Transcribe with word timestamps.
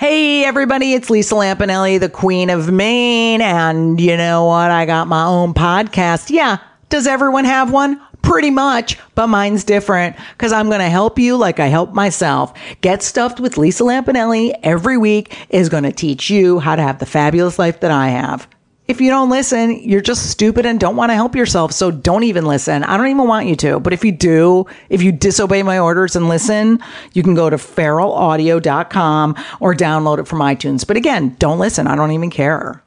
Hey, 0.00 0.46
everybody, 0.46 0.94
it's 0.94 1.10
Lisa 1.10 1.34
Lampanelli, 1.34 2.00
the 2.00 2.08
Queen 2.08 2.48
of 2.48 2.72
Mean. 2.72 3.42
And 3.42 4.00
you 4.00 4.16
know 4.16 4.46
what? 4.46 4.70
I 4.70 4.86
got 4.86 5.08
my 5.08 5.26
own 5.26 5.52
podcast. 5.52 6.30
Yeah. 6.30 6.56
Does 6.88 7.06
everyone 7.06 7.44
have 7.44 7.70
one? 7.70 8.00
Pretty 8.22 8.48
much, 8.48 8.96
but 9.14 9.26
mine's 9.26 9.62
different 9.62 10.16
because 10.32 10.52
I'm 10.52 10.68
going 10.68 10.80
to 10.80 10.88
help 10.88 11.18
you 11.18 11.36
like 11.36 11.60
I 11.60 11.66
help 11.66 11.92
myself. 11.92 12.54
Get 12.80 13.02
Stuffed 13.02 13.40
with 13.40 13.58
Lisa 13.58 13.84
Lampanelli 13.84 14.58
every 14.62 14.96
week 14.96 15.36
is 15.50 15.68
going 15.68 15.84
to 15.84 15.92
teach 15.92 16.30
you 16.30 16.60
how 16.60 16.76
to 16.76 16.82
have 16.82 16.98
the 16.98 17.04
fabulous 17.04 17.58
life 17.58 17.80
that 17.80 17.90
I 17.90 18.08
have. 18.08 18.48
If 18.90 19.00
you 19.00 19.08
don't 19.08 19.30
listen, 19.30 19.78
you're 19.88 20.00
just 20.00 20.32
stupid 20.32 20.66
and 20.66 20.80
don't 20.80 20.96
want 20.96 21.10
to 21.10 21.14
help 21.14 21.36
yourself. 21.36 21.70
So 21.70 21.92
don't 21.92 22.24
even 22.24 22.44
listen. 22.44 22.82
I 22.82 22.96
don't 22.96 23.06
even 23.06 23.28
want 23.28 23.46
you 23.46 23.54
to. 23.54 23.78
But 23.78 23.92
if 23.92 24.04
you 24.04 24.10
do, 24.10 24.66
if 24.88 25.00
you 25.00 25.12
disobey 25.12 25.62
my 25.62 25.78
orders 25.78 26.16
and 26.16 26.28
listen, 26.28 26.80
you 27.12 27.22
can 27.22 27.36
go 27.36 27.48
to 27.48 27.54
feralaudio.com 27.54 29.36
or 29.60 29.74
download 29.76 30.18
it 30.18 30.26
from 30.26 30.40
iTunes. 30.40 30.84
But 30.84 30.96
again, 30.96 31.36
don't 31.38 31.60
listen. 31.60 31.86
I 31.86 31.94
don't 31.94 32.10
even 32.10 32.30
care. 32.30 32.82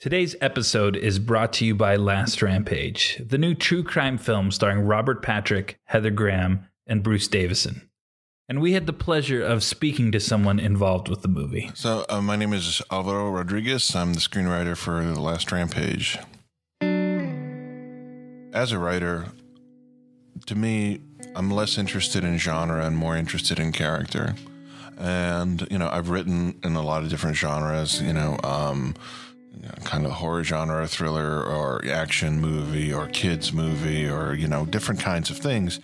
Today's 0.00 0.34
episode 0.40 0.96
is 0.96 1.20
brought 1.20 1.52
to 1.52 1.64
you 1.64 1.76
by 1.76 1.94
Last 1.94 2.42
Rampage, 2.42 3.22
the 3.24 3.38
new 3.38 3.54
true 3.54 3.84
crime 3.84 4.18
film 4.18 4.50
starring 4.50 4.80
Robert 4.80 5.22
Patrick, 5.22 5.78
Heather 5.84 6.10
Graham, 6.10 6.66
and 6.88 7.04
Bruce 7.04 7.28
Davison 7.28 7.88
and 8.48 8.60
we 8.60 8.72
had 8.72 8.86
the 8.86 8.92
pleasure 8.92 9.42
of 9.42 9.62
speaking 9.62 10.12
to 10.12 10.20
someone 10.20 10.60
involved 10.60 11.08
with 11.08 11.22
the 11.22 11.28
movie. 11.28 11.70
So, 11.74 12.04
uh, 12.08 12.20
my 12.20 12.36
name 12.36 12.52
is 12.52 12.80
Alvaro 12.90 13.30
Rodriguez. 13.30 13.94
I'm 13.94 14.14
the 14.14 14.20
screenwriter 14.20 14.76
for 14.76 15.02
The 15.02 15.20
Last 15.20 15.50
Rampage. 15.50 16.18
As 18.52 18.72
a 18.72 18.78
writer, 18.78 19.26
to 20.46 20.54
me, 20.54 21.00
I'm 21.34 21.50
less 21.50 21.76
interested 21.76 22.24
in 22.24 22.38
genre 22.38 22.84
and 22.84 22.96
more 22.96 23.16
interested 23.16 23.58
in 23.58 23.72
character. 23.72 24.34
And, 24.96 25.66
you 25.70 25.78
know, 25.78 25.88
I've 25.90 26.08
written 26.08 26.58
in 26.62 26.74
a 26.76 26.82
lot 26.82 27.02
of 27.02 27.10
different 27.10 27.36
genres, 27.36 28.00
you 28.00 28.12
know, 28.12 28.38
um, 28.44 28.94
you 29.54 29.62
know, 29.62 29.74
kind 29.84 30.06
of 30.06 30.12
horror 30.12 30.44
genre, 30.44 30.86
thriller, 30.86 31.42
or 31.42 31.84
action 31.86 32.40
movie, 32.40 32.92
or 32.92 33.08
kids 33.08 33.52
movie, 33.52 34.08
or, 34.08 34.34
you 34.34 34.48
know, 34.48 34.64
different 34.64 35.00
kinds 35.00 35.30
of 35.30 35.36
things 35.36 35.80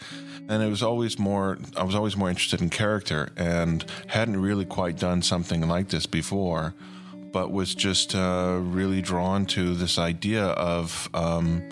and 0.48 0.62
it 0.62 0.68
was 0.68 0.82
always 0.82 1.18
more 1.18 1.58
i 1.76 1.82
was 1.82 1.94
always 1.94 2.16
more 2.16 2.28
interested 2.28 2.60
in 2.60 2.70
character 2.70 3.30
and 3.36 3.84
hadn't 4.08 4.40
really 4.40 4.64
quite 4.64 4.98
done 4.98 5.22
something 5.22 5.66
like 5.68 5.88
this 5.88 6.06
before 6.06 6.74
but 7.32 7.50
was 7.50 7.74
just 7.74 8.14
uh, 8.14 8.58
really 8.60 9.00
drawn 9.00 9.46
to 9.46 9.74
this 9.74 9.98
idea 9.98 10.44
of 10.44 11.08
um, 11.14 11.66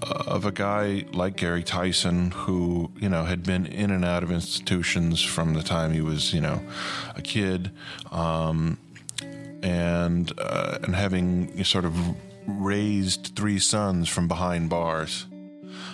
of 0.00 0.46
a 0.46 0.52
guy 0.52 1.04
like 1.12 1.36
Gary 1.36 1.62
Tyson 1.62 2.30
who 2.30 2.90
you 2.98 3.08
know 3.08 3.24
had 3.24 3.42
been 3.42 3.66
in 3.66 3.90
and 3.90 4.04
out 4.04 4.22
of 4.22 4.30
institutions 4.30 5.22
from 5.22 5.54
the 5.54 5.62
time 5.62 5.92
he 5.92 6.00
was 6.00 6.32
you 6.32 6.40
know 6.40 6.60
a 7.14 7.22
kid 7.22 7.70
um, 8.10 8.78
and 9.62 10.32
uh, 10.38 10.78
and 10.82 10.94
having 10.94 11.62
sort 11.64 11.84
of 11.84 11.94
raised 12.46 13.32
three 13.36 13.58
sons 13.58 14.08
from 14.08 14.28
behind 14.28 14.70
bars 14.70 15.26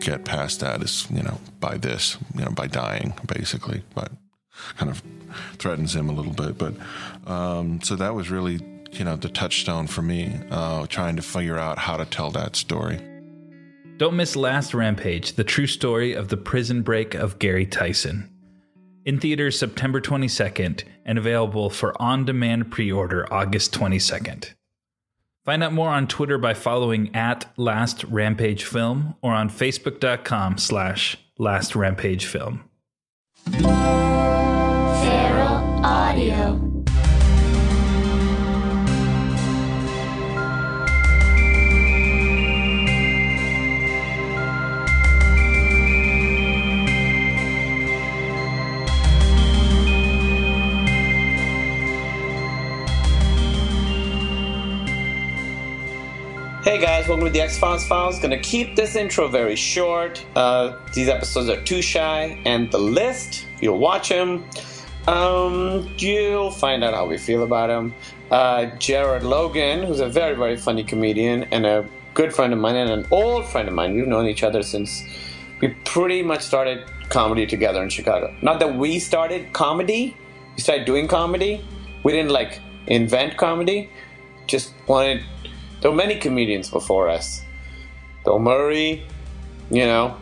get 0.00 0.24
past 0.24 0.60
that 0.60 0.82
is, 0.82 1.06
you 1.10 1.22
know, 1.22 1.38
by 1.60 1.76
this, 1.76 2.16
you 2.34 2.44
know, 2.44 2.50
by 2.50 2.66
dying, 2.66 3.14
basically. 3.26 3.82
But 3.94 4.12
kind 4.76 4.90
of 4.90 5.02
threatens 5.58 5.94
him 5.94 6.08
a 6.08 6.12
little 6.12 6.32
bit. 6.32 6.58
But 6.58 6.74
um, 7.30 7.80
so 7.82 7.96
that 7.96 8.14
was 8.14 8.30
really, 8.30 8.60
you 8.92 9.04
know, 9.04 9.16
the 9.16 9.28
touchstone 9.28 9.86
for 9.86 10.02
me, 10.02 10.40
uh, 10.50 10.86
trying 10.86 11.16
to 11.16 11.22
figure 11.22 11.58
out 11.58 11.78
how 11.78 11.96
to 11.96 12.04
tell 12.04 12.30
that 12.32 12.56
story. 12.56 13.00
Don't 13.98 14.16
miss 14.16 14.36
Last 14.36 14.74
Rampage, 14.74 15.34
the 15.34 15.44
true 15.44 15.66
story 15.66 16.14
of 16.14 16.28
the 16.28 16.36
prison 16.36 16.82
break 16.82 17.14
of 17.14 17.38
Gary 17.38 17.66
Tyson. 17.66 18.28
In 19.04 19.18
theaters 19.18 19.58
September 19.58 20.00
22nd 20.00 20.84
and 21.04 21.18
available 21.18 21.70
for 21.70 22.00
on 22.00 22.24
demand 22.24 22.70
pre 22.70 22.90
order 22.90 23.32
August 23.32 23.72
22nd. 23.74 24.54
Find 25.44 25.64
out 25.64 25.72
more 25.72 25.88
on 25.88 26.06
Twitter 26.06 26.38
by 26.38 26.54
following 26.54 27.12
at 27.16 27.52
Last 27.56 28.04
Rampage 28.04 28.64
Film 28.64 29.16
or 29.22 29.32
on 29.32 29.50
Facebook.com 29.50 30.58
slash 30.58 31.16
Last 31.36 31.74
Rampage 31.74 32.26
Film. 32.26 32.62
Feral 33.50 33.74
Audio. 35.84 36.81
Hey 56.62 56.78
guys, 56.78 57.08
welcome 57.08 57.26
to 57.26 57.32
the 57.32 57.40
X 57.40 57.58
Files 57.58 57.84
Files. 57.84 58.20
Gonna 58.20 58.38
keep 58.38 58.76
this 58.76 58.94
intro 58.94 59.26
very 59.26 59.56
short. 59.56 60.24
Uh, 60.36 60.76
these 60.94 61.08
episodes 61.08 61.48
are 61.48 61.56
2Shy, 61.56 62.40
and 62.46 62.70
the 62.70 62.78
list, 62.78 63.48
you'll 63.60 63.80
watch 63.80 64.10
them, 64.10 64.44
um, 65.08 65.92
you'll 65.98 66.52
find 66.52 66.84
out 66.84 66.94
how 66.94 67.04
we 67.04 67.18
feel 67.18 67.42
about 67.42 67.68
him. 67.68 67.92
Uh, 68.30 68.66
Jared 68.76 69.24
Logan, 69.24 69.82
who's 69.82 69.98
a 69.98 70.08
very, 70.08 70.36
very 70.36 70.56
funny 70.56 70.84
comedian 70.84 71.48
and 71.50 71.66
a 71.66 71.84
good 72.14 72.32
friend 72.32 72.52
of 72.52 72.60
mine 72.60 72.76
and 72.76 72.90
an 72.90 73.06
old 73.10 73.44
friend 73.48 73.66
of 73.66 73.74
mine. 73.74 73.96
We've 73.96 74.06
known 74.06 74.28
each 74.28 74.44
other 74.44 74.62
since 74.62 75.02
we 75.60 75.74
pretty 75.84 76.22
much 76.22 76.42
started 76.42 76.84
comedy 77.08 77.44
together 77.44 77.82
in 77.82 77.88
Chicago. 77.88 78.32
Not 78.40 78.60
that 78.60 78.76
we 78.76 79.00
started 79.00 79.52
comedy, 79.52 80.16
we 80.54 80.62
started 80.62 80.84
doing 80.84 81.08
comedy. 81.08 81.64
We 82.04 82.12
didn't 82.12 82.30
like 82.30 82.60
invent 82.86 83.36
comedy, 83.36 83.90
just 84.46 84.72
wanted 84.86 85.24
there 85.82 85.90
were 85.90 85.96
many 85.96 86.16
comedians 86.16 86.70
before 86.70 87.08
us. 87.08 87.42
Bill 88.24 88.38
Murray, 88.38 89.04
you 89.70 89.84
know. 89.84 90.16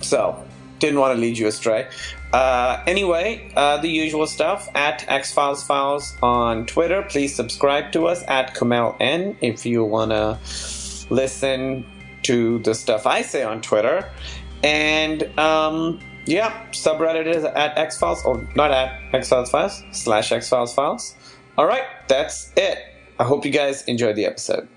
So, 0.00 0.44
didn't 0.80 0.98
want 0.98 1.14
to 1.14 1.20
lead 1.20 1.38
you 1.38 1.46
astray. 1.46 1.88
Uh, 2.32 2.82
anyway, 2.86 3.52
uh, 3.56 3.78
the 3.78 3.88
usual 3.88 4.26
stuff 4.26 4.68
at 4.74 5.04
X 5.08 5.32
Files 5.32 5.64
Files 5.64 6.16
on 6.22 6.66
Twitter. 6.66 7.02
Please 7.02 7.34
subscribe 7.34 7.92
to 7.92 8.06
us 8.06 8.22
at 8.28 8.54
Kumail 8.54 8.96
N 9.00 9.36
if 9.40 9.64
you 9.64 9.84
want 9.84 10.10
to 10.10 10.38
listen 11.12 11.84
to 12.22 12.58
the 12.60 12.74
stuff 12.74 13.06
I 13.06 13.22
say 13.22 13.42
on 13.42 13.60
Twitter. 13.62 14.08
And 14.62 15.22
um, 15.38 16.00
yeah, 16.26 16.66
subreddit 16.70 17.26
is 17.26 17.44
at 17.44 17.78
X 17.78 17.98
Files, 17.98 18.24
or 18.24 18.48
not 18.54 18.70
at 18.70 19.00
X 19.14 19.28
Files 19.28 19.50
Files, 19.50 19.82
slash 19.92 20.32
X 20.32 20.48
Files 20.48 20.74
Files. 20.74 21.14
All 21.58 21.66
right, 21.66 21.84
that's 22.08 22.52
it. 22.56 22.78
I 23.18 23.24
hope 23.24 23.44
you 23.44 23.50
guys 23.50 23.82
enjoyed 23.84 24.16
the 24.16 24.26
episode. 24.26 24.68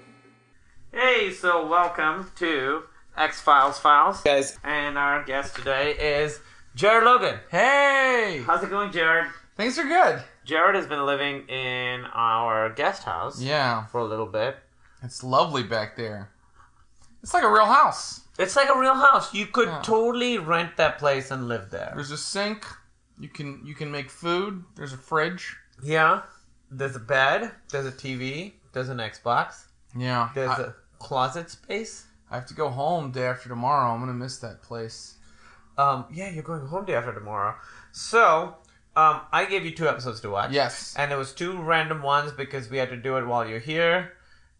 Hey, 0.93 1.31
so 1.31 1.65
welcome 1.65 2.31
to 2.35 2.83
X 3.17 3.41
Files 3.41 3.79
Files, 3.79 4.21
guys. 4.21 4.57
And 4.63 4.97
our 4.97 5.23
guest 5.23 5.55
today 5.55 5.93
is 5.93 6.39
Jared 6.75 7.03
Logan. 7.05 7.39
Hey! 7.49 8.43
How's 8.45 8.63
it 8.63 8.69
going, 8.69 8.91
Jared? 8.91 9.31
Things 9.57 9.77
are 9.79 9.85
good. 9.87 10.21
Jared 10.45 10.75
has 10.75 10.85
been 10.85 11.03
living 11.05 11.47
in 11.47 12.05
our 12.13 12.69
guest 12.69 13.03
house 13.03 13.41
Yeah. 13.41 13.85
for 13.87 13.99
a 14.01 14.05
little 14.05 14.25
bit. 14.27 14.57
It's 15.01 15.23
lovely 15.23 15.63
back 15.63 15.95
there. 15.97 16.29
It's 17.23 17.33
like 17.33 17.43
a 17.43 17.51
real 17.51 17.65
house. 17.65 18.21
It's 18.37 18.55
like 18.55 18.69
a 18.69 18.77
real 18.79 18.95
house. 18.95 19.33
You 19.33 19.47
could 19.47 19.69
Yeah. 19.69 19.81
totally 19.81 20.37
rent 20.37 20.77
that 20.77 20.99
place 20.99 21.31
and 21.31 21.47
live 21.47 21.71
there. 21.71 21.91
There's 21.95 22.11
a 22.11 22.17
sink. 22.17 22.65
You 23.19 23.29
can 23.29 23.65
you 23.65 23.73
can 23.75 23.91
make 23.91 24.09
food. 24.11 24.63
There's 24.75 24.93
a 24.93 24.97
fridge. 24.97 25.55
Yeah. 25.81 26.21
There's 26.69 26.95
a 26.95 26.99
bed. 26.99 27.51
There's 27.71 27.85
a 27.85 27.91
TV. 27.91 28.53
There's 28.73 28.89
an 28.89 28.97
Xbox. 28.97 29.65
Yeah. 29.95 30.29
There's 30.33 30.49
I, 30.49 30.63
a 30.63 30.73
closet 31.03 31.49
space. 31.49 32.05
I 32.31 32.35
have 32.35 32.45
to 32.47 32.53
go 32.53 32.69
home 32.69 33.11
day 33.11 33.27
after 33.27 33.49
tomorrow. 33.49 33.91
I'm 33.93 33.99
gonna 33.99 34.13
miss 34.13 34.37
that 34.39 34.61
place. 34.63 35.15
Um, 35.77 36.05
yeah, 36.11 36.29
you're 36.29 36.43
going 36.43 36.65
home 36.67 36.85
day 36.85 36.95
after 36.95 37.13
tomorrow. 37.13 37.55
So, 37.91 38.55
um, 38.95 39.21
I 39.31 39.45
gave 39.45 39.65
you 39.65 39.71
two 39.71 39.87
episodes 39.87 40.21
to 40.21 40.29
watch. 40.29 40.51
Yes. 40.51 40.95
And 40.97 41.11
it 41.11 41.17
was 41.17 41.33
two 41.33 41.61
random 41.61 42.01
ones 42.01 42.31
because 42.31 42.69
we 42.69 42.77
had 42.77 42.89
to 42.89 42.97
do 42.97 43.17
it 43.17 43.25
while 43.25 43.47
you're 43.47 43.59
here. 43.59 44.13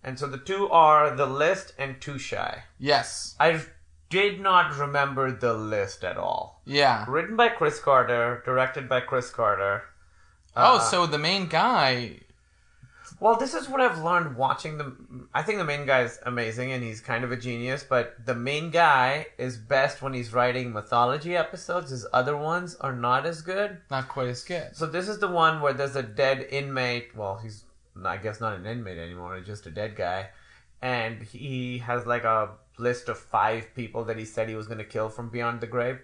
And 0.04 0.20
so 0.20 0.28
the 0.28 0.38
two 0.38 0.70
are 0.70 1.16
The 1.16 1.26
List 1.26 1.74
and 1.80 2.00
2Shy. 2.02 2.64
Yes. 2.78 3.36
I 3.40 3.62
did 4.10 4.40
not 4.42 4.76
remember 4.78 5.32
The 5.32 5.54
List 5.54 6.04
at 6.04 6.18
all. 6.18 6.62
Yeah. 6.66 7.06
Written 7.08 7.36
by 7.38 7.50
Chris 7.50 7.80
Carter, 7.80 8.42
directed 8.46 8.90
by 8.90 9.00
Chris 9.02 9.30
Carter. 9.30 9.84
oh, 10.58 10.76
Uh, 10.78 10.80
so 10.80 11.06
the 11.06 11.20
main 11.20 11.48
guy. 11.48 12.20
Well, 13.20 13.38
this 13.38 13.54
is 13.54 13.70
what 13.70 13.80
I've 13.80 14.04
learned 14.04 14.36
watching 14.36 14.78
the. 14.78 14.94
I 15.34 15.44
think 15.44 15.58
the 15.58 15.64
main 15.64 15.86
guy 15.86 16.02
is 16.02 16.20
amazing 16.26 16.72
and 16.72 16.84
he's 16.84 17.00
kind 17.00 17.24
of 17.24 17.32
a 17.32 17.38
genius, 17.38 17.86
but 17.88 18.26
the 18.26 18.36
main 18.36 18.70
guy 18.70 19.28
is 19.38 19.58
best 19.58 20.02
when 20.02 20.14
he's 20.14 20.34
writing 20.34 20.74
mythology 20.74 21.36
episodes. 21.36 21.92
His 21.92 22.06
other 22.12 22.36
ones 22.36 22.76
are 22.76 22.96
not 22.96 23.26
as 23.26 23.42
good. 23.42 23.78
Not 23.90 24.10
quite 24.10 24.28
as 24.28 24.44
good. 24.44 24.76
So 24.76 24.86
this 24.86 25.08
is 25.08 25.20
the 25.20 25.30
one 25.30 25.62
where 25.62 25.74
there's 25.74 25.96
a 25.96 26.04
dead 26.04 26.48
inmate. 26.50 27.16
Well, 27.16 27.38
he's 27.42 27.64
I 28.04 28.18
guess 28.18 28.42
not 28.42 28.58
an 28.58 28.66
inmate 28.66 28.98
anymore. 28.98 29.38
He's 29.38 29.48
just 29.48 29.68
a 29.68 29.72
dead 29.72 29.96
guy, 29.96 30.30
and 30.82 31.22
he 31.24 31.78
has 31.80 32.06
like 32.06 32.24
a 32.24 32.50
list 32.78 33.08
of 33.08 33.18
five 33.18 33.74
people 33.76 34.04
that 34.06 34.18
he 34.18 34.26
said 34.26 34.50
he 34.50 34.56
was 34.56 34.68
going 34.68 34.80
to 34.80 34.84
kill 34.84 35.10
from 35.10 35.30
beyond 35.30 35.62
the 35.62 35.68
grave. 35.68 36.00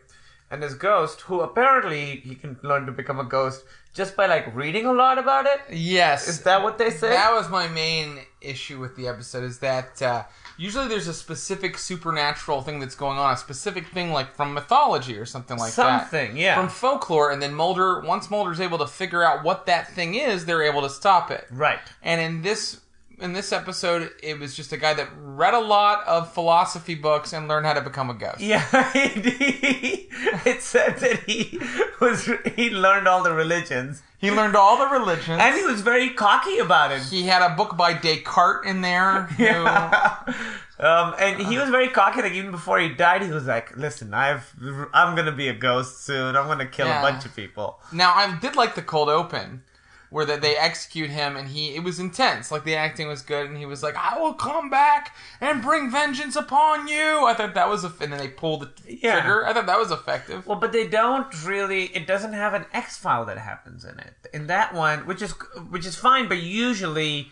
And 0.52 0.64
his 0.64 0.74
ghost, 0.74 1.22
who 1.22 1.42
apparently 1.42 2.22
he 2.22 2.34
can 2.34 2.58
learn 2.64 2.88
to 2.88 2.92
become 2.92 3.20
a 3.20 3.24
ghost 3.24 3.64
just 3.94 4.16
by 4.16 4.26
like 4.26 4.54
reading 4.56 4.86
a 4.86 4.94
lot 4.94 5.18
about 5.18 5.46
it. 5.46 5.62
Yes. 5.72 6.28
Is 6.28 6.42
that 6.42 6.64
what 6.64 6.78
they 6.78 6.90
say? 6.90 7.10
That 7.10 7.34
was 7.34 7.50
my 7.50 7.68
main 7.68 8.20
issue 8.42 8.80
with 8.80 8.96
the 8.96 9.08
episode 9.08 9.44
is 9.44 9.60
that 9.60 10.02
uh, 10.02 10.24
usually 10.58 10.88
there's 10.88 11.08
a 11.08 11.14
specific 11.14 11.78
supernatural 11.78 12.62
thing 12.62 12.80
that's 12.80 12.96
going 12.96 13.18
on, 13.18 13.34
a 13.34 13.38
specific 13.38 13.88
thing 13.88 14.12
like 14.12 14.34
from 14.36 14.54
mythology 14.54 15.18
or 15.18 15.26
something 15.26 15.58
like 15.58 15.74
that. 15.74 16.10
Something, 16.10 16.38
yeah. 16.38 16.56
From 16.56 16.70
folklore, 16.70 17.32
and 17.32 17.42
then 17.42 17.54
Mulder, 17.54 18.02
once 18.02 18.30
Mulder's 18.32 18.60
able 18.60 18.78
to 18.80 18.88
figure 18.88 19.24
out 19.24 19.44
what 19.44 19.66
that 19.66 19.92
thing 19.92 20.16
is, 20.16 20.46
they're 20.46 20.64
able 20.64 20.82
to 20.82 20.90
stop 20.90 21.30
it. 21.32 21.46
right. 21.52 21.80
And 22.02 22.22
in 22.22 22.42
this 22.42 22.82
in 23.22 23.34
this 23.34 23.52
episode, 23.52 24.12
it 24.24 24.40
was 24.40 24.56
just 24.56 24.72
a 24.74 24.78
guy 24.78 24.94
that 24.94 25.10
read 25.18 25.54
a 25.54 25.60
lot 25.60 26.06
of 26.08 26.34
philosophy 26.34 26.96
books 26.96 27.34
and 27.34 27.48
learned 27.48 27.66
how 27.66 27.74
to 27.74 27.82
become 27.82 28.10
a 28.10 28.14
ghost. 28.14 28.40
Yeah, 28.40 28.64
he, 28.94 30.10
it 30.46 30.62
said 30.62 30.98
that 31.00 31.20
he 31.26 31.60
was 32.02 32.30
he 32.56 32.70
learned 32.70 33.08
all 33.08 33.24
the 33.24 33.34
religions, 33.34 34.02
He 34.20 34.32
learned 34.32 34.56
all 34.56 34.78
the 34.78 34.88
religions. 35.00 35.40
and 35.42 35.56
he 35.56 35.64
was 35.64 35.82
very 35.82 36.10
cocky 36.12 36.60
about 36.60 36.92
it. 36.92 37.02
he 37.04 37.24
had 37.28 37.42
a 37.42 37.56
book 37.56 37.76
by 37.78 37.94
Descartes 37.94 38.66
in 38.66 38.82
there. 38.82 39.24
who- 39.38 40.34
Um, 40.82 41.14
and 41.20 41.42
he 41.42 41.58
was 41.58 41.70
very 41.70 41.90
cocky. 41.90 42.22
Like 42.22 42.32
even 42.32 42.52
before 42.52 42.80
he 42.80 42.88
died, 42.88 43.22
he 43.22 43.30
was 43.32 43.46
like, 43.46 43.76
"Listen, 43.76 44.14
I've 44.14 44.54
I'm 44.94 45.14
gonna 45.14 45.34
be 45.34 45.50
a 45.50 45.54
ghost 45.54 46.06
soon. 46.06 46.38
I'm 46.38 46.48
gonna 46.48 46.66
kill 46.66 46.88
Yeah. 46.88 47.00
a 47.00 47.12
bunch 47.12 47.26
of 47.26 47.36
people." 47.36 47.82
Now 47.92 48.14
I 48.14 48.38
did 48.40 48.56
like 48.56 48.76
the 48.76 48.82
cold 48.82 49.10
open, 49.10 49.64
where 50.10 50.26
that 50.26 50.42
they 50.42 50.56
execute 50.56 51.10
him 51.10 51.36
and 51.38 51.50
he 51.50 51.76
it 51.76 51.84
was 51.84 52.00
intense. 52.00 52.52
Like 52.52 52.64
the 52.64 52.76
acting 52.76 53.08
was 53.08 53.22
good, 53.22 53.48
and 53.48 53.58
he 53.58 53.66
was 53.66 53.84
like, 53.84 53.96
"I 53.96 54.20
will 54.20 54.34
come 54.34 54.70
back 54.70 55.16
and 55.40 55.62
bring 55.62 55.92
vengeance 55.92 56.36
upon 56.36 56.88
you." 56.88 57.26
I 57.26 57.34
thought 57.34 57.54
that 57.54 57.70
was 57.70 57.84
a 57.84 57.94
and 58.02 58.12
then 58.12 58.20
they 58.20 58.28
pulled 58.28 58.62
the 58.62 58.98
Yeah. 59.02 59.20
trigger. 59.20 59.46
I 59.46 59.54
thought 59.54 59.66
that 59.68 59.78
was 59.80 59.92
effective. 59.92 60.48
Well, 60.48 60.60
but 60.60 60.72
they 60.72 60.88
don't 60.88 61.28
really. 61.46 61.86
It 61.96 62.08
doesn't 62.08 62.34
have 62.34 62.54
an 62.54 62.66
X 62.74 62.98
file 62.98 63.26
that 63.26 63.38
happens 63.38 63.86
in 63.86 64.00
it. 64.00 64.14
In 64.34 64.48
that 64.48 64.74
one, 64.74 65.06
which 65.06 65.22
is 65.22 65.32
which 65.70 65.86
is 65.86 65.96
fine, 65.96 66.28
but 66.28 66.38
usually. 66.40 67.32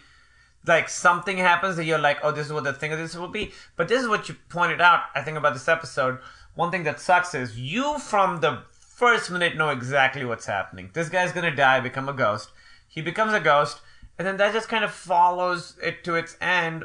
Like 0.66 0.90
something 0.90 1.38
happens 1.38 1.78
that 1.78 1.86
you're 1.86 1.98
like, 1.98 2.18
oh, 2.24 2.32
this 2.32 2.48
is 2.48 2.52
what 2.52 2.66
the 2.66 2.74
thing 2.74 2.92
of 2.92 3.00
this 3.00 3.16
will 3.16 3.30
be. 3.30 3.54
But 3.78 3.88
this 3.88 4.02
is 4.02 4.10
what 4.10 4.28
you 4.28 4.36
pointed 4.50 4.82
out, 4.82 5.04
I 5.16 5.22
think, 5.22 5.38
about 5.38 5.54
this 5.54 5.70
episode. 5.70 6.18
One 6.56 6.72
thing 6.72 6.84
that 6.84 7.00
sucks 7.00 7.34
is 7.34 7.58
you, 7.58 7.98
from 8.00 8.42
the 8.42 8.64
first 8.72 9.32
minute, 9.32 9.56
know 9.56 9.70
exactly 9.70 10.26
what's 10.26 10.46
happening. 10.46 10.90
This 10.92 11.08
guy's 11.08 11.32
gonna 11.32 11.56
die, 11.56 11.80
become 11.80 12.10
a 12.10 12.14
ghost. 12.14 12.50
He 12.88 13.02
becomes 13.02 13.34
a 13.34 13.40
ghost, 13.40 13.82
and 14.18 14.28
then 14.28 14.38
that 14.38 14.54
just 14.54 14.70
kind 14.70 14.84
of 14.84 14.92
follows 14.92 15.78
it 15.84 16.04
to 16.06 16.16
its 16.16 16.38
end, 16.42 16.84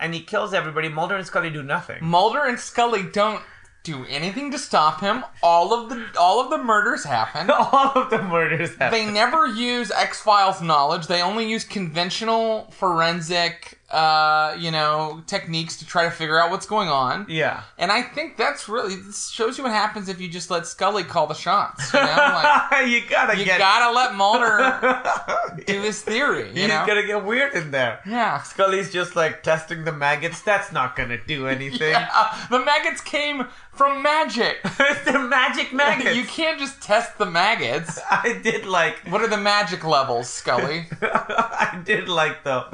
and 0.00 0.14
he 0.14 0.20
kills 0.20 0.52
everybody. 0.52 0.88
Mulder 0.88 1.16
and 1.16 1.26
Scully 1.26 1.50
do 1.50 1.62
nothing. 1.62 1.98
Mulder 2.04 2.44
and 2.44 2.58
Scully 2.58 3.02
don't 3.02 3.42
do 3.82 4.04
anything 4.06 4.50
to 4.52 4.58
stop 4.58 5.00
him. 5.00 5.24
All 5.42 5.74
of 5.74 5.88
the 5.88 6.06
all 6.18 6.40
of 6.40 6.50
the 6.50 6.58
murders 6.58 7.04
happen. 7.04 7.50
All 7.50 7.92
of 7.94 8.10
the 8.10 8.22
murders 8.22 8.76
happen. 8.76 8.90
They 8.90 9.10
never 9.10 9.46
use 9.46 9.90
X 9.90 10.20
Files 10.20 10.62
knowledge. 10.62 11.06
They 11.06 11.20
only 11.20 11.48
use 11.48 11.64
conventional 11.64 12.70
forensic, 12.70 13.80
uh, 13.92 14.56
you 14.58 14.70
know, 14.70 15.22
techniques 15.26 15.76
to 15.78 15.86
try 15.86 16.04
to 16.04 16.10
figure 16.10 16.40
out 16.40 16.50
what's 16.50 16.66
going 16.66 16.88
on. 16.88 17.26
yeah. 17.28 17.62
And 17.78 17.92
I 17.92 18.02
think 18.02 18.36
that's 18.36 18.68
really 18.68 18.96
this 18.96 19.28
shows 19.28 19.58
you 19.58 19.64
what 19.64 19.72
happens 19.72 20.08
if 20.08 20.20
you 20.20 20.28
just 20.28 20.50
let 20.50 20.66
Scully 20.66 21.04
call 21.04 21.26
the 21.26 21.34
shots. 21.34 21.92
You 21.92 22.00
know, 22.00 22.06
like 22.06 22.86
you 22.88 23.02
gotta 23.08 23.36
you 23.38 23.44
get. 23.44 23.58
gotta 23.58 23.94
let 23.94 24.14
Mulder 24.14 25.62
do 25.66 25.80
his 25.82 26.00
theory. 26.02 26.48
You 26.48 26.54
He's 26.62 26.68
know, 26.68 26.84
gonna 26.86 27.06
get 27.06 27.24
weird 27.24 27.52
in 27.54 27.70
there. 27.70 28.00
yeah. 28.06 28.42
Scully's 28.42 28.90
just 28.92 29.14
like 29.14 29.42
testing 29.42 29.84
the 29.84 29.92
maggots. 29.92 30.40
That's 30.42 30.72
not 30.72 30.96
gonna 30.96 31.18
do 31.26 31.46
anything. 31.56 31.94
Uh, 31.94 32.46
the 32.48 32.64
maggots 32.64 33.00
came 33.02 33.46
from 33.72 34.02
magic. 34.02 34.58
They're 35.04 35.18
magic 35.28 35.72
maggots. 35.72 36.16
you 36.16 36.24
can't 36.24 36.58
just 36.58 36.80
test 36.82 37.18
the 37.18 37.26
maggots. 37.26 37.98
I 38.10 38.38
did 38.42 38.64
like. 38.66 38.98
What 39.10 39.20
are 39.22 39.28
the 39.28 39.36
magic 39.38 39.84
levels, 39.84 40.28
Scully? 40.28 40.86
I 41.02 41.80
did 41.84 42.08
like 42.08 42.44
though 42.44 42.66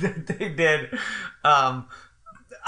they 0.00 0.48
did. 0.50 0.65
Um, 1.44 1.86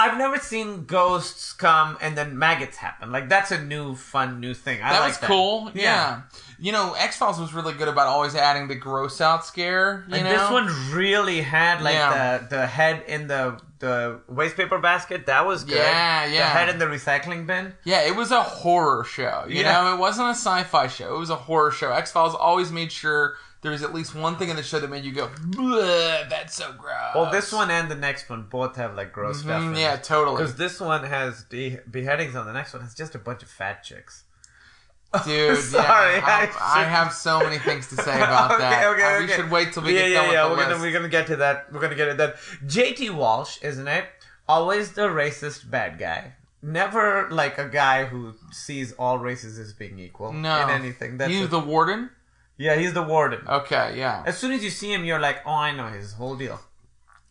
I've 0.01 0.17
never 0.17 0.37
seen 0.37 0.85
ghosts 0.85 1.51
come 1.51 1.97
and 2.01 2.17
then 2.17 2.39
maggots 2.39 2.77
happen. 2.77 3.11
Like 3.11 3.27
that's 3.27 3.51
a 3.51 3.61
new 3.61 3.95
fun 3.95 4.39
new 4.39 4.53
thing. 4.53 4.81
I 4.81 4.91
That 4.93 4.99
like 5.01 5.07
was 5.09 5.17
cool. 5.17 5.71
Yeah. 5.73 5.81
Yeah. 5.83 6.21
You 6.57 6.71
know, 6.71 6.93
X 6.97 7.17
Files 7.17 7.37
was 7.39 7.53
really 7.53 7.73
good 7.73 7.89
about 7.89 8.07
always 8.07 8.33
adding 8.35 8.69
the 8.69 8.75
gross 8.75 9.19
out 9.19 9.45
scare. 9.45 10.05
You 10.07 10.15
And 10.15 10.23
know, 10.23 10.29
this 10.31 10.49
one 10.51 10.67
really 10.93 11.41
had 11.41 11.81
like 11.81 11.95
Yeah. 11.95 12.37
the 12.37 12.47
the 12.55 12.67
head 12.67 13.03
in 13.07 13.27
the 13.27 13.59
the 13.79 14.21
waste 14.29 14.55
paper 14.55 14.77
basket. 14.79 15.25
That 15.25 15.45
was 15.45 15.63
good. 15.65 15.75
Yeah, 15.77 16.27
The 16.27 16.33
yeah. 16.33 16.47
head 16.49 16.69
in 16.69 16.79
the 16.79 16.85
recycling 16.85 17.45
bin. 17.45 17.73
yeah, 17.83 18.01
it 18.07 18.15
was 18.15 18.31
a 18.31 18.41
horror 18.43 19.03
show. 19.03 19.45
You 19.49 19.61
Yeah. 19.63 19.71
know, 19.83 19.93
it 19.93 19.97
wasn't 19.99 20.27
a 20.27 20.31
sci-fi 20.35 20.87
show. 20.87 21.13
It 21.15 21.19
was 21.19 21.29
a 21.29 21.35
horror 21.35 21.71
show. 21.71 21.91
X 21.91 22.11
Files 22.11 22.35
always 22.35 22.71
made 22.71 22.91
sure 22.91 23.35
there 23.61 23.71
was 23.71 23.83
at 23.83 23.93
least 23.93 24.15
one 24.15 24.37
thing 24.37 24.49
in 24.49 24.55
the 24.55 24.63
show 24.63 24.79
that 24.79 24.89
made 24.89 25.03
you 25.03 25.11
go, 25.11 25.29
"That's 26.29 26.55
so 26.55 26.71
gross." 26.73 27.15
Well, 27.15 27.31
this 27.31 27.51
one 27.51 27.69
and 27.71 27.89
the 27.89 27.95
next 27.95 28.29
one 28.29 28.43
both 28.43 28.75
have 28.77 28.95
like 28.95 29.11
gross 29.13 29.39
stuff. 29.41 29.61
Mm, 29.61 29.71
in 29.73 29.75
yeah, 29.79 29.95
it. 29.95 30.03
totally, 30.03 30.37
Because 30.37 30.55
this 30.55 30.79
one 30.79 31.03
has 31.03 31.43
de- 31.43 31.79
beheadings 31.89 32.35
on 32.35 32.45
the 32.45 32.53
next 32.53 32.73
one 32.73 32.81
has 32.81 32.93
just 32.95 33.15
a 33.15 33.19
bunch 33.19 33.43
of 33.43 33.49
fat 33.49 33.83
chicks. 33.83 34.23
dude. 35.25 35.57
Sorry, 35.57 36.15
yeah, 36.17 36.23
I, 36.25 36.29
I 36.29 36.43
I 36.43 36.45
shouldn't- 36.45 36.91
have 36.91 37.13
so 37.13 37.39
many 37.39 37.57
things 37.57 37.87
to 37.89 37.95
say 37.95 38.15
about 38.17 38.51
okay, 38.51 38.59
that. 38.61 38.87
okay, 38.87 39.03
Uh, 39.03 39.07
okay. 39.15 39.25
We 39.25 39.31
should 39.33 39.51
wait 39.51 39.73
till 39.73 39.83
we 39.83 39.93
yeah, 39.95 40.01
get 40.07 40.11
yeah, 40.11 40.21
done 40.21 40.31
yeah. 40.33 40.43
with 40.43 40.51
We're 40.51 40.55
the 40.57 40.61
gonna 40.63 40.73
list. 40.75 40.81
we're 40.83 40.93
gonna 40.93 41.09
get 41.09 41.27
to 41.27 41.35
that. 41.37 41.73
We're 41.73 41.81
gonna 41.81 41.95
get 41.95 42.05
to 42.05 42.13
that. 42.15 42.35
J.T. 42.67 43.09
Walsh, 43.09 43.57
isn't 43.63 43.87
it? 43.87 44.05
Always 44.47 44.91
the 44.93 45.07
racist 45.07 45.69
bad 45.69 45.97
guy. 45.99 46.33
Never 46.61 47.27
like 47.31 47.57
a 47.57 47.67
guy 47.69 48.05
who 48.05 48.35
sees 48.51 48.91
all 48.93 49.17
races 49.17 49.57
as 49.57 49.73
being 49.73 49.97
equal 49.97 50.33
no, 50.33 50.61
in 50.63 50.69
anything. 50.69 51.17
That's 51.17 51.31
he's 51.31 51.45
it. 51.45 51.51
the 51.51 51.59
warden. 51.59 52.09
Yeah, 52.59 52.75
he's 52.75 52.93
the 52.93 53.01
warden. 53.01 53.41
Okay, 53.47 53.95
yeah. 53.97 54.21
As 54.27 54.37
soon 54.37 54.51
as 54.51 54.63
you 54.63 54.69
see 54.69 54.93
him, 54.93 55.03
you're 55.03 55.19
like, 55.19 55.37
oh, 55.47 55.51
I 55.51 55.71
know 55.71 55.87
his 55.87 56.13
whole 56.13 56.35
deal. 56.35 56.59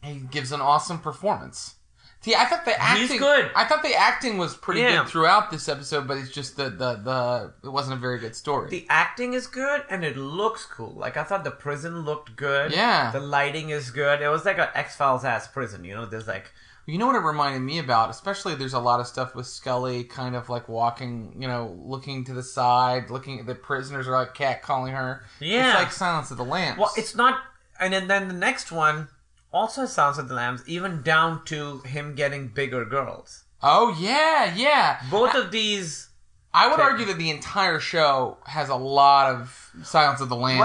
he 0.03 0.15
gives 0.31 0.51
an 0.53 0.61
awesome 0.61 0.99
performance. 0.99 1.77
See, 2.21 2.35
I 2.35 2.47
thought 2.47 2.65
the 2.65 2.77
acting. 2.81 3.07
He's 3.09 3.19
good. 3.21 3.49
I 3.55 3.65
thought 3.65 3.83
the 3.85 3.95
acting 3.95 4.39
was 4.39 4.57
pretty 4.57 4.81
Yeah. 4.81 5.03
good 5.03 5.09
throughout 5.09 5.53
this 5.53 5.69
episode, 5.69 6.09
but 6.09 6.19
it's 6.19 6.33
just 6.33 6.57
the 6.57 6.65
the 6.65 6.95
the 6.97 7.53
it 7.63 7.69
wasn't 7.71 7.97
a 7.97 8.01
very 8.01 8.19
good 8.19 8.35
story. 8.35 8.69
The 8.71 8.87
acting 8.91 9.35
is 9.35 9.47
good 9.47 9.85
and 9.89 10.03
it 10.05 10.17
looks 10.17 10.67
cool. 10.67 10.93
Like 10.97 11.17
I 11.17 11.23
thought 11.23 11.45
the 11.45 11.53
prison 11.53 12.01
looked 12.05 12.35
good. 12.35 12.73
Yeah. 12.73 13.13
The 13.13 13.21
lighting 13.21 13.71
is 13.71 13.93
good. 13.93 14.21
It 14.21 14.29
was 14.29 14.45
like 14.45 14.59
an 14.59 14.67
X 14.75 14.97
Files 14.97 15.25
ass 15.25 15.47
prison. 15.47 15.85
You 15.85 15.95
know, 15.95 16.07
there's 16.07 16.27
like 16.27 16.51
you 16.92 16.99
know 16.99 17.07
what 17.07 17.16
it 17.16 17.18
reminded 17.18 17.61
me 17.61 17.78
about? 17.78 18.09
Especially 18.09 18.54
there's 18.54 18.73
a 18.73 18.78
lot 18.78 18.99
of 18.99 19.07
stuff 19.07 19.35
with 19.35 19.47
Scully 19.47 20.04
kind 20.04 20.35
of 20.35 20.49
like 20.49 20.68
walking, 20.68 21.35
you 21.38 21.47
know, 21.47 21.78
looking 21.85 22.25
to 22.25 22.33
the 22.33 22.42
side, 22.42 23.11
looking 23.11 23.40
at 23.40 23.47
the 23.47 23.54
prisoners 23.54 24.09
are 24.09 24.12
like 24.12 24.35
cat 24.35 24.62
calling 24.62 24.95
her. 24.95 25.23
Yeah. 25.38 25.73
It's 25.73 25.78
like 25.78 25.92
Silence 25.92 26.30
of 26.30 26.38
the 26.38 26.45
Lambs. 26.45 26.78
well, 26.78 26.92
it's 26.97 27.14
not. 27.14 27.42
And 27.78 27.92
then, 27.92 28.09
then 28.09 28.28
the 28.28 28.35
next 28.35 28.73
one 28.73 29.09
also 29.52 29.83
has 29.83 29.92
Sounds 29.92 30.18
of 30.18 30.28
the 30.28 30.35
Lambs, 30.35 30.62
even 30.66 31.02
down 31.02 31.45
to 31.47 31.80
him 31.80 32.14
getting 32.14 32.49
bigger 32.49 32.85
girls. 32.85 33.45
Oh 33.62 33.97
yeah, 34.00 34.54
yeah. 34.54 35.00
Both 35.11 35.35
of 35.35 35.50
these. 35.50 36.08
I 36.55 36.69
would 36.69 36.81
argue 36.81 37.05
that 37.07 37.19
the 37.19 37.31
entire 37.31 37.78
show 37.78 38.38
has 38.47 38.71
a 38.71 38.75
lot 38.75 39.35
of 39.35 39.71
Silence 39.83 40.21
of 40.21 40.28
the 40.28 40.37
Lambs 40.37 40.61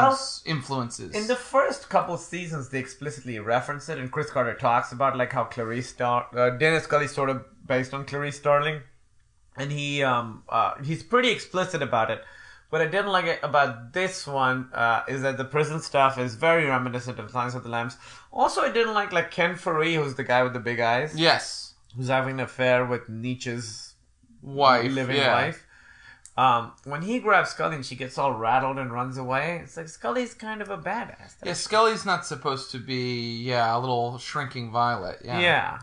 Well, 0.45 0.55
influences. 0.55 1.13
In 1.13 1.27
the 1.27 1.35
first 1.35 1.89
couple 1.89 2.17
seasons, 2.17 2.69
they 2.69 2.79
explicitly 2.79 3.37
reference 3.39 3.89
it, 3.89 3.97
and 3.97 4.11
Chris 4.11 4.29
Carter 4.29 4.53
talks 4.53 4.91
about 4.93 5.17
like 5.17 5.33
how 5.33 5.43
Clarice 5.43 5.89
Star, 5.89 6.27
uh, 6.35 6.51
Dennis 6.51 6.85
Scully's 6.85 7.13
sort 7.13 7.29
of 7.29 7.45
based 7.67 7.93
on 7.93 8.05
Clarice 8.05 8.37
Starling, 8.37 8.81
and 9.57 9.71
he 9.71 10.03
um 10.03 10.43
uh, 10.47 10.75
he's 10.83 11.03
pretty 11.03 11.29
explicit 11.29 11.81
about 11.81 12.09
it. 12.09 12.23
What 12.69 12.81
I 12.81 12.87
didn't 12.87 13.11
like 13.11 13.43
about 13.43 13.93
this 13.93 14.25
one 14.25 14.69
uh, 14.73 15.03
is 15.07 15.21
that 15.21 15.37
the 15.37 15.45
prison 15.45 15.79
stuff 15.79 16.17
is 16.17 16.33
very 16.33 16.65
reminiscent 16.65 17.19
of 17.19 17.29
Silence 17.29 17.53
of 17.53 17.63
the 17.63 17.69
Lambs. 17.69 17.97
Also, 18.31 18.61
I 18.61 18.71
didn't 18.71 18.95
like 18.95 19.11
like 19.11 19.31
Ken 19.31 19.55
Foree, 19.55 19.95
who's 19.95 20.15
the 20.15 20.23
guy 20.23 20.41
with 20.43 20.53
the 20.53 20.59
big 20.59 20.79
eyes. 20.79 21.13
yes. 21.15 21.73
who's 21.95 22.07
having 22.07 22.35
an 22.35 22.39
affair 22.39 22.85
with 22.85 23.07
Neech's 23.09 23.93
Wife, 24.41 24.91
living 24.91 25.17
yeah. 25.17 25.33
wife. 25.33 25.65
Um, 26.35 26.71
when 26.85 27.03
he 27.03 27.19
grabs 27.19 27.51
Scully 27.51 27.75
and 27.75 27.85
she 27.85 27.95
gets 27.95 28.17
all 28.17 28.33
rattled 28.33 28.79
and 28.79 28.91
runs 28.91 29.17
away, 29.17 29.61
it's 29.63 29.77
like 29.77 29.87
Scully's 29.87 30.33
kind 30.33 30.61
of 30.61 30.69
a 30.69 30.77
badass. 30.77 31.35
Yeah, 31.43 31.53
Scully's 31.53 32.05
not 32.05 32.25
supposed 32.25 32.71
to 32.71 32.79
be, 32.79 33.37
yeah, 33.37 33.75
a 33.75 33.79
little 33.79 34.17
shrinking 34.17 34.71
violet. 34.71 35.19
Yeah. 35.23 35.39
yeah. 35.39 35.79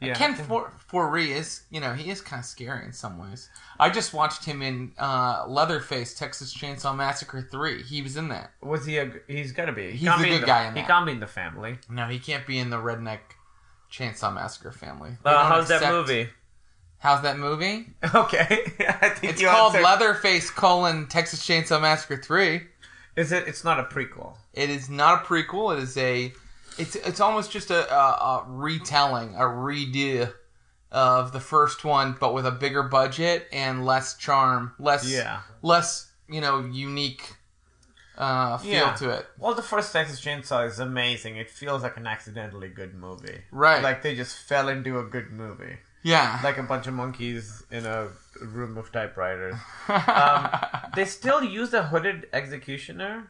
Yeah. 0.00 0.14
Ken 0.14 0.34
For- 0.34 0.72
Foree 0.90 1.28
is, 1.28 1.62
you 1.70 1.80
know, 1.80 1.92
he 1.92 2.10
is 2.10 2.20
kind 2.20 2.40
of 2.40 2.46
scary 2.46 2.84
in 2.84 2.92
some 2.92 3.18
ways. 3.18 3.48
I 3.78 3.88
just 3.88 4.12
watched 4.12 4.44
him 4.44 4.60
in 4.60 4.92
uh, 4.98 5.44
Leatherface, 5.46 6.14
Texas 6.14 6.52
Chainsaw 6.52 6.96
Massacre 6.96 7.46
3. 7.48 7.84
He 7.84 8.02
was 8.02 8.16
in 8.16 8.28
that. 8.28 8.50
Was 8.60 8.84
he 8.84 8.98
a? 8.98 9.12
He's 9.28 9.52
got 9.52 9.66
to 9.66 9.72
be. 9.72 9.92
He 9.92 9.98
He's 9.98 10.08
can't 10.08 10.20
the 10.20 10.24
be 10.24 10.30
good 10.30 10.42
the, 10.42 10.46
guy 10.46 10.66
in 10.66 10.74
He 10.74 10.82
can't 10.82 11.06
be 11.06 11.12
in 11.12 11.20
the 11.20 11.28
family. 11.28 11.78
No, 11.88 12.08
he 12.08 12.18
can't 12.18 12.46
be 12.46 12.58
in 12.58 12.70
the 12.70 12.78
redneck 12.78 13.20
Chainsaw 13.92 14.34
Massacre 14.34 14.72
family. 14.72 15.12
Uh, 15.24 15.48
how's 15.48 15.68
that 15.68 15.88
movie? 15.92 16.30
How's 17.02 17.22
that 17.22 17.36
movie? 17.38 17.86
Okay, 18.14 18.60
I 19.00 19.08
think 19.10 19.32
It's 19.32 19.42
called 19.42 19.74
answered- 19.74 19.82
Leatherface 19.84 20.50
colon 20.50 21.06
Texas 21.08 21.40
Chainsaw 21.46 21.80
Massacre 21.80 22.16
3. 22.16 22.62
Is 23.16 23.32
it? 23.32 23.46
It's 23.48 23.64
not 23.64 23.78
a 23.80 23.84
prequel. 23.84 24.36
It 24.54 24.70
is 24.70 24.88
not 24.88 25.22
a 25.22 25.24
prequel. 25.26 25.76
It 25.76 25.82
is 25.82 25.96
a. 25.98 26.32
It's 26.78 26.94
it's 26.96 27.20
almost 27.20 27.50
just 27.50 27.70
a, 27.70 27.92
a, 27.92 27.96
a 27.98 28.44
retelling, 28.48 29.34
a 29.34 29.40
redo 29.42 30.32
of 30.90 31.32
the 31.32 31.40
first 31.40 31.84
one, 31.84 32.16
but 32.18 32.32
with 32.34 32.46
a 32.46 32.50
bigger 32.50 32.82
budget 32.82 33.46
and 33.52 33.84
less 33.84 34.16
charm, 34.16 34.72
less 34.78 35.10
Yeah. 35.10 35.40
less 35.60 36.10
you 36.28 36.40
know 36.40 36.60
unique 36.60 37.34
uh, 38.16 38.56
feel 38.58 38.70
Yeah. 38.72 38.94
to 38.94 39.10
it. 39.10 39.26
Well, 39.38 39.54
the 39.54 39.62
first 39.62 39.92
Texas 39.92 40.20
Chainsaw 40.20 40.66
is 40.66 40.78
amazing. 40.78 41.36
It 41.36 41.50
feels 41.50 41.82
like 41.82 41.96
an 41.98 42.06
accidentally 42.06 42.68
good 42.68 42.94
movie. 42.94 43.42
Right. 43.50 43.82
Like 43.82 44.02
they 44.02 44.14
just 44.14 44.36
fell 44.38 44.68
into 44.68 44.98
a 44.98 45.04
good 45.04 45.30
movie. 45.32 45.76
Yeah, 46.02 46.40
Like 46.42 46.58
a 46.58 46.62
bunch 46.64 46.86
of 46.86 46.94
monkeys 46.94 47.62
in 47.70 47.86
a 47.86 48.08
room 48.40 48.76
of 48.76 48.90
typewriters. 48.90 49.54
um, 49.88 50.48
they 50.96 51.04
still 51.04 51.42
use 51.44 51.70
the 51.70 51.84
hooded 51.84 52.28
executioner. 52.32 53.28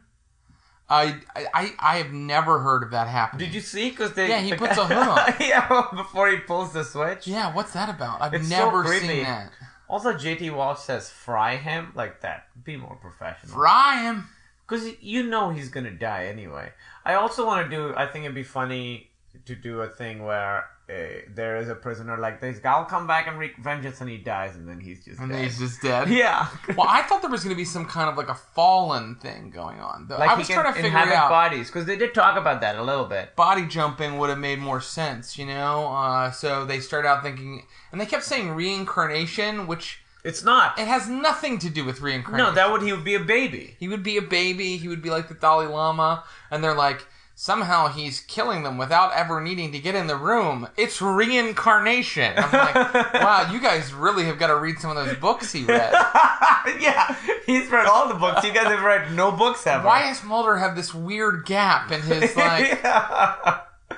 I, 0.88 1.20
I 1.54 1.72
I 1.78 1.96
have 1.98 2.12
never 2.12 2.58
heard 2.58 2.82
of 2.82 2.90
that 2.90 3.08
happening. 3.08 3.46
Did 3.46 3.54
you 3.54 3.60
see? 3.62 3.90
Because 3.90 4.12
they 4.14 4.28
Yeah, 4.28 4.40
he 4.40 4.54
puts 4.64 4.76
a 4.76 4.84
hood 4.86 4.96
on. 4.96 5.34
yeah, 5.40 5.86
before 5.94 6.30
he 6.30 6.38
pulls 6.38 6.72
the 6.72 6.84
switch. 6.84 7.26
Yeah, 7.26 7.54
what's 7.54 7.72
that 7.72 7.88
about? 7.88 8.20
I've 8.20 8.34
It's 8.34 8.48
never 8.50 8.82
creepy. 8.82 9.06
seen 9.06 9.22
that. 9.24 9.52
Also, 9.88 10.12
JT 10.12 10.54
Walsh 10.54 10.80
says 10.80 11.08
fry 11.10 11.56
him 11.56 11.92
like 11.94 12.20
that. 12.22 12.46
Be 12.64 12.76
more 12.76 12.96
professional. 12.96 13.52
Fry 13.54 14.02
him. 14.02 14.28
Because 14.66 14.88
you 15.00 15.22
know 15.22 15.50
he's 15.50 15.68
gonna 15.68 15.90
die 15.90 16.26
anyway. 16.26 16.72
I 17.04 17.14
also 17.14 17.46
want 17.46 17.70
to 17.70 17.74
do. 17.76 17.94
I 17.96 18.06
think 18.06 18.24
it'd 18.24 18.34
be 18.34 18.42
funny 18.42 19.10
to 19.46 19.54
do 19.54 19.80
a 19.80 19.88
thing 19.88 20.24
where 20.24 20.66
uh, 20.92 21.20
there 21.34 21.56
is 21.56 21.68
a 21.68 21.74
prisoner 21.74 22.18
like 22.18 22.40
this. 22.40 22.60
I'll 22.64 22.84
come 22.84 23.06
back 23.06 23.26
and 23.26 23.38
wreak 23.38 23.56
vengeance, 23.56 24.00
and 24.00 24.10
he 24.10 24.18
dies, 24.18 24.54
and 24.56 24.68
then 24.68 24.78
he's 24.80 25.04
just 25.04 25.18
And 25.20 25.30
dead. 25.30 25.44
he's 25.44 25.58
just 25.58 25.80
dead. 25.80 26.08
yeah. 26.10 26.48
Well, 26.76 26.86
I 26.88 27.02
thought 27.02 27.22
there 27.22 27.30
was 27.30 27.42
going 27.44 27.54
to 27.54 27.60
be 27.60 27.64
some 27.64 27.86
kind 27.86 28.10
of 28.10 28.16
like 28.16 28.28
a 28.28 28.34
fallen 28.34 29.14
thing 29.16 29.50
going 29.50 29.80
on. 29.80 30.06
Though 30.08 30.18
like 30.18 30.30
I 30.30 30.34
he 30.34 30.38
was 30.40 30.48
trying 30.48 30.72
to 30.74 30.80
figure 30.82 30.98
out. 30.98 31.30
bodies 31.30 31.68
because 31.68 31.86
they 31.86 31.96
did 31.96 32.12
talk 32.14 32.36
about 32.36 32.60
that 32.60 32.76
a 32.76 32.82
little 32.82 33.06
bit. 33.06 33.34
body 33.36 33.66
jumping 33.66 34.18
would 34.18 34.28
have 34.30 34.38
made 34.38 34.58
more 34.58 34.80
sense, 34.80 35.38
you 35.38 35.46
know. 35.46 35.88
Uh, 35.88 36.30
so 36.30 36.64
they 36.64 36.80
started 36.80 37.08
out 37.08 37.22
thinking, 37.22 37.66
and 37.90 38.00
they 38.00 38.06
kept 38.06 38.24
saying 38.24 38.50
reincarnation, 38.50 39.66
which 39.66 40.00
It's 40.24 40.44
not. 40.44 40.78
it 40.78 40.86
has 40.86 41.08
nothing 41.08 41.58
to 41.60 41.70
do 41.70 41.84
with 41.84 42.00
reincarnation. 42.00 42.46
No, 42.46 42.52
that 42.54 42.70
would 42.70 42.82
he 42.82 42.92
would 42.92 43.04
be 43.04 43.14
a 43.14 43.20
baby. 43.20 43.76
he 43.78 43.88
would 43.88 44.02
be 44.02 44.16
a 44.16 44.22
baby. 44.22 44.76
He 44.76 44.88
would 44.88 45.02
be 45.02 45.10
like 45.10 45.28
the 45.28 45.34
Dalai 45.34 45.66
Lama, 45.66 46.24
and 46.50 46.62
they're 46.62 46.74
like. 46.74 47.06
Somehow 47.42 47.88
he's 47.88 48.20
killing 48.20 48.62
them 48.62 48.78
without 48.78 49.12
ever 49.14 49.40
needing 49.40 49.72
to 49.72 49.80
get 49.80 49.96
in 49.96 50.06
the 50.06 50.14
room. 50.14 50.68
It's 50.76 51.02
reincarnation. 51.02 52.34
I'm 52.36 52.52
like, 52.52 52.94
wow, 53.14 53.50
you 53.50 53.60
guys 53.60 53.92
really 53.92 54.26
have 54.26 54.38
got 54.38 54.46
to 54.46 54.56
read 54.56 54.78
some 54.78 54.96
of 54.96 55.04
those 55.04 55.16
books 55.16 55.50
he 55.50 55.64
read. 55.64 55.90
yeah, 56.80 57.16
he's 57.44 57.68
read 57.68 57.86
all 57.86 58.06
the 58.06 58.14
books. 58.14 58.44
You 58.44 58.52
guys 58.52 58.68
have 58.68 58.84
read 58.84 59.10
no 59.14 59.32
books 59.32 59.66
ever. 59.66 59.84
Why 59.84 60.02
does 60.02 60.22
Mulder 60.22 60.56
have 60.56 60.76
this 60.76 60.94
weird 60.94 61.44
gap 61.44 61.90
in 61.90 62.00
his 62.02 62.36
like? 62.36 62.80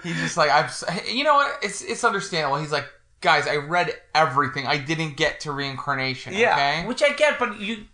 He's 0.03 0.17
just 0.17 0.39
like 0.39 0.51
I'm. 0.51 0.71
You 1.07 1.25
know 1.25 1.35
what? 1.35 1.59
It's 1.63 1.83
it's 1.83 2.03
understandable. 2.03 2.57
He's 2.57 2.73
like, 2.73 2.87
guys, 3.21 3.47
I 3.47 3.57
read 3.57 3.93
everything. 4.15 4.67
I 4.67 4.79
didn't 4.79 5.19
get 5.19 5.41
to 5.41 5.53
reincarnation. 5.53 6.33
Yeah, 6.33 6.55
Okay. 6.55 6.89
which 6.89 7.03
I 7.03 7.13
get, 7.13 7.39
but 7.39 7.61
you 7.61 7.85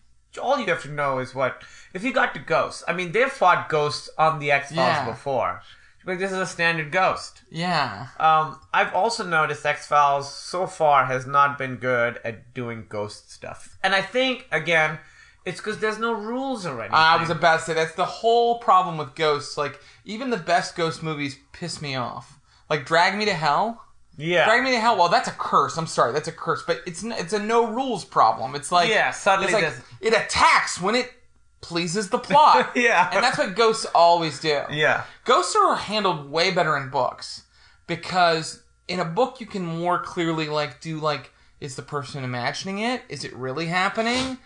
all 0.40 0.60
you 0.60 0.66
have 0.66 0.82
to 0.82 0.90
know 0.92 1.18
is 1.18 1.34
what 1.34 1.64
if 1.94 2.04
you 2.04 2.12
got 2.12 2.34
to 2.34 2.40
ghosts. 2.40 2.82
I 2.88 2.92
mean, 2.92 3.12
they've 3.12 3.30
fought 3.30 3.68
ghosts 3.68 4.08
on 4.18 4.38
the 4.38 4.50
X 4.50 4.68
Files 4.68 4.78
Yeah. 4.78 5.04
before. 5.10 5.62
Like 6.06 6.18
this 6.18 6.32
is 6.32 6.38
a 6.38 6.46
standard 6.46 6.90
ghost. 6.92 7.42
Yeah. 7.50 8.06
Um, 8.18 8.58
I've 8.72 8.94
also 8.94 9.22
noticed 9.24 9.66
X 9.66 9.86
Files 9.86 10.32
so 10.34 10.66
far 10.66 11.04
has 11.06 11.26
not 11.26 11.58
been 11.58 11.76
good 11.76 12.18
at 12.24 12.54
doing 12.54 12.86
ghost 12.88 13.30
stuff, 13.30 13.76
and 13.82 13.94
I 13.94 14.00
think 14.00 14.46
again, 14.50 14.98
it's 15.44 15.58
because 15.60 15.78
there's 15.78 15.98
no 15.98 16.12
rules 16.12 16.64
or 16.64 16.78
anything. 16.80 16.94
I 16.94 17.16
was 17.20 17.28
about 17.30 17.60
to 17.60 17.64
say 17.66 17.74
that's 17.74 17.94
the 17.94 18.06
whole 18.06 18.58
problem 18.58 18.96
with 18.96 19.14
ghosts. 19.14 19.58
Like 19.58 19.78
even 20.06 20.30
the 20.30 20.36
best 20.38 20.74
ghost 20.74 21.02
movies 21.02 21.36
piss 21.52 21.82
me 21.82 21.94
off. 21.96 22.38
Like 22.70 22.86
Drag 22.86 23.16
Me 23.18 23.26
to 23.26 23.34
Hell. 23.34 23.84
yeah, 24.16 24.46
Drag 24.46 24.62
Me 24.64 24.70
to 24.70 24.80
Hell. 24.80 24.96
Well, 24.96 25.08
that's 25.10 25.28
a 25.28 25.32
curse. 25.32 25.76
I'm 25.76 25.86
sorry, 25.86 26.12
that's 26.14 26.28
a 26.28 26.32
curse. 26.32 26.62
But 26.66 26.80
it's 26.86 27.04
n- 27.04 27.12
it's 27.18 27.34
a 27.34 27.38
no 27.38 27.66
rules 27.66 28.06
problem. 28.06 28.54
It's 28.54 28.72
like 28.72 28.88
Yeah, 28.88 29.10
suddenly 29.10 29.52
like 29.52 29.74
it 30.00 30.14
attacks 30.14 30.80
when 30.80 30.94
it 30.94 31.12
pleases 31.60 32.08
the 32.10 32.18
plot. 32.18 32.72
Yeah. 32.76 33.10
and 33.12 33.22
that's 33.22 33.38
what 33.38 33.54
ghosts 33.54 33.86
always 33.94 34.40
do. 34.40 34.62
yeah, 34.70 35.04
Ghosts 35.24 35.54
are 35.56 35.76
handled 35.76 36.30
way 36.30 36.50
better 36.50 36.76
in 36.76 36.90
books 36.90 37.44
because 37.86 38.62
in 38.88 39.00
a 39.00 39.04
book 39.04 39.40
you 39.40 39.46
can 39.46 39.64
more 39.64 39.98
clearly 40.02 40.48
like 40.48 40.80
do 40.80 40.98
like 40.98 41.32
is 41.60 41.76
the 41.76 41.82
person 41.82 42.24
imagining 42.24 42.78
it? 42.78 43.02
Is 43.10 43.22
it 43.24 43.34
really 43.34 43.66
happening? 43.66 44.38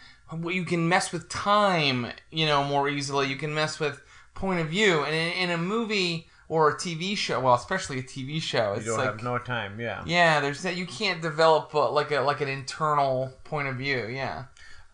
You 0.42 0.64
can 0.64 0.88
mess 0.88 1.12
with 1.12 1.28
time, 1.28 2.08
you 2.32 2.44
know, 2.46 2.64
more 2.64 2.88
easily. 2.88 3.28
You 3.28 3.36
can 3.36 3.54
mess 3.54 3.78
with 3.78 4.00
point 4.34 4.58
of 4.58 4.66
view, 4.68 5.04
and 5.04 5.14
in, 5.14 5.32
in 5.44 5.50
a 5.50 5.56
movie 5.56 6.26
or 6.48 6.70
a 6.70 6.74
TV 6.76 7.16
show, 7.16 7.38
well, 7.38 7.54
especially 7.54 8.00
a 8.00 8.02
TV 8.02 8.42
show, 8.42 8.72
it's 8.72 8.84
you 8.84 8.90
don't 8.90 8.98
like 8.98 9.06
have 9.10 9.22
no 9.22 9.38
time. 9.38 9.78
Yeah. 9.78 10.02
yeah, 10.06 10.40
there's 10.40 10.62
that 10.62 10.76
you 10.76 10.86
can't 10.86 11.22
develop 11.22 11.72
uh, 11.72 11.88
like 11.90 12.10
a 12.10 12.18
like 12.20 12.40
an 12.40 12.48
internal 12.48 13.32
point 13.44 13.68
of 13.68 13.76
view. 13.76 14.06
Yeah, 14.08 14.44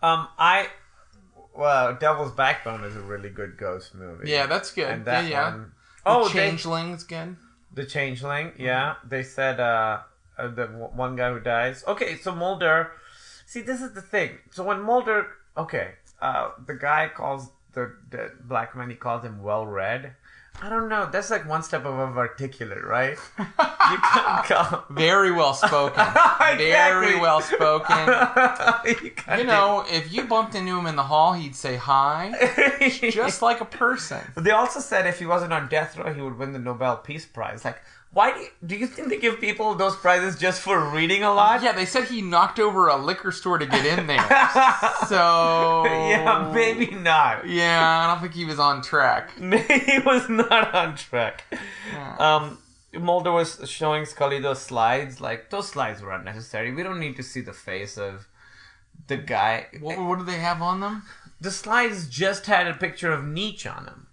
Um, 0.02 0.28
I 0.38 0.68
well, 1.60 1.94
Devil's 1.94 2.32
Backbone 2.32 2.84
is 2.84 2.96
a 2.96 3.00
really 3.00 3.28
good 3.28 3.56
ghost 3.56 3.94
movie. 3.94 4.30
yeah, 4.30 4.46
that's 4.46 4.72
good. 4.72 4.88
and 4.88 5.04
that 5.04 5.24
yeah, 5.24 5.30
yeah. 5.30 5.50
one. 5.50 5.60
The 5.60 5.70
Oh, 6.06 6.28
they, 6.28 6.34
Changeling's 6.34 7.04
good. 7.04 7.36
the 7.74 7.84
Changeling. 7.84 8.52
Yeah, 8.58 8.94
they 9.06 9.22
said 9.22 9.60
uh, 9.60 10.00
uh, 10.38 10.48
the 10.48 10.66
one 10.66 11.14
guy 11.16 11.30
who 11.30 11.40
dies. 11.40 11.84
Okay, 11.86 12.16
so 12.16 12.34
Mulder. 12.34 12.92
See, 13.46 13.60
this 13.60 13.82
is 13.82 13.92
the 13.92 14.00
thing. 14.00 14.38
So 14.50 14.64
when 14.64 14.80
Mulder, 14.80 15.26
okay, 15.56 15.92
uh, 16.22 16.52
the 16.66 16.74
guy 16.74 17.10
calls 17.14 17.50
the, 17.74 17.94
the 18.10 18.32
black 18.44 18.74
man. 18.76 18.88
He 18.90 18.96
calls 18.96 19.24
him 19.24 19.42
well 19.42 19.66
read. 19.66 20.14
I 20.62 20.68
don't 20.68 20.88
know. 20.90 21.08
That's 21.10 21.30
like 21.30 21.48
one 21.48 21.62
step 21.62 21.82
above 21.86 22.18
articulate, 22.18 22.84
right? 22.84 23.16
you 23.38 23.46
can't 23.56 24.44
call. 24.44 24.84
Very 24.90 25.30
well 25.32 25.54
spoken. 25.54 25.94
Very 26.38 26.66
Exactly. 26.68 27.20
well 27.20 27.40
spoken. 27.40 27.96
you, 29.04 29.38
You 29.38 29.44
know, 29.44 29.84
if 29.88 30.12
you 30.12 30.24
bumped 30.24 30.54
into 30.54 30.78
him 30.78 30.86
in 30.86 30.96
the 30.96 31.02
hall, 31.04 31.32
he'd 31.32 31.56
say 31.56 31.76
hi, 31.76 32.34
just 33.10 33.40
like 33.42 33.60
a 33.62 33.64
person. 33.64 34.20
But 34.34 34.44
they 34.44 34.50
also 34.50 34.80
said 34.80 35.06
if 35.06 35.18
he 35.18 35.24
wasn't 35.26 35.52
on 35.54 35.68
death 35.68 35.96
row, 35.96 36.12
he 36.12 36.20
would 36.20 36.38
win 36.38 36.52
the 36.52 36.58
Nobel 36.58 36.96
Peace 36.98 37.24
Prize. 37.24 37.64
Like, 37.64 37.80
why 38.12 38.32
do 38.32 38.40
you, 38.40 38.48
do 38.66 38.76
you 38.76 38.86
think 38.88 39.08
they 39.08 39.18
give 39.18 39.40
people 39.40 39.74
those 39.76 39.94
prizes 39.94 40.36
just 40.36 40.60
for 40.60 40.90
reading 40.90 41.22
a 41.22 41.32
lot? 41.32 41.62
Yeah, 41.62 41.72
they 41.72 41.86
said 41.86 42.04
he 42.04 42.22
knocked 42.22 42.58
over 42.58 42.88
a 42.88 42.96
liquor 42.96 43.30
store 43.30 43.58
to 43.58 43.66
get 43.66 43.86
in 43.86 44.06
there. 44.06 44.18
So 45.06 45.84
yeah, 45.86 46.50
maybe 46.54 46.94
not. 46.94 47.48
Yeah, 47.48 48.04
I 48.04 48.06
don't 48.06 48.20
think 48.20 48.34
he 48.34 48.44
was 48.44 48.60
on 48.60 48.82
track. 48.82 49.30
he 49.38 49.98
was 50.04 50.28
not 50.28 50.72
on 50.74 50.94
track. 50.94 51.44
Um, 52.18 52.58
Mulder 52.92 53.32
was 53.32 53.60
showing 53.68 54.04
Scully 54.04 54.40
those 54.40 54.60
slides. 54.60 55.20
Like 55.20 55.50
those 55.50 55.68
slides 55.68 56.00
were 56.02 56.12
unnecessary. 56.12 56.72
We 56.72 56.82
don't 56.82 57.00
need 57.00 57.16
to 57.16 57.22
see 57.24 57.40
the 57.40 57.52
face 57.52 57.98
of 57.98 58.28
the 59.08 59.16
guy. 59.16 59.66
What, 59.80 59.98
what 59.98 60.18
do 60.18 60.24
they 60.24 60.38
have 60.38 60.62
on 60.62 60.80
them? 60.80 61.02
The 61.40 61.50
slides 61.50 62.08
just 62.08 62.46
had 62.46 62.66
a 62.66 62.74
picture 62.74 63.12
of 63.12 63.24
Neech 63.24 63.66
on 63.66 63.84
them. 63.84 64.06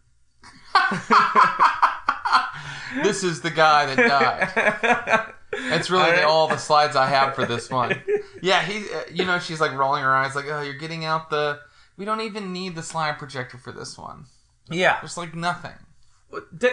This 3.03 3.23
is 3.23 3.41
the 3.41 3.51
guy 3.51 3.93
that 3.93 3.97
died. 3.97 5.33
That's 5.69 5.89
really 5.89 6.11
the, 6.11 6.27
all 6.27 6.47
the 6.47 6.57
slides 6.57 6.95
I 6.95 7.07
have 7.07 7.35
for 7.35 7.45
this 7.45 7.69
one. 7.69 8.01
Yeah, 8.41 8.61
he. 8.63 8.85
uh, 8.93 9.01
You 9.11 9.25
know, 9.25 9.39
she's 9.39 9.59
like 9.59 9.73
rolling 9.73 10.03
her 10.03 10.15
eyes, 10.15 10.35
like, 10.35 10.45
"Oh, 10.47 10.61
you're 10.61 10.77
getting 10.77 11.05
out 11.05 11.29
the. 11.29 11.59
We 11.97 12.05
don't 12.05 12.21
even 12.21 12.53
need 12.53 12.75
the 12.75 12.83
slide 12.83 13.17
projector 13.17 13.57
for 13.57 13.71
this 13.71 13.97
one. 13.97 14.25
Yeah. 14.69 14.99
There's 15.01 15.17
like 15.17 15.35
nothing." 15.35 15.73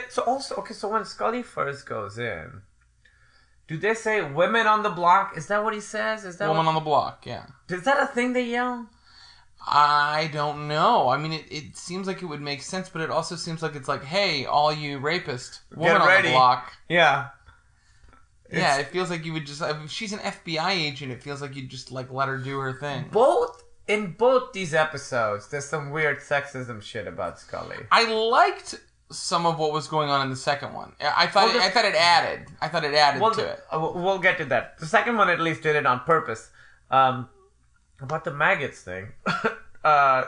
So 0.09 0.23
also, 0.23 0.57
okay, 0.57 0.75
so 0.75 0.89
when 0.89 1.05
Scully 1.05 1.43
first 1.43 1.87
goes 1.87 2.19
in, 2.19 2.63
do 3.69 3.77
they 3.77 3.95
say 3.95 4.23
"women 4.23 4.67
on 4.67 4.83
the 4.83 4.91
block"? 4.91 5.37
Is 5.37 5.47
that 5.49 5.63
what 5.65 5.75
he 5.75 5.81
says? 5.81 6.25
Is 6.25 6.39
that 6.39 6.49
Woman 6.49 6.65
what, 6.67 6.71
on 6.71 6.75
the 6.75 6.81
block. 6.81 7.27
Yeah. 7.27 7.47
is 7.69 7.85
that 7.85 8.03
a 8.03 8.07
thing 8.07 8.33
they 8.33 8.45
yell? 8.45 8.87
I 9.67 10.29
don't 10.33 10.69
know. 10.69 11.09
I 11.09 11.17
mean, 11.17 11.33
it, 11.33 11.45
it 11.51 11.77
seems 11.77 12.07
like 12.07 12.23
it 12.23 12.27
would 12.27 12.41
make 12.43 12.61
sense, 12.63 12.89
but 12.89 13.01
it 13.03 13.11
also 13.11 13.35
seems 13.37 13.63
like 13.63 13.75
it's 13.75 13.89
like, 13.89 14.05
hey, 14.05 14.45
all 14.45 14.73
you 14.73 14.99
rapist, 14.99 15.61
woman 15.75 16.03
on 16.03 16.07
ready. 16.09 16.29
the 16.29 16.35
block. 16.35 16.73
Yeah. 16.89 17.29
Yeah, 18.53 18.79
it 18.79 18.89
feels 18.89 19.11
like 19.11 19.25
you 19.25 19.33
would 19.33 19.47
just. 19.47 19.63
If 19.63 19.91
she's 19.91 20.13
an 20.13 20.19
FBI 20.21 20.71
agent, 20.71 21.11
it 21.11 21.23
feels 21.23 21.41
like 21.43 21.57
you'd 21.57 21.71
just 21.71 21.91
like 21.91 22.13
let 22.13 22.29
her 22.29 22.37
do 22.39 22.59
her 22.59 22.73
thing. 22.75 23.07
both 23.11 23.65
in 23.89 24.13
both 24.13 24.53
these 24.53 24.75
episodes, 24.75 25.49
there's 25.49 25.65
some 25.65 25.91
weird 25.91 26.19
sexism 26.21 26.81
shit 26.81 27.07
about 27.09 27.39
Scully. 27.41 27.77
I 27.91 28.05
liked 28.13 28.77
some 29.11 29.45
of 29.47 29.59
what 29.59 29.73
was 29.73 29.89
going 29.89 30.09
on 30.09 30.21
in 30.23 30.31
the 30.31 30.37
second 30.37 30.73
one. 30.73 30.93
I 31.01 31.25
I 31.25 31.27
thought 31.27 31.47
Well, 31.47 31.55
the- 31.55 31.65
I 31.65 31.71
thought 31.71 31.85
it 31.85 31.95
added. 31.95 32.49
I 32.61 32.69
thought 32.69 32.85
it 32.85 32.95
added 32.95 33.21
Well, 33.21 33.33
to 33.35 33.45
it. 33.47 33.61
uh, 33.73 33.91
we'll 33.95 34.19
get 34.19 34.39
to 34.39 34.45
that. 34.47 34.79
The 34.79 34.87
second 34.87 35.17
one 35.17 35.29
at 35.31 35.41
least 35.41 35.63
did 35.63 35.75
it 35.75 35.87
on 35.87 36.01
purpose. 36.01 36.51
Um, 36.91 37.29
about 38.01 38.25
the 38.25 38.33
maggots 38.33 38.83
thing. 38.83 39.09
uh, 39.85 40.25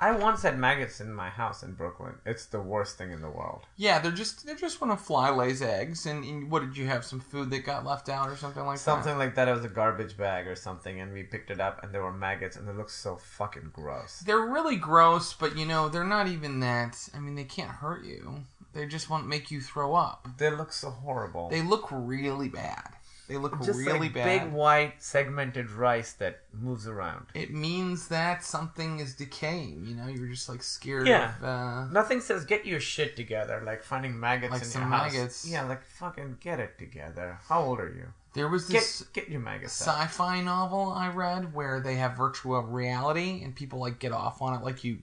I 0.00 0.12
once 0.12 0.42
had 0.42 0.56
maggots 0.56 1.00
in 1.00 1.12
my 1.12 1.28
house 1.28 1.64
in 1.64 1.72
Brooklyn. 1.72 2.14
It's 2.24 2.46
the 2.46 2.60
worst 2.60 2.96
thing 2.96 3.10
in 3.10 3.20
the 3.20 3.30
world. 3.30 3.62
Yeah, 3.76 3.98
they're 3.98 4.12
just 4.12 4.46
they're 4.46 4.54
just 4.54 4.80
when 4.80 4.90
a 4.90 4.96
fly 4.96 5.30
lays 5.30 5.60
eggs, 5.60 6.06
and, 6.06 6.24
and 6.24 6.50
what 6.50 6.60
did 6.60 6.76
you 6.76 6.86
have? 6.86 7.04
Some 7.04 7.18
food 7.18 7.50
that 7.50 7.66
got 7.66 7.84
left 7.84 8.08
out 8.08 8.28
or 8.28 8.36
something 8.36 8.64
like 8.64 8.76
that? 8.76 8.84
Something 8.84 9.18
like 9.18 9.34
that. 9.34 9.48
It 9.48 9.52
was 9.52 9.64
a 9.64 9.68
garbage 9.68 10.16
bag 10.16 10.46
or 10.46 10.54
something, 10.54 11.00
and 11.00 11.12
we 11.12 11.24
picked 11.24 11.50
it 11.50 11.60
up, 11.60 11.82
and 11.82 11.92
there 11.92 12.02
were 12.02 12.12
maggots, 12.12 12.56
and 12.56 12.68
they 12.68 12.72
looked 12.72 12.92
so 12.92 13.16
fucking 13.16 13.70
gross. 13.72 14.20
They're 14.20 14.46
really 14.46 14.76
gross, 14.76 15.32
but 15.32 15.56
you 15.56 15.66
know 15.66 15.88
they're 15.88 16.04
not 16.04 16.28
even 16.28 16.60
that. 16.60 17.08
I 17.12 17.18
mean, 17.18 17.34
they 17.34 17.44
can't 17.44 17.70
hurt 17.70 18.04
you. 18.04 18.44
They 18.74 18.86
just 18.86 19.10
won't 19.10 19.26
make 19.26 19.50
you 19.50 19.60
throw 19.60 19.94
up. 19.96 20.28
They 20.38 20.50
look 20.50 20.72
so 20.72 20.90
horrible. 20.90 21.48
They 21.48 21.62
look 21.62 21.88
really 21.90 22.48
bad. 22.48 22.90
They 23.28 23.36
look 23.36 23.60
just 23.62 23.78
really 23.78 23.98
like 24.00 24.14
bad. 24.14 24.44
big 24.44 24.52
white 24.52 24.94
segmented 25.02 25.70
rice 25.70 26.12
that 26.14 26.40
moves 26.52 26.88
around. 26.88 27.26
it 27.34 27.52
means 27.52 28.08
that 28.08 28.42
something 28.42 29.00
is 29.00 29.14
decaying. 29.14 29.84
You 29.86 29.94
know, 29.94 30.06
you're 30.08 30.28
just 30.28 30.48
like 30.48 30.62
scared 30.62 31.06
Yeah. 31.06 31.36
of. 31.36 31.44
Uh, 31.44 31.84
Nothing 31.92 32.20
says 32.20 32.44
get 32.44 32.64
your 32.66 32.80
shit 32.80 33.16
together, 33.16 33.62
like 33.64 33.82
finding 33.82 34.18
maggots 34.18 34.52
Like 34.52 34.62
in 34.62 34.68
some 34.68 34.82
your 34.82 34.90
house. 34.90 35.12
maggots. 35.12 35.46
Yeah, 35.48 35.64
like 35.64 35.82
fucking 35.84 36.38
get 36.40 36.58
it 36.58 36.78
together. 36.78 37.38
How 37.48 37.62
old 37.62 37.80
are 37.80 37.88
you? 37.88 38.06
there 38.34 38.46
was 38.48 38.68
Get 38.68 38.80
this 38.80 39.02
get 39.12 39.28
your 39.28 39.40
maggots. 39.40 39.72
sci-fi 39.72 40.40
novel 40.42 40.92
I 40.92 41.08
read 41.08 41.54
where 41.54 41.80
they 41.80 41.96
have 41.96 42.16
virtual 42.16 42.60
reality 42.62 43.42
and 43.42 43.54
people 43.54 43.78
like 43.80 43.98
get 43.98 44.12
off 44.12 44.40
on 44.42 44.54
it, 44.54 44.62
like 44.62 44.84
you 44.84 44.98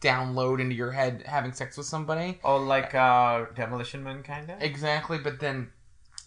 download 0.00 0.60
into 0.60 0.74
your 0.74 0.92
head 0.92 1.22
having 1.26 1.52
sex 1.52 1.76
with 1.76 1.86
somebody. 1.86 2.38
Oh, 2.44 2.56
like 2.56 2.94
uh, 2.94 3.46
Demolition 3.54 4.02
Man, 4.04 4.22
kind 4.22 4.48
of. 4.50 4.62
Exactly, 4.62 5.18
but 5.18 5.40
then 5.40 5.70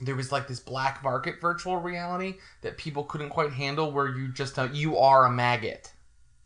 there 0.01 0.15
was 0.15 0.31
like 0.31 0.47
this 0.47 0.59
black 0.59 1.03
market 1.03 1.39
virtual 1.39 1.77
reality 1.77 2.35
that 2.61 2.77
people 2.77 3.03
couldn't 3.03 3.29
quite 3.29 3.53
handle, 3.53 3.91
where 3.91 4.07
you 4.07 4.29
just 4.33 4.57
uh, 4.59 4.67
you 4.71 4.97
are 4.97 5.25
a 5.25 5.31
maggot 5.31 5.91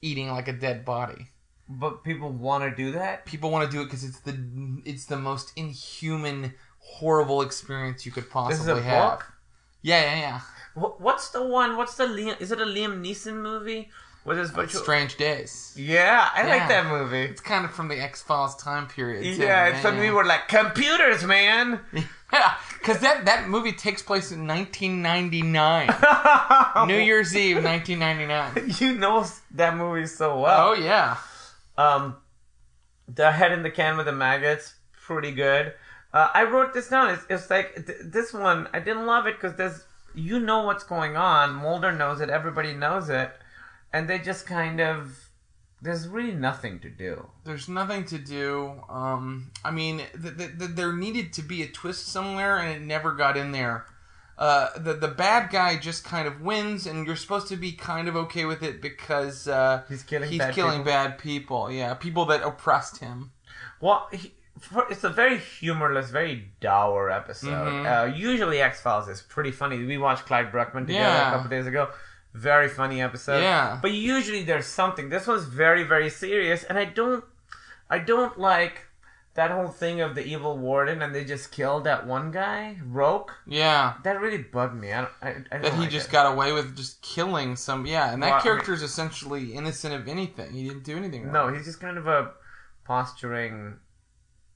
eating 0.01 0.29
like 0.29 0.47
a 0.47 0.53
dead 0.53 0.85
body. 0.85 1.27
But 1.67 2.03
people 2.03 2.29
want 2.29 2.63
to 2.63 2.75
do 2.75 2.91
that. 2.91 3.25
People 3.25 3.50
want 3.50 3.69
to 3.69 3.75
do 3.75 3.81
it 3.81 3.85
because 3.85 4.03
it's 4.03 4.19
the 4.19 4.38
it's 4.85 5.05
the 5.05 5.17
most 5.17 5.51
inhuman, 5.55 6.53
horrible 6.79 7.41
experience 7.41 8.05
you 8.05 8.12
could 8.12 8.24
This 8.25 8.29
is 8.29 8.33
possibly 8.33 8.74
a 8.79 8.83
have. 8.83 9.09
book. 9.19 9.33
Yeah, 9.81 10.01
yeah, 10.01 10.19
yeah. 10.19 10.39
Wh- 10.81 11.00
What's 11.01 11.29
the 11.29 11.43
one? 11.43 11.75
What's 11.77 11.95
the 11.95 12.05
Liam? 12.05 12.39
Is 12.41 12.51
it 12.51 12.59
a 12.62 12.65
Liam 12.65 13.01
Neeson 13.03 13.41
movie? 13.41 13.89
With 14.25 14.39
his 14.39 14.50
virtual? 14.50 14.81
Strange 14.81 15.17
Days. 15.17 15.74
Yeah, 15.77 16.29
I 16.33 16.41
Yeah. 16.41 16.55
like 16.55 16.67
that 16.69 16.88
movie. 16.88 17.21
It's 17.21 17.41
kind 17.41 17.63
of 17.63 17.71
from 17.71 17.88
the 17.89 18.00
X 18.01 18.24
Files 18.24 18.55
time 18.55 18.88
period. 18.88 19.21
too. 19.35 19.43
Yeah, 19.43 19.67
and 19.67 19.81
some 19.83 20.00
we 20.00 20.09
were 20.09 20.25
like 20.25 20.47
computers, 20.47 21.24
man. 21.24 21.79
Yeah, 22.36 22.56
because 22.74 23.00
that, 23.00 23.25
that 23.25 23.48
movie 23.48 23.72
takes 23.72 24.01
place 24.01 24.32
in 24.32 24.46
1999. 24.46 26.88
New 26.89 26.98
Year's 26.98 27.36
Eve, 27.36 27.63
1999. 27.63 28.75
you 28.80 28.98
know 28.98 29.25
that 29.51 29.77
movie 29.77 30.06
so 30.06 30.42
well. 30.42 30.70
Oh, 30.70 30.74
yeah. 30.74 31.18
Um, 31.77 32.18
the 33.08 33.32
head 33.32 33.51
in 33.51 33.63
the 33.63 33.72
can 33.72 33.96
with 33.96 34.08
the 34.08 34.12
maggots, 34.12 34.74
pretty 34.92 35.32
good. 35.32 35.74
Uh, 36.13 36.30
I 36.34 36.44
wrote 36.44 36.74
this 36.74 36.89
down. 36.89 37.13
It's, 37.13 37.25
it's 37.30 37.50
like 37.50 37.86
th- 37.86 38.00
this 38.04 38.34
one. 38.34 38.68
I 38.74 38.80
didn't 38.80 39.06
love 39.06 39.27
it 39.27 39.36
because 39.36 39.58
there's 39.58 39.86
you 40.13 40.39
know 40.39 40.63
what's 40.63 40.84
going 40.84 41.18
on. 41.18 41.54
Mulder 41.54 41.92
knows 41.92 42.22
it. 42.22 42.30
Everybody 42.30 42.74
knows 42.74 43.10
it, 43.10 43.32
and 43.92 44.10
they 44.10 44.20
just 44.20 44.46
kind 44.46 44.80
of 44.80 45.25
there's 45.81 46.07
really 46.07 46.31
nothing 46.33 46.79
to 46.79 46.90
do. 46.90 47.27
There's 47.44 47.68
nothing 47.70 48.05
to 48.05 48.18
do. 48.18 48.81
Um, 48.90 49.51
I 49.64 49.72
mean, 49.72 49.98
th- 50.22 50.38
th- 50.38 50.57
th- 50.59 50.72
there 50.72 50.94
needed 50.94 51.33
to 51.33 51.42
be 51.42 51.61
a 51.64 51.68
twist 51.68 52.07
somewhere, 52.07 52.57
and 52.57 52.72
it 52.75 52.81
never 52.81 53.11
got 53.14 53.38
in 53.38 53.51
there. 53.51 53.85
Uh, 54.38 54.68
the 54.77 54.94
the 54.94 55.07
bad 55.07 55.50
guy 55.50 55.77
just 55.77 56.03
kind 56.03 56.27
of 56.27 56.42
wins, 56.42 56.85
and 56.88 57.05
you're 57.07 57.16
supposed 57.16 57.48
to 57.48 57.55
be 57.55 57.72
kind 57.72 58.07
of 58.09 58.16
okay 58.18 58.44
with 58.46 58.64
it 58.64 58.81
because 58.81 59.48
uh, 59.48 59.83
He's 59.88 60.03
killing 60.03 60.29
he's 60.29 60.40
bad 60.40 60.53
killing 60.53 60.79
people. 60.79 60.83
bad 60.92 61.18
people. 61.20 61.72
Yeah, 61.72 61.94
people 61.94 62.25
that 62.25 62.44
oppressed 62.44 62.98
him. 62.98 63.31
Well, 63.79 64.07
he, 64.11 64.33
for, 64.59 64.85
it's 64.92 65.03
a 65.05 65.09
very 65.09 65.38
humorless, 65.38 66.09
very 66.09 66.50
dour 66.59 67.09
episode. 67.11 67.50
Mm-hmm. 67.50 67.85
Uh, 67.85 68.16
usually, 68.18 68.59
X 68.59 68.81
Files 68.81 69.07
is 69.07 69.22
pretty 69.22 69.51
funny. 69.51 69.83
We 69.85 69.98
watched 69.98 70.25
Clyde 70.25 70.51
Bruckman 70.51 70.88
together 70.88 70.94
Yeah. 70.94 71.29
a 71.29 71.33
couple 71.35 71.50
days 71.50 71.68
ago. 71.68 71.90
Very 72.35 72.67
funny 72.67 73.01
episode. 73.01 73.41
Yeah. 73.41 73.79
But 73.81 73.91
usually 73.93 74.43
there's 74.43 74.65
something. 74.67 75.09
This 75.09 75.25
one's 75.27 75.45
very, 75.45 75.83
very 75.83 76.09
serious, 76.09 76.63
and 76.63 76.77
I 76.77 76.85
don't, 76.85 77.24
I 77.89 78.00
don't 78.00 78.37
like 78.39 78.81
that 79.35 79.51
whole 79.51 79.67
thing 79.67 80.00
of 80.01 80.15
the 80.15 80.25
evil 80.25 80.57
warden 80.57 81.01
and 81.01 81.13
they 81.13 81.25
just 81.25 81.51
killed 81.51 81.83
that 81.83 82.07
one 82.07 82.31
guy, 82.31 82.77
Roque. 82.85 83.33
Yeah. 83.45 83.95
That 84.05 84.21
really 84.21 84.37
bugged 84.37 84.75
me. 84.75 84.93
I 84.93 85.01
don't, 85.01 85.11
I, 85.21 85.29
I 85.29 85.33
don't 85.33 85.61
that 85.63 85.74
he 85.74 85.79
like 85.81 85.89
just 85.89 86.07
it. 86.07 86.11
got 86.13 86.31
away 86.33 86.53
with 86.53 86.77
just 86.77 87.01
killing 87.01 87.57
some 87.57 87.85
yeah 87.85 88.13
and 88.13 88.24
that 88.24 88.31
Well, 88.31 88.41
character 88.41 88.71
is 88.74 88.81
essentially 88.81 89.53
innocent 89.53 89.93
of 89.93 90.07
anything 90.07 90.53
he 90.53 90.63
didn't 90.67 90.83
do 90.85 90.95
anything 90.95 91.24
wrong. 91.25 91.33
No, 91.33 91.53
he's 91.53 91.65
just 91.65 91.81
kind 91.81 91.98
of 91.98 92.07
a 92.07 92.31
posturing 92.85 93.77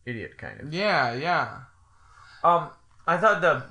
idiot, 0.06 0.38
kind 0.38 0.62
of. 0.62 0.74
yeah 0.74 1.14
yeah 1.14 1.58
Um, 2.44 2.70
I 3.06 3.18
thought 3.18 3.42
the 3.42 3.64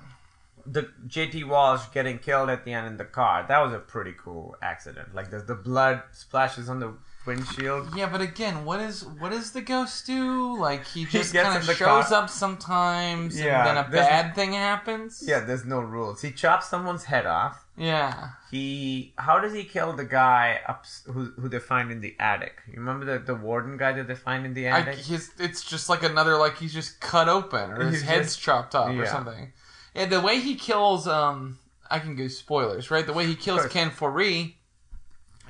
the 0.71 0.83
JT 1.07 1.47
Walsh 1.49 1.83
getting 1.95 2.19
killed 2.19 2.51
at 2.51 2.65
the 2.65 2.73
end 2.73 2.87
in 2.87 2.97
the 2.97 3.05
car 3.05 3.45
that 3.49 3.59
was 3.65 3.73
a 3.73 3.79
pretty 3.79 4.15
cool 4.25 4.57
accident. 4.63 5.15
Like 5.15 5.31
the 5.31 5.39
the 5.39 5.55
blood 5.55 6.03
splashes 6.13 6.69
on 6.69 6.81
the 6.81 6.95
windshield. 7.27 7.95
yeah 7.95 8.09
but 8.09 8.23
again 8.23 8.65
what 8.65 8.81
is 8.81 9.05
what 9.21 9.31
does 9.33 9.53
the 9.53 9.61
ghost 9.61 10.07
do 10.07 10.57
like 10.59 10.87
he 10.87 11.05
just 11.17 11.35
kind 11.35 11.57
of 11.59 11.65
shows 11.77 12.07
car. 12.09 12.23
up 12.23 12.31
sometimes 12.31 13.39
Yeah, 13.39 13.59
and 13.69 13.77
then 13.77 13.85
a 13.85 13.89
bad 13.91 14.35
thing 14.35 14.53
happens 14.53 15.23
Yeah, 15.27 15.41
there's 15.41 15.65
no 15.65 15.81
rules. 15.81 16.23
He 16.23 16.31
chops 16.31 16.69
someone's 16.69 17.05
head 17.05 17.27
off. 17.27 17.67
yeah 17.77 18.31
He 18.51 19.13
how 19.19 19.39
does 19.41 19.53
he 19.53 19.65
kill 19.65 19.93
the 19.93 20.05
guy 20.07 20.61
up 20.67 20.87
who 21.07 21.33
who 21.39 21.49
they 21.49 21.59
find 21.59 21.91
in 21.91 22.01
the 22.01 22.15
attic? 22.19 22.63
You 22.67 22.79
remember 22.79 23.05
the 23.05 23.19
the 23.25 23.35
warden 23.35 23.77
guy 23.77 23.93
that 23.93 24.07
they 24.09 24.15
find 24.15 24.47
in 24.47 24.55
the 24.55 24.69
I, 24.69 24.79
attic? 24.81 24.97
his, 24.97 25.31
it's 25.39 25.63
just 25.63 25.89
like 25.89 26.03
another 26.03 26.37
like 26.39 26.57
he's 26.59 26.73
just 26.73 27.01
cut 27.01 27.29
open 27.29 27.73
or 27.73 27.81
his 27.85 28.01
He's 28.01 28.03
head's 28.03 28.29
just- 28.35 28.41
chopped 28.41 28.75
off 28.75 28.91
or 28.97 29.07
something 29.07 29.53
and 29.95 30.11
the 30.13 30.21
way 30.21 30.41
he 30.41 30.55
kills 30.55 31.07
um 31.09 31.59
i 31.91 31.99
can 31.99 32.15
give 32.17 32.31
spoilers 32.33 32.91
right 32.91 33.07
the 33.07 33.13
way 33.13 33.27
he 33.27 33.35
kills 33.35 33.67
ken 33.67 33.91
Foree 33.91 34.55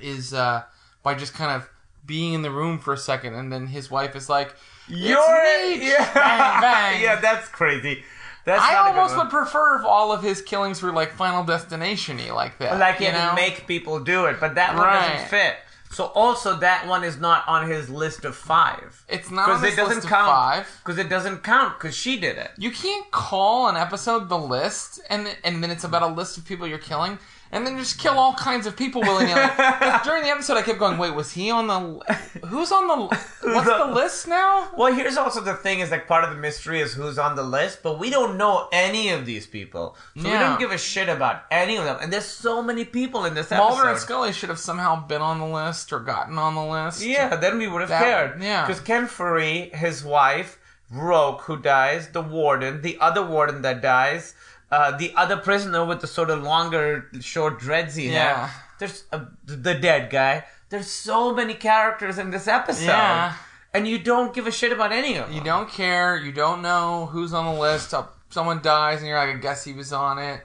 is 0.01 0.33
uh 0.35 0.63
by 1.03 1.15
just 1.15 1.35
kind 1.35 1.51
of 1.53 1.69
being 2.07 2.33
in 2.35 2.43
the 2.43 2.51
room 2.51 2.79
for 2.79 2.93
a 2.95 2.99
second 2.99 3.35
and 3.35 3.53
then 3.53 3.67
his 3.67 3.91
wife 3.91 4.17
is 4.17 4.29
like 4.29 4.55
You're 4.89 5.19
yeah, 5.75 6.15
Bang, 6.15 6.61
bang. 6.63 7.03
yeah, 7.03 7.17
that's 7.21 7.49
crazy. 7.49 8.03
That's 8.47 8.63
I 8.63 8.73
not 8.73 8.87
a 8.87 8.93
good 8.93 8.99
almost 9.01 9.17
would 9.19 9.29
prefer 9.29 9.77
if 9.79 9.85
all 9.85 10.11
of 10.11 10.23
his 10.23 10.41
killings 10.41 10.81
were 10.81 10.91
like 10.93 11.13
Final 11.13 11.45
Destination-y 11.45 12.33
like 12.33 12.57
that. 12.59 12.79
like 12.79 12.99
you 13.01 13.13
know? 13.13 13.33
make 13.35 13.67
people 13.67 14.01
do 14.01 14.25
it, 14.25 14.41
but 14.41 14.55
that 14.55 14.75
one 14.75 14.87
Right. 14.87 15.13
doesn't 15.13 15.29
fit. 15.29 15.57
So 15.91 16.07
also 16.07 16.57
that 16.57 16.87
one 16.87 17.03
is 17.05 17.19
not 17.19 17.47
on 17.49 17.69
his 17.69 17.89
list 17.89 18.25
of 18.25 18.37
five 18.37 19.05
It's 19.09 19.31
not 19.31 19.49
on 19.49 19.57
because 19.57 19.63
this 19.63 19.73
it 19.73 19.77
doesn't 19.77 19.95
list 19.97 20.05
of 20.07 20.11
count. 20.11 20.29
five. 20.31 20.81
Because 20.85 20.99
it 20.99 21.09
doesn't 21.09 21.43
count 21.43 21.79
because 21.79 21.97
she 21.97 22.19
did 22.21 22.37
it. 22.37 22.51
You 22.59 22.71
can't 22.71 23.11
call 23.11 23.69
an 23.69 23.77
episode 23.77 24.29
the 24.29 24.39
list, 24.39 25.01
and 25.09 25.35
and 25.45 25.63
then 25.63 25.71
it's 25.71 25.85
about 25.85 26.03
a 26.03 26.07
list 26.09 26.37
of 26.39 26.45
people 26.45 26.67
you're 26.67 26.79
killing, 26.79 27.19
and 27.53 27.67
then 27.67 27.79
just 27.79 27.99
kill 27.99 28.19
all 28.19 28.35
kinds 28.35 28.67
of 28.67 28.77
people 28.77 29.01
willy 29.03 29.27
nilly. 29.27 29.37
During 30.05 30.23
the 30.23 30.31
episode, 30.31 30.57
I 30.57 30.63
kept 30.63 30.79
going, 30.79 30.99
"Wait, 30.99 31.15
was 31.15 31.33
he 31.33 31.51
on 31.51 31.67
the? 31.67 32.15
Who's 32.47 32.71
on 32.73 32.87
the? 32.89 32.97
What's 33.43 33.67
the 33.69 33.87
list 33.95 34.29
now?" 34.29 34.71
Well, 34.77 34.93
here's 34.93 35.17
also 35.17 35.41
the 35.41 35.55
thing: 35.55 35.81
is 35.81 35.91
like 35.91 36.07
part 36.07 36.25
of 36.25 36.31
the 36.31 36.37
mystery 36.37 36.81
is 36.81 36.95
who's 36.95 37.19
on 37.19 37.37
the 37.37 37.43
list, 37.43 37.83
but 37.83 37.99
we 37.99 38.11
don't 38.11 38.37
know 38.37 38.69
any 38.73 39.11
of 39.11 39.25
these 39.27 39.47
people, 39.47 39.97
so 40.17 40.25
we 40.25 40.31
don't 40.31 40.59
give 40.59 40.71
a 40.73 40.79
shit 40.79 41.09
about 41.09 41.43
any 41.51 41.77
of 41.77 41.85
them. 41.85 41.99
And 42.03 42.13
there's 42.13 42.25
so 42.25 42.63
many 42.63 42.85
people 42.85 43.25
in 43.25 43.35
this 43.35 43.51
episode. 43.53 43.69
Mulder 43.69 43.89
and 43.91 43.99
Scully 43.99 44.33
should 44.33 44.49
have 44.49 44.59
somehow 44.59 45.07
been 45.07 45.23
on 45.23 45.39
the 45.41 45.47
list 45.47 45.93
or 45.93 46.01
gotten 46.01 46.39
on 46.39 46.55
the 46.55 46.65
list. 46.65 47.03
Yeah, 47.05 47.37
then 47.37 47.59
we 47.59 47.67
would 47.69 47.81
have 47.81 47.91
That- 47.91 48.03
cared. 48.03 48.43
yeah. 48.43 48.67
Because 48.67 48.81
Ken 48.83 49.07
Foree, 49.07 49.75
his 49.75 50.05
wife, 50.05 50.59
Roque, 50.91 51.43
who 51.43 51.59
dies, 51.59 52.09
the 52.09 52.23
warden, 52.23 52.81
the 52.83 52.97
other 53.01 53.23
warden 53.25 53.63
that 53.63 53.83
dies, 53.83 54.35
uh, 54.71 54.97
the 54.97 55.13
other 55.17 55.37
prisoner 55.37 55.85
with 55.85 56.01
the 56.01 56.07
sort 56.07 56.31
of 56.31 56.43
longer, 56.43 57.09
short 57.21 57.61
dreadsy 57.61 58.11
Yeah. 58.11 58.47
hair. 58.49 58.51
There's 58.79 59.05
uh, 59.13 59.25
the 59.47 59.75
dead 59.75 60.11
guy. 60.11 60.45
There's 60.71 60.87
so 60.89 61.35
many 61.35 61.55
characters 61.55 62.19
in 62.19 62.31
this 62.31 62.47
episode. 62.47 62.85
Yeah. 62.87 63.35
And 63.75 63.87
you 63.89 63.99
don't 63.99 64.33
give 64.35 64.47
a 64.47 64.51
shit 64.53 64.73
about 64.73 64.93
any 64.93 65.17
of 65.17 65.27
them. 65.27 65.35
You 65.37 65.43
don't 65.43 65.69
care. 65.71 66.17
You 66.17 66.33
don't 66.33 66.63
know 66.63 67.07
who's 67.13 67.33
on 67.35 67.55
the 67.55 67.61
list. 67.61 67.93
Uh, 67.95 68.05
Someone 68.31 68.61
dies, 68.61 68.99
and 68.99 69.09
you're 69.09 69.17
like, 69.19 69.35
I 69.35 69.39
guess 69.39 69.65
he 69.65 69.73
was 69.73 69.91
on 69.93 70.19
it. 70.19 70.43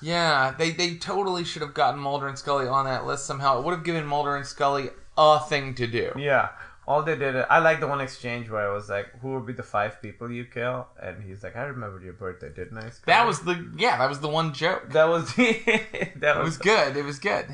Yeah, 0.00 0.54
they 0.58 0.70
they 0.70 0.96
totally 0.96 1.44
should 1.44 1.62
have 1.62 1.74
gotten 1.74 2.00
Mulder 2.00 2.28
and 2.28 2.38
Scully 2.38 2.66
on 2.66 2.84
that 2.86 3.06
list 3.06 3.26
somehow. 3.26 3.58
It 3.58 3.64
would 3.64 3.72
have 3.74 3.84
given 3.84 4.06
Mulder 4.06 4.36
and 4.36 4.46
Scully 4.46 4.90
a 5.16 5.40
thing 5.40 5.74
to 5.76 5.86
do. 5.86 6.12
Yeah. 6.16 6.48
All 6.86 7.02
they 7.02 7.16
did, 7.16 7.34
I 7.36 7.60
like 7.60 7.80
the 7.80 7.86
one 7.86 8.00
exchange 8.00 8.50
where 8.50 8.68
I 8.68 8.72
was 8.72 8.88
like, 8.88 9.06
"Who 9.20 9.34
would 9.34 9.46
be 9.46 9.54
the 9.54 9.62
five 9.62 10.02
people 10.02 10.30
you 10.30 10.44
kill?" 10.44 10.88
And 11.00 11.22
he's 11.22 11.42
like, 11.42 11.56
"I 11.56 11.62
remembered 11.64 12.02
your 12.02 12.12
birthday, 12.12 12.50
didn't 12.50 12.76
I?" 12.76 12.90
Scott?" 12.90 13.06
That 13.06 13.26
was 13.26 13.40
the 13.40 13.70
yeah, 13.76 13.96
that 13.98 14.08
was 14.08 14.20
the 14.20 14.28
one 14.28 14.52
joke. 14.52 14.90
that 14.90 15.08
was 15.08 15.34
that 15.36 16.36
It 16.36 16.44
was 16.44 16.58
good. 16.58 16.96
It 16.96 17.04
was 17.04 17.18
good. 17.18 17.46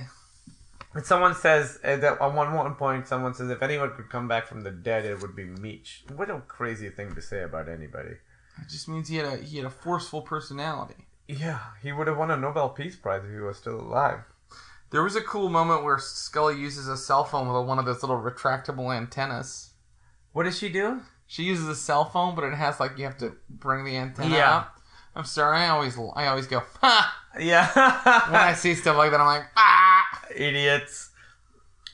And 0.92 1.06
someone 1.06 1.36
says 1.36 1.78
uh, 1.84 1.96
that 1.96 2.20
on 2.20 2.34
one 2.34 2.52
one 2.52 2.74
point, 2.74 3.06
someone 3.06 3.34
says 3.34 3.48
if 3.50 3.62
anyone 3.62 3.92
could 3.94 4.10
come 4.10 4.26
back 4.26 4.46
from 4.48 4.62
the 4.62 4.72
dead, 4.72 5.04
it 5.04 5.20
would 5.22 5.36
be 5.36 5.44
Neech. 5.44 6.04
What 6.16 6.30
a 6.30 6.40
crazy 6.40 6.90
thing 6.90 7.14
to 7.14 7.22
say 7.22 7.42
about 7.42 7.68
anybody. 7.68 8.16
It 8.60 8.68
just 8.68 8.88
means 8.88 9.08
he 9.08 9.16
had 9.16 9.26
a 9.26 9.36
he 9.36 9.58
had 9.58 9.66
a 9.66 9.70
forceful 9.70 10.22
personality. 10.22 11.06
Yeah, 11.28 11.60
he 11.80 11.92
would 11.92 12.08
have 12.08 12.18
won 12.18 12.32
a 12.32 12.36
Nobel 12.36 12.70
Peace 12.70 12.96
Prize 12.96 13.22
if 13.24 13.30
he 13.30 13.38
was 13.38 13.56
still 13.56 13.80
alive. 13.80 14.22
There 14.90 15.02
was 15.02 15.14
a 15.16 15.20
cool 15.20 15.48
moment 15.48 15.84
where 15.84 15.98
Scully 15.98 16.58
uses 16.58 16.88
a 16.88 16.96
cell 16.96 17.24
phone 17.24 17.52
with 17.52 17.66
one 17.66 17.78
of 17.78 17.84
those 17.84 18.02
little 18.02 18.20
retractable 18.20 18.94
antennas. 18.94 19.70
What 20.32 20.44
does 20.44 20.58
she 20.58 20.68
do? 20.68 21.00
She 21.26 21.44
uses 21.44 21.68
a 21.68 21.76
cell 21.76 22.04
phone, 22.04 22.34
but 22.34 22.42
it 22.44 22.54
has 22.54 22.80
like 22.80 22.98
you 22.98 23.04
have 23.04 23.18
to 23.18 23.34
bring 23.48 23.84
the 23.84 23.96
antenna 23.96 24.34
Yeah. 24.34 24.56
up. 24.56 24.80
I'm 25.14 25.24
sorry, 25.24 25.58
I 25.58 25.68
always 25.68 25.96
I 26.14 26.26
always 26.26 26.46
go 26.46 26.62
ha 26.80 27.16
Yeah, 27.38 27.66
when 28.30 28.40
I 28.40 28.54
see 28.54 28.74
stuff 28.74 28.96
like 28.96 29.10
that. 29.12 29.20
I'm 29.20 29.26
like 29.26 29.44
ah. 29.56 30.22
idiots. 30.34 31.09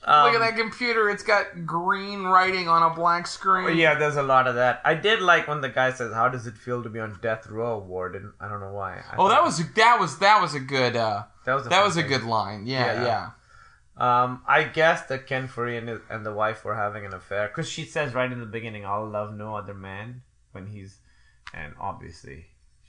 Look 0.06 0.14
at 0.14 0.34
Um, 0.36 0.40
that 0.40 0.56
computer. 0.56 1.10
It's 1.10 1.24
got 1.24 1.66
green 1.66 2.22
writing 2.24 2.68
on 2.68 2.82
a 2.88 2.94
black 2.94 3.26
screen. 3.26 3.76
Yeah, 3.76 3.94
there's 3.96 4.14
a 4.14 4.22
lot 4.22 4.46
of 4.46 4.54
that. 4.54 4.80
I 4.84 4.94
did 4.94 5.20
like 5.20 5.48
when 5.48 5.60
the 5.62 5.68
guy 5.68 5.90
says, 5.92 6.14
"How 6.14 6.28
does 6.28 6.46
it 6.46 6.56
feel 6.56 6.82
to 6.84 6.88
be 6.88 7.00
on 7.00 7.18
death 7.20 7.48
row, 7.48 7.78
Warden?" 7.78 8.32
I 8.40 8.46
don't 8.48 8.60
know 8.60 8.72
why. 8.72 8.98
I 9.10 9.16
Oh, 9.18 9.28
that 9.28 9.42
was 9.42 9.58
that 9.72 9.98
was 9.98 10.18
that 10.20 10.40
was 10.40 10.54
a 10.54 10.60
good 10.60 10.94
uh 10.94 11.24
that 11.44 11.54
was 11.54 11.66
a 11.66 11.68
that 11.70 11.84
was 11.84 11.96
a 11.96 12.02
thing. 12.02 12.08
good 12.10 12.22
line. 12.24 12.66
Yeah, 12.66 12.92
Yeah. 12.92 13.04
yeah. 13.04 13.30
Um, 13.98 14.42
I 14.46 14.62
guess 14.64 15.06
that 15.06 15.26
Ken 15.26 15.48
Foree 15.48 15.78
and, 15.78 15.88
his, 15.88 16.00
and 16.10 16.24
the 16.24 16.32
wife 16.32 16.64
were 16.64 16.74
having 16.76 17.04
an 17.06 17.14
affair 17.14 17.48
because 17.48 17.68
she 17.68 17.84
says 17.84 18.14
right 18.14 18.30
in 18.30 18.38
the 18.40 18.46
beginning, 18.46 18.84
"I'll 18.86 19.08
love 19.08 19.34
no 19.34 19.56
other 19.56 19.74
man." 19.74 20.22
When 20.52 20.66
he's, 20.68 20.98
and 21.52 21.74
obviously, 21.80 22.46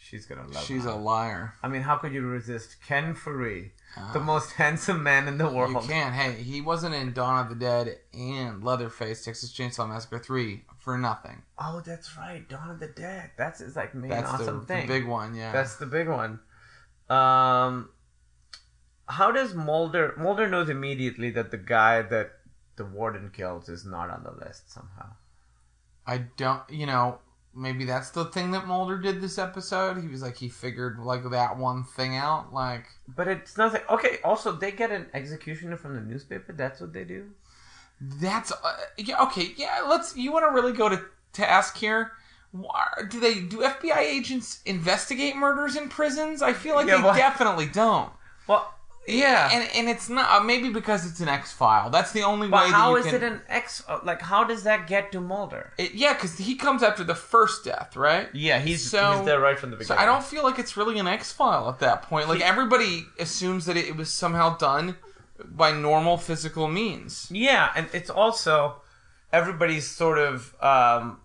she's 0.10 0.26
gonna 0.26 0.48
love. 0.48 0.64
She's 0.64 0.86
a 0.86 0.94
liar. 0.96 1.54
I 1.62 1.68
mean, 1.68 1.82
how 1.82 1.98
could 1.98 2.14
you 2.14 2.22
resist 2.26 2.78
Ken 2.86 3.14
Foree, 3.14 3.72
the 4.14 4.20
most 4.20 4.54
handsome 4.54 5.04
man 5.04 5.28
in 5.28 5.38
the 5.38 5.50
world? 5.50 5.72
You 5.72 5.90
can't. 5.90 6.14
Hey, 6.14 6.42
he 6.42 6.62
wasn't 6.62 6.96
in 6.96 7.14
Dawn 7.14 7.46
of 7.46 7.50
the 7.50 7.56
Dead 7.56 7.98
and 8.14 8.64
Leatherface, 8.64 9.26
Texas 9.26 9.52
Chainsaw 9.54 9.88
Massacre 9.88 10.20
3 10.20 10.64
for 10.80 10.98
nothing. 10.98 11.42
Oh, 11.60 11.82
that's 11.86 12.18
right, 12.18 12.48
Dawn 12.48 12.70
of 12.70 12.80
the 12.80 12.88
Dead. 12.88 13.32
That's 13.38 13.60
his 13.60 13.76
like 13.76 13.94
main 13.94 14.10
That's 14.10 14.32
the, 14.32 14.44
awesome 14.44 14.60
the 14.62 14.66
thing. 14.66 14.88
big 14.88 15.06
one, 15.06 15.36
yeah. 15.36 15.52
That's 15.52 15.76
the 15.76 15.86
big 15.86 16.08
one. 16.08 16.40
Um, 17.10 17.90
how 19.08 19.32
does 19.32 19.54
Mulder? 19.54 20.14
Mulder 20.18 20.48
knows 20.48 20.70
immediately 20.70 21.30
that 21.32 21.52
the 21.52 21.58
guy 21.58 22.02
that 22.02 22.32
the 22.76 22.86
warden 22.86 23.32
kills 23.32 23.70
is 23.70 23.86
not 23.86 24.10
on 24.10 24.24
the 24.24 24.32
list 24.46 24.72
somehow. 24.72 25.10
I 26.06 26.20
don't, 26.38 26.62
you 26.70 26.86
know, 26.86 27.20
maybe 27.58 27.84
that's 27.86 28.12
the 28.12 28.26
thing 28.26 28.52
that 28.52 28.68
Mulder 28.68 28.98
did 28.98 29.20
this 29.20 29.38
episode. 29.38 30.00
He 30.02 30.08
was 30.08 30.22
like, 30.22 30.38
he 30.38 30.48
figured 30.50 31.00
like 31.00 31.30
that 31.32 31.58
one 31.58 31.84
thing 31.84 32.16
out. 32.16 32.54
Like, 32.54 32.86
But 33.16 33.28
it's 33.28 33.58
nothing. 33.58 33.82
Okay. 33.90 34.20
Also, 34.24 34.52
they 34.52 34.72
get 34.72 34.92
an 34.92 35.08
executioner 35.14 35.76
from 35.76 35.96
the 35.96 36.02
newspaper. 36.02 36.54
That's 36.54 36.80
what 36.80 36.94
they 36.94 37.04
do. 37.04 37.32
that's, 38.00 38.52
uh, 38.52 38.78
yeah, 38.98 39.22
okay, 39.24 39.54
yeah, 39.58 39.84
let's, 39.90 40.16
you 40.16 40.32
want 40.32 40.46
to 40.48 40.54
really 40.54 40.72
go 40.74 40.88
to 40.88 41.02
task 41.34 41.78
here? 41.78 42.12
Do 43.10 43.20
they, 43.20 43.42
do 43.42 43.58
FBI 43.60 43.98
agents 43.98 44.62
investigate 44.66 45.36
murders 45.36 45.76
in 45.76 45.90
prisons? 45.90 46.42
I 46.42 46.54
feel 46.54 46.76
like 46.76 46.88
Yeah, 46.88 46.98
they 46.98 47.02
but- 47.04 47.18
definitely 47.18 47.66
don't. 47.68 48.12
Well, 48.48 48.74
Yeah, 49.08 49.50
and 49.54 49.70
and 49.74 49.90
it's 49.90 50.10
not 50.10 50.30
uh, 50.30 50.44
maybe 50.44 50.70
because 50.70 51.06
it's 51.10 51.22
an 51.22 51.30
X 51.30 51.52
file. 51.54 51.90
That's 51.90 52.12
the 52.12 52.24
only 52.24 52.50
but 52.50 52.66
way. 52.66 52.72
how 52.72 52.94
that 52.94 53.00
is 53.00 53.06
you 53.06 53.12
can, 53.14 53.24
it 53.24 53.32
an 53.32 53.42
X? 53.48 53.84
uh, 53.88 54.00
Like, 54.04 54.22
how 54.22 54.44
does 54.44 54.64
that 54.64 54.86
get 54.88 55.12
to 55.14 55.22
Mulder? 55.22 55.72
It, 55.78 55.94
yeah, 55.94 56.14
because 56.14 56.38
he 56.38 56.56
comes 56.56 56.84
after 56.84 57.04
the 57.06 57.16
first 57.16 57.64
death, 57.64 57.96
right? 57.96 58.28
Yeah, 58.34 58.60
he's 58.60 58.90
So- 58.92 59.18
he's 59.18 59.26
there 59.26 59.40
right 59.40 59.58
from 59.58 59.72
the 59.72 59.78
beginning. 59.78 59.98
So. 59.98 60.04
I 60.04 60.06
don't 60.06 60.24
feel 60.24 60.44
like 60.44 60.60
it's 60.60 60.76
really 60.76 61.00
an 61.00 61.08
X 61.08 61.32
file 61.32 61.70
at 61.70 61.80
that 61.80 62.02
point. 62.04 62.28
Like 62.28 62.42
everybody 62.42 63.06
assumes 63.20 63.66
that 63.66 63.78
it 63.78 63.96
was 63.96 64.12
somehow 64.12 64.58
done 64.58 64.98
by 65.44 65.72
normal 65.72 66.18
physical 66.18 66.68
means. 66.68 67.30
Yeah, 67.32 67.72
and 67.76 67.88
it's 67.94 68.10
also 68.10 68.82
everybody's 69.32 69.88
sort 69.88 70.18
of 70.18 70.54
um, 70.62 71.22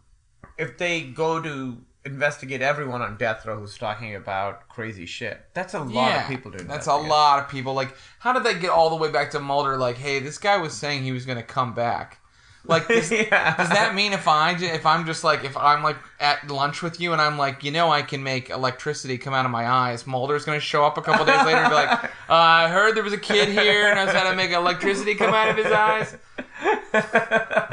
if 0.57 0.79
they 0.79 1.03
go 1.03 1.41
to 1.43 1.79
investigate 2.05 2.63
everyone 2.63 3.01
on 3.03 3.17
death 3.17 3.47
row 3.47 3.59
who's 3.59 3.79
talking 3.79 4.15
about 4.17 4.69
crazy 4.69 5.07
shit. 5.07 5.41
That's 5.55 5.75
a 5.75 5.81
lot 5.81 6.09
yeah, 6.11 6.23
of 6.23 6.29
people 6.29 6.51
to 6.53 6.65
That's 6.65 6.87
a 6.87 6.97
lot 6.97 7.39
of 7.39 7.49
people. 7.49 7.75
Like, 7.75 7.95
how 8.19 8.33
did 8.33 8.45
they 8.45 8.59
get 8.59 8.71
all 8.71 8.91
the 8.91 8.97
way 8.97 9.11
back 9.11 9.31
to 9.33 9.41
Mulder? 9.41 9.77
Like, 9.77 9.97
hey, 9.97 10.19
this 10.19 10.39
guy 10.39 10.57
was 10.57 10.73
saying 10.73 11.05
he 11.05 11.13
was 11.13 11.27
going 11.27 11.39
to 11.39 11.45
come 11.45 11.75
back. 11.75 12.19
Like, 12.65 12.87
does, 12.89 13.11
Yeah. 13.11 13.57
does 13.57 13.69
that 13.71 13.95
mean 13.95 14.13
if 14.13 14.27
I 14.29 14.53
if 14.57 14.87
I'm 14.87 15.07
just 15.07 15.25
like 15.25 15.45
if 15.45 15.57
I'm 15.57 15.83
like 15.83 15.97
at 16.21 16.49
lunch 16.49 16.83
with 16.83 17.01
you 17.01 17.13
and 17.13 17.21
I'm 17.21 17.39
like, 17.39 17.65
you 17.65 17.71
know, 17.71 17.91
I 17.91 18.03
can 18.03 18.23
make 18.23 18.51
electricity 18.51 19.19
come 19.19 19.35
out 19.35 19.45
of 19.45 19.51
my 19.51 19.69
eyes, 19.69 20.07
Mulder's 20.07 20.45
going 20.45 20.59
to 20.59 20.65
show 20.65 20.85
up 20.85 20.99
a 20.99 21.03
couple 21.03 21.25
days 21.25 21.45
later 21.45 21.59
and 21.59 21.71
be 21.71 21.75
like, 21.75 22.05
uh, 22.05 22.09
I 22.29 22.69
heard 22.69 22.97
there 22.97 23.03
was 23.03 23.13
a 23.13 23.19
kid 23.19 23.49
here 23.49 23.89
and 23.89 23.97
knows 23.97 24.15
how 24.15 24.29
to 24.31 24.37
make 24.37 24.51
electricity 24.51 25.15
come 25.15 25.35
out 25.35 25.49
of 25.49 25.57
his 25.57 25.73
eyes. 25.73 26.17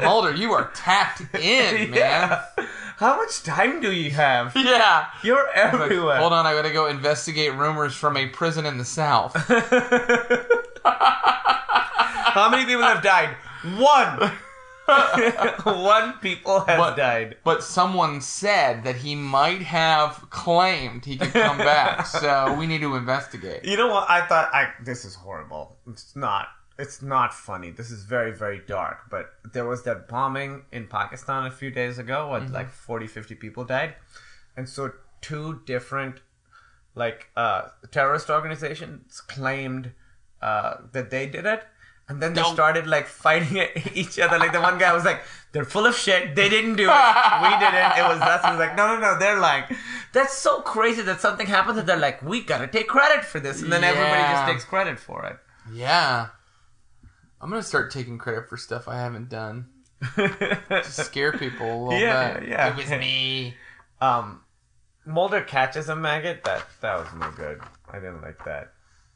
Mulder, 0.00 0.34
you 0.34 0.52
are 0.52 0.70
tapped 0.74 1.20
in, 1.36 1.90
man. 1.90 1.94
Yeah. 1.94 2.44
How 3.00 3.16
much 3.16 3.42
time 3.42 3.80
do 3.80 3.90
you 3.92 4.10
have? 4.10 4.52
Yeah. 4.56 5.06
You're 5.24 5.42
Like, 5.46 5.56
everywhere. 5.56 6.18
Hold 6.18 6.34
on, 6.34 6.44
I 6.46 6.52
gotta 6.52 6.70
go 6.70 6.86
investigate 6.86 7.54
rumors 7.54 7.94
from 7.94 8.16
a 8.18 8.26
prison 8.26 8.66
in 8.66 8.76
the 8.76 8.84
South. 8.84 9.32
How 10.84 12.48
many 12.50 12.64
people 12.66 12.82
have 12.82 13.02
died? 13.02 13.30
One. 13.76 14.30
One 15.64 16.14
people 16.20 16.60
has 16.60 16.78
But- 16.78 16.96
died. 16.96 17.36
But 17.44 17.62
someone 17.62 18.20
said 18.20 18.84
that 18.84 18.96
he 18.96 19.14
might 19.14 19.62
have 19.62 20.26
claimed 20.30 21.04
he 21.04 21.16
could 21.16 21.32
come 21.32 21.58
back, 21.58 22.06
so 22.06 22.54
we 22.58 22.66
need 22.66 22.80
to 22.82 22.96
investigate. 22.96 23.64
You 23.64 23.76
know 23.76 23.88
what? 23.88 24.10
I 24.10 24.26
thought 24.26 24.52
I 24.52 24.70
this 24.82 25.04
is 25.04 25.14
horrible. 25.14 25.76
It's 25.88 26.14
not. 26.16 26.48
It's 26.80 27.02
not 27.02 27.34
funny. 27.34 27.70
This 27.70 27.90
is 27.90 28.04
very 28.04 28.32
very 28.32 28.60
dark. 28.66 28.98
But 29.10 29.26
there 29.52 29.66
was 29.72 29.82
that 29.84 30.08
bombing 30.08 30.62
in 30.72 30.86
Pakistan 30.88 31.46
a 31.46 31.50
few 31.50 31.70
days 31.70 31.98
ago. 31.98 32.28
What 32.28 32.50
like 32.50 32.70
40, 32.70 33.06
50 33.06 33.34
people 33.34 33.64
died, 33.64 33.94
and 34.56 34.68
so 34.68 34.92
two 35.20 35.60
different 35.66 36.20
like 36.94 37.28
uh, 37.36 37.62
terrorist 37.90 38.30
organizations 38.30 39.20
claimed 39.20 39.92
uh, 40.42 40.74
that 40.92 41.10
they 41.10 41.26
did 41.26 41.46
it. 41.46 41.62
And 42.08 42.20
then 42.20 42.34
they 42.34 42.42
Don't- 42.42 42.54
started 42.54 42.88
like 42.88 43.06
fighting 43.06 43.56
each 43.94 44.18
other. 44.18 44.36
Like 44.38 44.52
the 44.52 44.60
one 44.60 44.78
guy 44.78 44.92
was 44.92 45.04
like, 45.04 45.20
"They're 45.52 45.64
full 45.76 45.86
of 45.86 45.94
shit. 45.94 46.34
They 46.34 46.48
didn't 46.48 46.74
do 46.82 46.88
it. 46.90 47.42
We 47.46 47.52
did 47.64 47.72
it. 47.82 47.88
It 48.00 48.06
was 48.12 48.20
us." 48.20 48.44
He 48.44 48.50
was 48.50 48.58
like, 48.58 48.74
"No, 48.76 48.84
no, 48.94 48.96
no. 49.00 49.18
They're 49.20 49.38
like, 49.38 49.70
that's 50.12 50.36
so 50.36 50.60
crazy 50.62 51.02
that 51.02 51.20
something 51.20 51.46
happens 51.46 51.78
and 51.78 51.86
they're 51.88 52.04
like, 52.08 52.20
we 52.22 52.42
gotta 52.42 52.66
take 52.66 52.88
credit 52.88 53.24
for 53.24 53.38
this, 53.38 53.62
and 53.62 53.70
then 53.72 53.84
everybody 53.84 54.22
just 54.34 54.46
takes 54.50 54.64
credit 54.64 54.98
for 54.98 55.24
it." 55.30 55.36
Yeah. 55.72 56.28
I'm 57.40 57.48
gonna 57.50 57.62
start 57.62 57.90
taking 57.90 58.18
credit 58.18 58.48
for 58.48 58.56
stuff 58.56 58.86
I 58.88 58.96
haven't 58.96 59.28
done 59.28 59.68
to 60.16 60.82
scare 60.84 61.32
people 61.32 61.66
a 61.66 61.78
little 61.84 61.98
Yeah, 62.00 62.38
bit. 62.40 62.48
yeah. 62.48 62.68
It 62.70 62.76
was 62.76 62.90
me. 62.90 63.54
Um, 64.00 64.42
Mulder 65.06 65.42
catches 65.42 65.88
a 65.88 65.96
maggot. 65.96 66.44
That 66.44 66.64
that 66.80 66.98
was 66.98 67.08
no 67.18 67.30
good. 67.30 67.60
I 67.90 67.94
didn't 67.98 68.22
like 68.22 68.44
that. 68.44 68.72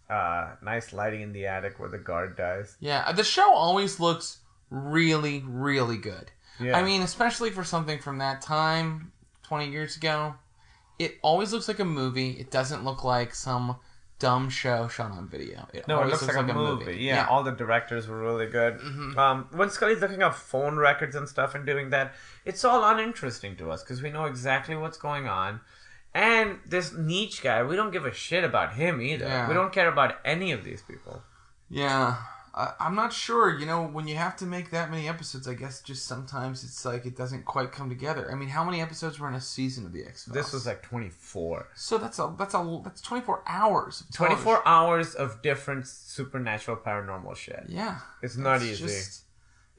Uh, 0.09 0.57
nice 0.63 0.93
lighting 0.93 1.23
in 1.23 1.33
the 1.33 1.47
attic 1.47 1.79
where 1.79 1.89
the 1.89 1.99
guard 1.99 2.37
dies. 2.37 2.77
Yeah, 2.81 3.11
the 3.13 3.25
show 3.25 3.55
always 3.55 3.99
looks 4.01 4.39
really, 4.71 5.43
really 5.47 5.97
good. 5.97 6.31
Yeah. 6.61 6.77
I 6.79 6.83
mean, 6.83 7.03
especially 7.03 7.51
for 7.51 7.65
something 7.65 7.99
from 7.99 8.19
that 8.19 8.41
time, 8.43 9.13
20 9.45 9.71
years 9.71 9.97
ago, 9.97 10.35
it 10.99 11.17
always 11.23 11.53
looks 11.53 11.69
like 11.69 11.81
a 11.81 11.85
movie. 11.85 12.31
It 12.33 12.51
doesn't 12.51 12.85
look 12.85 13.03
like 13.05 13.35
some 13.35 13.77
dumb 14.19 14.49
show 14.49 14.89
shown 14.89 15.13
on 15.13 15.29
video. 15.29 15.69
It 15.73 15.87
No, 15.89 15.97
it 15.97 16.05
always 16.05 16.23
looks 16.23 16.35
like, 16.37 16.49
a 16.49 16.55
movie. 16.55 16.97
Yeah, 16.97 17.27
all 17.29 17.43
the 17.43 17.53
directors 17.53 18.09
were 18.09 18.21
really 18.21 18.47
good. 18.47 18.79
Mm-hmm. 18.79 19.19
Um, 19.19 19.49
when 19.53 19.71
Scully's 19.71 20.01
looking 20.01 20.23
up 20.23 20.35
phone 20.35 20.77
records 20.77 21.17
and 21.17 21.29
stuff 21.29 21.55
and 21.55 21.67
doing 21.67 21.91
that, 21.91 22.15
it's 22.45 22.65
all 22.65 22.85
uninteresting 22.85 23.57
to 23.57 23.71
us 23.71 23.83
because 23.83 24.03
we 24.03 24.11
know 24.11 24.25
exactly 24.25 24.77
what's 24.77 24.99
going 24.99 25.29
on. 25.29 25.61
And 26.15 26.61
this 26.65 26.93
Neech 26.93 27.43
guy, 27.43 27.65
we 27.65 27.75
don't 27.75 27.91
give 27.91 28.07
a 28.07 28.13
shit 28.15 28.45
about 28.45 28.75
him 28.75 29.01
either. 29.01 29.27
Yeah. 29.27 29.49
We 29.49 29.55
don't 29.55 29.73
care 29.73 29.89
about 29.89 30.17
any 30.25 30.53
of 30.53 30.63
these 30.63 30.81
people. 30.81 31.23
Yeah. 31.69 32.17
I, 32.55 32.73
I'm 32.79 32.95
not 32.95 33.13
sure. 33.13 33.59
You 33.59 33.67
know, 33.67 33.85
when 33.85 34.07
you 34.07 34.17
have 34.17 34.37
to 34.37 34.47
make 34.47 34.71
that 34.71 34.91
many 34.91 35.09
episodes, 35.09 35.49
I 35.49 35.55
guess 35.55 35.81
just 35.81 36.07
sometimes 36.07 36.63
it's 36.63 36.85
like 36.85 37.05
it 37.05 37.17
doesn't 37.17 37.45
quite 37.45 37.73
come 37.73 37.89
together. 37.89 38.31
I 38.31 38.35
mean, 38.35 38.49
how 38.49 38.65
many 38.65 38.81
episodes 38.81 39.19
were 39.19 39.29
in 39.29 39.35
a 39.35 39.41
season 39.41 39.85
of 39.87 39.93
the 39.93 40.05
X 40.05 40.25
Files? 40.25 40.35
This 40.35 40.53
was 40.53 40.67
like 40.67 40.83
24. 40.83 41.69
so 41.75 41.99
that's 41.99 42.19
a 42.19 42.35
that's 42.39 42.55
a 42.55 42.81
that's 42.85 43.01
24 43.01 43.43
hours. 43.47 44.03
Of 44.03 44.15
24 44.15 44.67
hours 44.67 45.15
of 45.15 45.43
different 45.43 45.87
supernatural 45.87 46.77
paranormal 46.77 47.37
shit. 47.37 47.65
Yeah. 47.69 47.99
It's 48.23 48.37
not 48.37 48.57
It's 48.57 48.65
easy. 48.65 48.85
Just, 48.85 49.25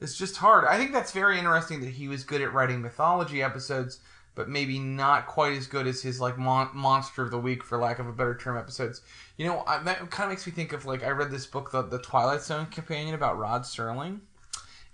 it's 0.00 0.16
just 0.16 0.36
hard. 0.36 0.66
I 0.66 0.76
think 0.76 0.92
that's 0.92 1.12
very 1.12 1.38
interesting 1.38 1.80
that 1.80 1.90
he 1.90 2.08
was 2.08 2.24
good 2.24 2.42
at 2.42 2.52
writing 2.52 2.82
mythology 2.82 3.42
episodes, 3.42 4.00
but 4.36 4.48
maybe 4.48 4.78
not 4.78 5.26
quite 5.26 5.54
as 5.54 5.66
good 5.66 5.88
as 5.88 6.02
his 6.02 6.20
like 6.20 6.38
mon- 6.38 6.70
monster 6.72 7.22
of 7.22 7.32
the 7.32 7.38
week, 7.38 7.64
for 7.64 7.78
lack 7.78 7.98
of 7.98 8.06
a 8.06 8.12
better 8.12 8.36
term, 8.36 8.56
episodes. 8.56 9.00
You 9.36 9.46
know, 9.46 9.64
I, 9.66 9.78
that 9.78 10.10
kind 10.10 10.26
of 10.26 10.30
makes 10.30 10.46
me 10.46 10.52
think 10.52 10.72
of 10.72 10.86
like 10.86 11.02
I 11.02 11.08
read 11.08 11.32
this 11.32 11.46
book, 11.46 11.72
the 11.72 11.82
the 11.82 11.98
Twilight 11.98 12.42
Zone 12.42 12.66
Companion, 12.66 13.14
about 13.14 13.38
Rod 13.38 13.62
Serling, 13.62 14.20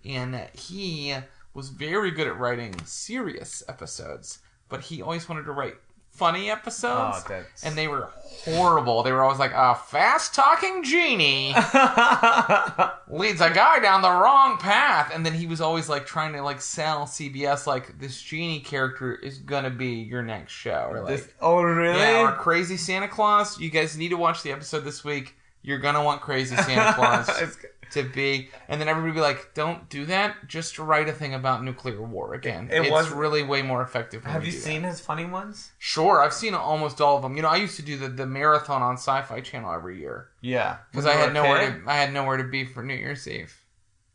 and 0.04 0.48
he 0.54 1.14
was 1.52 1.68
very 1.68 2.10
good 2.10 2.26
at 2.26 2.38
writing 2.38 2.74
serious 2.86 3.62
episodes, 3.68 4.38
but 4.70 4.80
he 4.80 5.02
always 5.02 5.28
wanted 5.28 5.44
to 5.44 5.52
write 5.52 5.74
funny 6.12 6.50
episodes, 6.50 7.22
Oh, 7.24 7.28
that's- 7.28 7.64
and 7.64 7.76
they 7.76 7.88
were 7.88 8.08
horrible. 8.44 9.02
They 9.02 9.12
were 9.12 9.22
always 9.22 9.38
like 9.38 9.52
a 9.54 9.74
fast 9.74 10.34
talking 10.34 10.82
genie 10.84 11.54
leads 13.08 13.40
a 13.40 13.50
guy 13.50 13.78
down 13.80 14.02
the 14.02 14.10
wrong 14.10 14.56
path, 14.58 15.10
and 15.14 15.24
then 15.24 15.32
he 15.34 15.46
was 15.46 15.60
always 15.60 15.88
like 15.88 16.06
trying 16.06 16.32
to 16.34 16.42
like 16.42 16.60
sell 16.60 17.06
CBS 17.06 17.66
like 17.66 17.98
this 17.98 18.20
genie 18.20 18.60
character 18.60 19.14
is 19.14 19.38
gonna 19.38 19.70
be 19.70 19.94
your 20.02 20.22
next 20.22 20.52
show, 20.52 20.88
or 20.90 21.00
like 21.02 21.16
This, 21.16 21.28
oh 21.40 21.62
really? 21.62 21.98
yeah, 21.98 22.28
or 22.28 22.32
Crazy 22.32 22.76
Santa 22.76 23.08
Claus. 23.08 23.58
You 23.60 23.70
guys 23.70 23.96
need 23.96 24.08
to 24.10 24.16
watch 24.16 24.42
the 24.42 24.52
episode 24.52 24.80
this 24.80 25.04
week. 25.04 25.34
You're 25.62 25.78
gonna 25.78 26.02
want 26.02 26.20
Crazy 26.22 26.56
Santa 26.56 26.92
Claus 26.96 27.28
It's- 27.28 27.56
to 27.92 28.02
be, 28.02 28.50
and 28.68 28.80
then 28.80 28.88
everybody 28.88 29.14
be 29.14 29.20
like, 29.20 29.54
"Don't 29.54 29.88
do 29.88 30.04
that. 30.06 30.48
Just 30.48 30.78
write 30.78 31.08
a 31.08 31.12
thing 31.12 31.34
about 31.34 31.62
nuclear 31.64 32.02
war 32.02 32.34
again. 32.34 32.68
It 32.72 32.82
it's 32.82 32.90
was- 32.90 33.10
really 33.10 33.42
way 33.42 33.62
more 33.62 33.82
effective." 33.82 34.24
when 34.24 34.32
Have 34.32 34.44
you 34.44 34.52
do 34.52 34.58
that." 34.58 34.62
seen 34.64 34.82
his 34.82 35.00
funny 35.00 35.24
ones? 35.24 35.72
Sure, 35.78 36.20
I've 36.20 36.32
seen 36.34 36.54
almost 36.54 37.00
all 37.00 37.16
of 37.16 37.22
them. 37.22 37.36
You 37.36 37.42
know, 37.42 37.48
I 37.48 37.56
used 37.56 37.76
to 37.76 37.82
do 37.82 37.96
the, 37.96 38.08
the 38.08 38.26
marathon 38.26 38.82
on 38.82 38.94
Sci-Fi 38.96 39.40
Channel 39.40 39.72
every 39.72 39.98
year 39.98 40.28
Yeah, 40.40 40.78
because 40.90 41.06
I 41.06 41.12
had 41.14 41.32
nowhere 41.32 41.70
kid? 41.72 41.84
to 41.84 41.90
I 41.90 41.94
had 41.96 42.12
nowhere 42.12 42.36
to 42.36 42.44
be 42.44 42.64
for 42.64 42.82
New 42.82 42.94
Year's 42.94 43.26
Eve. 43.28 43.58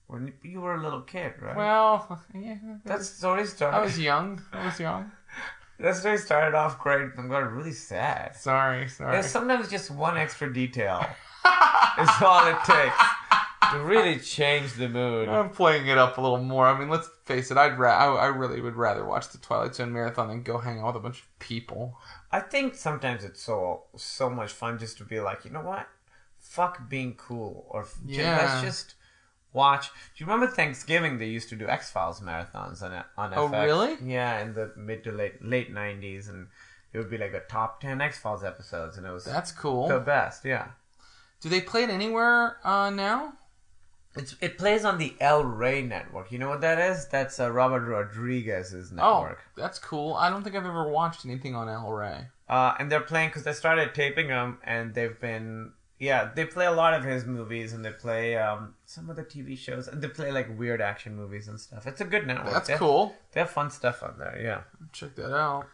When 0.08 0.34
you 0.42 0.62
were 0.62 0.76
a 0.76 0.82
little 0.82 1.02
kid, 1.02 1.34
right? 1.42 1.56
Well, 1.56 2.22
yeah, 2.34 2.56
that 2.86 3.04
story 3.04 3.46
started. 3.46 3.78
I 3.78 3.82
was 3.82 4.00
young. 4.00 4.42
I 4.54 4.66
was 4.66 4.80
young. 4.80 5.12
that 5.80 5.96
story 5.98 6.18
started 6.18 6.56
off 6.56 6.80
great. 6.80 7.10
I'm 7.18 7.28
going 7.28 7.46
really 7.46 7.74
sad. 7.74 8.36
Sorry, 8.38 8.88
sorry. 8.88 9.12
There's 9.12 9.28
sometimes 9.30 9.70
just 9.70 9.92
one 9.92 10.18
extra 10.18 10.52
detail. 10.52 11.06
is 12.02 12.10
all 12.22 12.48
it 12.48 12.58
takes 12.66 13.04
to 13.72 13.80
really 13.80 14.20
change 14.20 14.74
the 14.74 14.88
mood. 14.90 15.30
I'm 15.30 15.50
playing 15.50 15.88
it 15.88 15.98
up 15.98 16.18
a 16.18 16.22
little 16.22 16.38
more. 16.42 16.68
I 16.68 16.78
mean, 16.78 16.90
let's 16.90 17.10
face 17.26 17.52
it. 17.52 17.58
I'd 17.58 17.78
ra- 17.78 17.98
I, 18.18 18.26
I 18.26 18.28
really 18.28 18.62
would 18.62 18.76
rather 18.76 19.06
watch 19.06 19.30
the 19.30 19.38
Twilight 19.38 19.76
Zone 19.76 19.92
marathon 19.94 20.28
than 20.28 20.44
go 20.44 20.58
hang 20.58 20.80
out 20.80 20.88
with 20.88 20.96
a 20.98 21.00
bunch 21.00 21.22
of 21.22 21.40
people. 21.40 21.98
I 22.32 22.40
think 22.40 22.76
sometimes 22.76 23.24
it's 23.24 23.42
so 23.42 23.84
so 23.96 24.30
much 24.30 24.52
fun 24.52 24.78
just 24.80 24.98
to 25.00 25.04
be 25.04 25.20
like, 25.20 25.46
you 25.46 25.52
know 25.52 25.62
what? 25.62 25.88
Fuck 26.40 26.90
being 26.90 27.16
cool, 27.16 27.66
or 27.70 27.86
Yeah. 28.06 28.38
let's 28.38 28.62
just 28.62 28.96
watch. 29.54 29.88
Do 29.90 29.94
you 30.24 30.26
remember 30.26 30.48
Thanksgiving? 30.48 31.18
They 31.18 31.26
used 31.28 31.50
to 31.50 31.56
do 31.56 31.68
X 31.68 31.90
Files 31.92 32.20
marathons 32.22 32.82
on 32.82 33.04
on 33.18 33.34
Oh, 33.34 33.50
FX. 33.50 33.64
really? 33.66 33.98
Yeah, 34.04 34.40
in 34.42 34.54
the 34.54 34.72
mid 34.78 35.04
to 35.06 35.12
late 35.12 35.44
late 35.44 35.74
'90s, 35.74 36.30
and 36.30 36.48
it 36.94 36.98
would 37.00 37.10
be 37.10 37.18
like 37.18 37.34
a 37.34 37.42
top 37.42 37.82
ten 37.82 38.02
X 38.02 38.18
Files 38.20 38.44
episodes, 38.44 38.98
and 38.98 39.06
it 39.06 39.12
was 39.12 39.26
That's 39.26 39.52
cool. 39.52 39.88
the 39.88 40.00
best. 40.00 40.46
Yeah, 40.46 40.68
Do 41.42 41.50
they 41.50 41.62
play 41.62 41.84
it 41.84 41.90
anywhere 41.90 42.58
uh, 42.64 42.90
now? 42.90 43.34
It's 44.16 44.36
it 44.42 44.58
plays 44.58 44.84
on 44.86 44.98
the 44.98 45.16
El 45.20 45.44
Rey 45.44 45.82
network. 45.82 46.32
You 46.32 46.40
know 46.40 46.50
what 46.50 46.62
that 46.62 46.80
is? 46.80 47.08
That's 47.08 47.40
uh, 47.40 47.52
Robert 47.52 47.88
Rodriguez's 47.88 48.92
network. 48.92 49.14
Oh, 49.14 49.20
network. 49.22 49.40
that's 49.56 49.80
cool. 49.80 50.14
I 50.16 50.30
don't 50.30 50.44
think 50.44 50.56
I've 50.56 50.66
ever 50.66 50.88
watched 50.90 51.26
anything 51.26 51.56
on 51.56 51.70
El 51.70 51.92
Rey. 51.92 52.26
Uh, 52.50 52.74
and 52.80 52.92
they're 52.92 53.02
playing 53.02 53.30
because 53.30 53.44
they 53.44 53.54
started 53.54 53.94
taping 53.94 54.28
them, 54.28 54.58
and 54.64 54.94
they've 54.94 55.20
been 55.20 55.72
yeah 56.00 56.30
they 56.36 56.46
play 56.46 56.66
a 56.66 56.72
lot 56.72 56.94
of 56.94 57.04
his 57.04 57.26
movies, 57.26 57.74
and 57.74 57.84
they 57.84 57.92
play 57.92 58.38
um, 58.38 58.74
some 58.86 59.10
of 59.10 59.16
the 59.18 59.24
TV 59.24 59.58
shows, 59.58 59.88
and 59.88 60.02
they 60.02 60.08
play 60.08 60.32
like 60.32 60.58
weird 60.58 60.82
action 60.82 61.16
movies 61.16 61.48
and 61.48 61.60
stuff. 61.60 61.86
It's 61.86 62.02
a 62.02 62.06
good 62.06 62.26
network. 62.26 62.54
That's 62.54 62.68
They 62.68 62.74
have- 62.74 62.80
cool. 62.80 63.16
They 63.34 63.42
have 63.42 63.50
fun 63.50 63.70
stuff 63.70 64.02
on 64.02 64.16
there. 64.18 64.40
Yeah. 64.42 64.62
Check 64.94 65.16
that 65.16 65.36
out. 65.36 65.66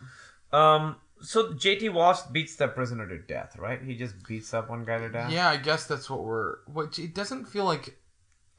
Um. 0.51 0.97
So 1.21 1.53
JT 1.53 1.93
Walsh 1.93 2.19
beats 2.33 2.57
the 2.57 2.67
prisoner 2.67 3.07
to 3.07 3.17
death, 3.17 3.55
right? 3.57 3.81
He 3.81 3.95
just 3.95 4.27
beats 4.27 4.53
up 4.53 4.69
one 4.69 4.83
guy 4.83 4.97
to 4.97 5.07
death. 5.09 5.31
Yeah, 5.31 5.47
I 5.49 5.55
guess 5.57 5.85
that's 5.87 6.09
what 6.09 6.23
we're. 6.23 6.57
Which 6.67 6.99
it 6.99 7.15
doesn't 7.15 7.45
feel 7.45 7.63
like 7.63 7.97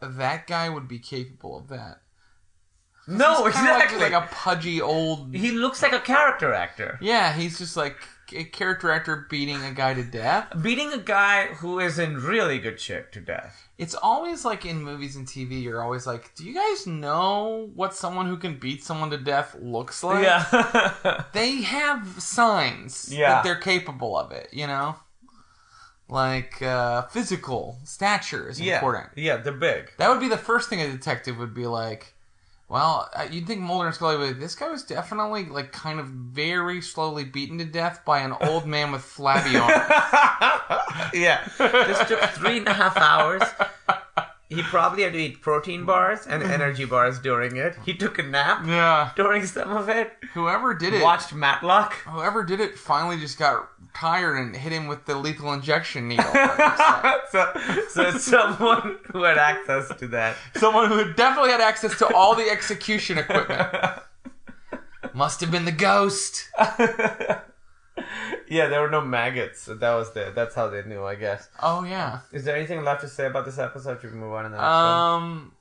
that 0.09 0.47
guy 0.47 0.69
would 0.69 0.89
be 0.89 0.99
capable 0.99 1.57
of 1.59 1.69
that. 1.69 2.01
No, 3.07 3.45
He's 3.45 3.55
kinda 3.55 3.71
like- 3.73 3.83
exactly. 3.85 4.11
Like, 4.11 4.13
a 4.25 4.35
pudgy 4.35 4.81
old. 4.81 5.35
he 5.35 5.51
looks 5.51 5.83
like 5.83 5.93
a 5.93 6.01
character 6.01 6.55
actor. 6.55 6.99
Yeah, 7.03 7.35
he's 7.35 7.59
just 7.59 7.77
like 7.77 7.97
a 8.35 8.45
character 8.45 8.91
actor 8.91 9.27
beating 9.29 9.63
a 9.63 9.73
guy 9.73 9.93
to 9.93 10.03
death. 10.03 10.47
Beating 10.63 10.91
a 10.91 10.97
guy 10.99 11.49
who 11.49 11.79
is 11.81 11.99
in 11.99 12.17
really 12.17 12.59
good 12.59 12.81
shape 12.81 13.13
to 13.13 13.21
death. 13.21 13.69
It's 13.77 13.95
always 13.95 14.47
like 14.47 14.65
in 14.65 14.83
movies 14.83 15.17
and 15.17 15.27
TV, 15.27 15.63
you're 15.63 15.83
always 15.83 16.07
like, 16.07 16.35
do 16.35 16.45
you 16.45 16.55
guys 16.55 16.87
know 16.87 17.71
what 17.75 17.93
someone 17.95 18.27
who 18.27 18.39
can 18.39 18.59
beat 18.59 18.83
someone 18.83 19.11
to 19.11 19.19
death 19.19 19.55
looks 19.61 20.03
like? 20.03 20.23
Yeah. 20.25 21.25
They 21.35 21.61
have 21.61 22.23
signs 22.23 23.13
Yeah. 23.13 23.29
that 23.35 23.45
they're 23.45 23.57
capable 23.57 24.17
of 24.17 24.33
it, 24.33 24.49
you 24.53 24.67
know? 24.67 24.97
Like 26.09 26.61
uh, 26.61 27.03
physical 27.07 27.79
stature 27.85 28.49
is 28.49 28.61
yeah. 28.61 28.75
important. 28.75 29.09
Yeah, 29.17 29.39
they're 29.39 29.53
big. 29.53 29.93
That 29.99 30.11
would 30.11 30.21
be 30.21 30.29
the 30.29 30.37
first 30.37 30.69
thing 30.69 30.81
a 30.81 30.91
detective 30.91 31.39
would 31.39 31.55
be 31.55 31.67
like. 31.67 32.15
Well, 32.69 33.11
uh, 33.15 33.27
you'd 33.31 33.47
think 33.47 33.61
Mulder 33.61 33.87
and 33.87 33.95
Scully 33.95 34.17
would. 34.17 34.41
This 34.41 34.55
guy 34.55 34.69
was 34.69 34.83
definitely 34.83 35.45
like 35.45 35.71
kind 35.73 36.01
of 36.01 36.07
very 36.09 36.81
slowly 36.81 37.25
beaten 37.25 37.59
to 37.59 37.65
death 37.65 38.05
by 38.05 38.21
an 38.21 38.33
old 38.41 38.67
man 38.67 38.91
with 38.91 39.03
flabby 39.03 39.57
arms. 39.57 39.73
yeah. 41.15 41.47
This 41.59 42.09
took 42.09 42.21
three 42.31 42.59
and 42.59 42.69
a 42.69 42.73
half 42.73 42.97
hours. 42.97 43.43
He 44.49 44.63
probably 44.63 45.03
had 45.03 45.15
to 45.15 45.19
eat 45.19 45.41
protein 45.41 45.85
bars 45.85 46.27
and 46.27 46.43
mm-hmm. 46.43 46.53
energy 46.53 46.85
bars 46.85 47.19
during 47.19 47.57
it. 47.57 47.77
He 47.85 47.95
took 47.95 48.19
a 48.19 48.23
nap 48.23 48.65
yeah. 48.67 49.11
during 49.17 49.47
some 49.47 49.71
of 49.71 49.89
it. 49.89 50.13
Whoever 50.35 50.75
did 50.75 50.93
it, 50.95 51.03
Watched 51.03 51.33
Matlock. 51.33 51.95
whoever 52.07 52.45
did 52.45 52.61
it, 52.61 52.79
finally 52.79 53.19
just 53.19 53.39
got 53.39 53.69
tired 53.95 54.37
and 54.37 54.55
hit 54.55 54.73
him 54.73 54.87
with 54.87 55.07
the 55.07 55.17
lethal 55.17 55.53
injection 55.53 56.09
needle. 56.09 56.25
so, 57.31 57.53
so 57.89 58.11
someone 58.19 58.99
who 59.13 59.23
had 59.23 59.39
access 59.39 59.97
to 59.99 60.09
that. 60.09 60.37
Someone 60.57 60.89
who 60.89 61.13
definitely 61.15 61.51
had 61.51 61.61
access 61.61 61.99
to 61.99 62.15
all 62.15 62.35
the 62.35 62.49
execution 62.51 63.19
equipment. 63.19 63.69
Must 65.15 65.41
have 65.41 65.51
been 65.51 65.65
the 65.65 65.73
ghost. 65.73 66.49
Yeah, 68.49 68.67
there 68.69 68.81
were 68.81 68.91
no 68.91 69.01
maggots. 69.01 69.61
So 69.63 69.75
that 69.75 69.95
was 69.95 70.13
the. 70.13 70.33
That's 70.35 70.55
how 70.55 70.69
they 70.69 70.83
knew, 70.85 71.05
I 71.05 71.15
guess. 71.15 71.49
Oh 71.63 71.85
yeah. 71.85 72.21
Is 72.33 72.45
there 72.45 72.57
anything 72.57 72.83
left 72.85 73.01
to 73.03 73.09
say 73.09 73.27
about 73.27 73.45
this 73.45 73.59
episode? 73.59 74.01
Should 74.01 74.13
we 74.13 74.19
move 74.19 74.33
on 74.33 74.45
to 74.45 74.51
the 74.51 74.57
next 74.57 74.63
one? 74.63 74.73
Um, 74.73 75.53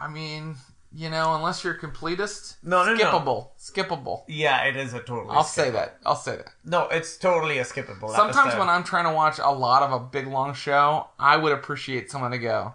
I 0.00 0.08
mean, 0.08 0.56
you 0.92 1.10
know, 1.10 1.34
unless 1.34 1.62
you're 1.62 1.74
a 1.74 1.78
completist, 1.78 2.56
No, 2.62 2.84
no, 2.84 2.94
no. 2.94 3.04
skippable, 3.04 3.48
skippable. 3.58 4.22
Yeah, 4.26 4.64
it 4.64 4.76
is 4.76 4.94
a 4.94 5.00
totally. 5.00 5.28
I'll 5.36 5.44
say 5.44 5.70
that. 5.70 5.98
I'll 6.06 6.16
say 6.16 6.36
that. 6.36 6.48
No, 6.64 6.88
it's 6.88 7.16
totally 7.18 7.58
a 7.58 7.64
skippable. 7.64 8.14
Sometimes 8.14 8.38
episode. 8.38 8.58
when 8.58 8.68
I'm 8.68 8.84
trying 8.84 9.04
to 9.04 9.12
watch 9.12 9.38
a 9.38 9.52
lot 9.52 9.82
of 9.82 9.92
a 9.92 9.98
big 10.00 10.26
long 10.26 10.54
show, 10.54 11.08
I 11.18 11.36
would 11.36 11.52
appreciate 11.52 12.10
someone 12.10 12.30
to 12.30 12.38
go, 12.38 12.74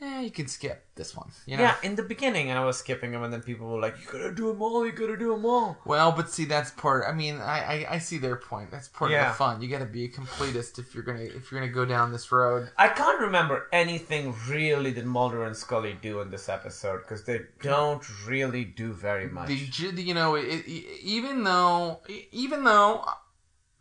"Eh, 0.00 0.20
you 0.20 0.30
can 0.30 0.46
skip 0.46 0.86
this 0.94 1.16
one." 1.16 1.30
You 1.46 1.56
know. 1.56 1.62
Yeah, 1.64 1.76
in 1.82 1.96
the 1.96 2.02
beginning 2.02 2.50
I 2.50 2.64
was 2.64 2.78
skipping 2.78 3.12
them, 3.12 3.22
and 3.22 3.32
then 3.32 3.42
people 3.42 3.68
were 3.68 3.80
like, 3.80 3.96
"You 4.00 4.06
gotta 4.10 4.32
do 4.32 4.48
them 4.48 4.62
all. 4.62 4.86
You 4.86 4.92
gotta 4.92 5.16
do 5.16 5.32
them 5.32 5.44
all." 5.44 5.76
Well, 5.84 6.12
but 6.12 6.30
see, 6.30 6.44
that's 6.44 6.70
part. 6.70 7.04
I 7.08 7.12
mean, 7.12 7.36
I, 7.36 7.84
I, 7.86 7.94
I 7.94 7.98
see 7.98 8.18
their 8.18 8.36
point. 8.36 8.70
That's 8.70 8.88
part 8.88 9.10
of 9.12 9.26
the 9.28 9.34
fun. 9.34 9.60
You 9.60 9.68
got 9.68 9.80
to 9.80 9.86
be 9.86 10.04
a 10.04 10.08
completist 10.08 10.78
if 10.78 10.94
you're 10.94 11.02
gonna 11.04 11.22
if 11.22 11.50
you're 11.50 11.60
gonna 11.60 11.72
go 11.72 11.84
down 11.84 12.12
this 12.12 12.30
road. 12.30 12.70
I 12.76 12.88
can't 12.88 13.20
remember 13.20 13.68
anything 13.72 14.34
really 14.48 14.92
that 14.92 15.04
Mulder 15.04 15.44
and 15.44 15.56
Scully 15.56 15.96
do 16.00 16.20
in 16.20 16.30
this 16.30 16.48
episode 16.48 16.98
because 16.98 17.24
they 17.24 17.40
don't 17.62 18.02
really 18.26 18.64
do 18.64 18.92
very 18.92 19.28
much. 19.28 19.48
The 19.48 20.02
you 20.02 20.14
know, 20.14 20.34
it, 20.34 20.44
it, 20.44 21.00
even 21.02 21.44
though 21.44 22.00
even 22.30 22.64
though 22.64 23.04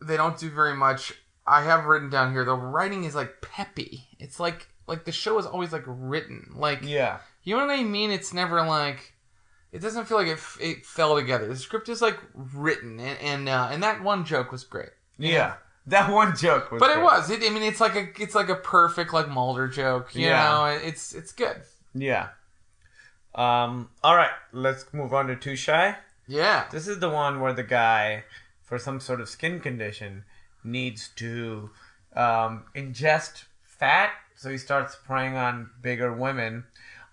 they 0.01 0.17
don't 0.17 0.37
do 0.37 0.49
very 0.49 0.75
much, 0.75 1.13
I 1.45 1.63
have 1.63 1.85
written 1.85 2.09
down 2.09 2.31
here 2.31 2.45
the 2.45 2.53
writing 2.55 3.03
is 3.03 3.15
like 3.15 3.41
peppy. 3.41 4.07
It's 4.19 4.39
like 4.39 4.67
like 4.87 5.05
the 5.05 5.11
show 5.11 5.37
is 5.37 5.45
always 5.45 5.71
like 5.71 5.83
written 5.85 6.53
like 6.55 6.79
yeah, 6.83 7.19
you 7.43 7.55
know 7.55 7.65
what 7.65 7.73
I 7.77 7.83
mean. 7.83 8.09
It's 8.11 8.33
never 8.33 8.65
like 8.65 9.13
it 9.71 9.79
doesn't 9.79 10.05
feel 10.05 10.17
like 10.17 10.27
it, 10.27 10.31
f- 10.33 10.57
it 10.61 10.85
fell 10.85 11.15
together. 11.17 11.47
The 11.47 11.55
script 11.57 11.89
is 11.89 12.01
like 12.01 12.17
written, 12.33 12.99
and 12.99 13.19
and, 13.19 13.49
uh, 13.49 13.69
and 13.71 13.83
that 13.83 14.01
one 14.01 14.25
joke 14.25 14.51
was 14.51 14.63
great. 14.63 14.89
yeah. 15.17 15.55
That 15.89 16.11
one 16.11 16.35
joke 16.35 16.69
was. 16.71 16.81
But 16.81 16.97
it 16.97 17.01
was. 17.01 17.29
It, 17.29 17.41
I 17.43 17.49
mean, 17.49 17.63
it's 17.63 17.79
like 17.79 17.95
a 17.95 18.07
it's 18.21 18.35
like 18.35 18.49
a 18.49 18.55
perfect 18.55 19.13
like 19.13 19.29
Mulder 19.29 19.69
joke. 19.69 20.13
You 20.13 20.25
Yeah. 20.27 20.43
know, 20.49 20.65
it's 20.65 21.13
it's 21.15 21.31
good. 21.31 21.61
Yeah. 21.93 22.27
Um. 23.35 23.89
All 24.03 24.15
right. 24.15 24.31
Let's 24.51 24.91
move 24.93 25.13
on 25.13 25.27
to 25.27 25.35
2Shy. 25.35 25.95
Yeah. 26.27 26.65
This 26.71 26.87
is 26.89 26.99
the 26.99 27.09
one 27.09 27.39
where 27.39 27.53
the 27.53 27.63
guy, 27.63 28.23
for 28.63 28.77
some 28.77 28.99
sort 28.99 29.21
of 29.21 29.29
skin 29.29 29.59
condition, 29.59 30.25
needs 30.63 31.07
to 31.15 31.69
um, 32.15 32.63
ingest 32.75 33.45
fat, 33.63 34.11
so 34.37 34.49
he 34.49 34.57
starts 34.57 34.95
preying 34.95 35.35
on 35.35 35.69
bigger 35.81 36.13
women. 36.13 36.63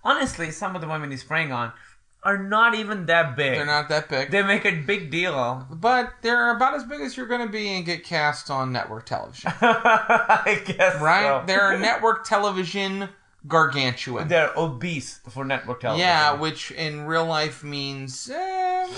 Honestly, 0.04 0.50
some 0.50 0.74
of 0.76 0.80
the 0.82 0.88
women 0.88 1.10
he's 1.10 1.24
preying 1.24 1.50
on 1.50 1.72
are 2.22 2.38
not 2.38 2.74
even 2.74 3.06
that 3.06 3.36
big. 3.36 3.54
They're 3.54 3.66
not 3.66 3.88
that 3.90 4.08
big, 4.08 4.30
They 4.30 4.42
make 4.42 4.64
a 4.64 4.72
big 4.80 5.10
deal. 5.10 5.66
but 5.70 6.12
they're 6.22 6.56
about 6.56 6.74
as 6.74 6.84
big 6.84 7.00
as 7.02 7.16
you're 7.16 7.26
going 7.26 7.44
to 7.46 7.52
be 7.52 7.68
and 7.68 7.84
get 7.84 8.02
cast 8.04 8.50
on 8.50 8.72
network 8.72 9.04
television, 9.06 9.52
I 9.60 10.62
guess. 10.64 11.00
right? 11.02 11.40
so. 11.42 11.46
They're 11.46 11.78
network 11.78 12.24
television 12.24 13.08
gargantuan. 13.46 14.28
They're 14.28 14.52
obese 14.56 15.20
for 15.28 15.44
network 15.44 15.80
television. 15.80 16.06
yeah, 16.08 16.32
which 16.32 16.70
in 16.70 17.04
real 17.04 17.26
life 17.26 17.62
means 17.62 18.30
eh, 18.30 18.34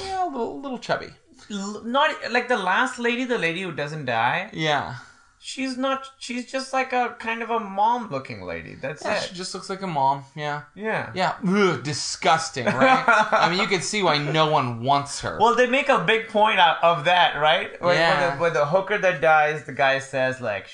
yeah, 0.05 0.25
a 0.25 0.29
little, 0.31 0.61
little 0.61 0.79
chubby. 0.79 1.09
L- 1.51 1.83
not 1.85 2.11
like 2.31 2.47
the 2.49 2.57
last 2.57 2.99
lady, 3.01 3.25
the 3.25 3.39
lady 3.39 3.63
who 3.63 3.73
doesn't 3.73 4.05
die. 4.07 4.51
Yeah. 4.53 4.97
She's 5.47 5.79
not. 5.79 6.07
She's 6.19 6.51
just 6.51 6.73
like 6.73 6.93
a 6.93 7.15
kind 7.21 7.41
of 7.43 7.51
a 7.51 7.61
mom-looking 7.61 8.43
lady. 8.43 8.75
That's 8.75 9.05
Yeah, 9.05 9.15
it. 9.17 9.23
she 9.29 9.35
just 9.35 9.55
looks 9.55 9.71
like 9.71 9.83
a 9.83 9.87
mom. 9.87 10.25
Yeah. 10.35 10.63
yeah. 10.75 11.13
Yeah. 11.15 11.35
Ugh, 11.47 11.83
disgusting, 11.83 12.67
right? 12.67 13.05
I 13.33 13.49
mean, 13.49 13.61
you 13.61 13.69
can 13.69 13.81
see 13.81 14.03
why 14.03 14.19
no 14.19 14.51
one 14.51 14.83
wants 14.83 15.21
her. 15.21 15.39
Well, 15.41 15.55
they 15.55 15.69
make 15.69 15.89
a 15.89 16.01
big 16.05 16.29
point 16.29 16.59
out 16.59 16.83
of 16.83 17.05
that, 17.05 17.37
right? 17.41 17.81
When, 17.81 17.95
Yeah. 17.97 18.11
when, 18.11 18.37
the, 18.37 18.43
when 18.43 18.53
the 18.55 18.67
hooker 18.67 18.99
that 18.99 19.21
dies, 19.21 19.65
the 19.65 19.73
guy 19.73 20.01
says 20.01 20.41
like, 20.41 20.67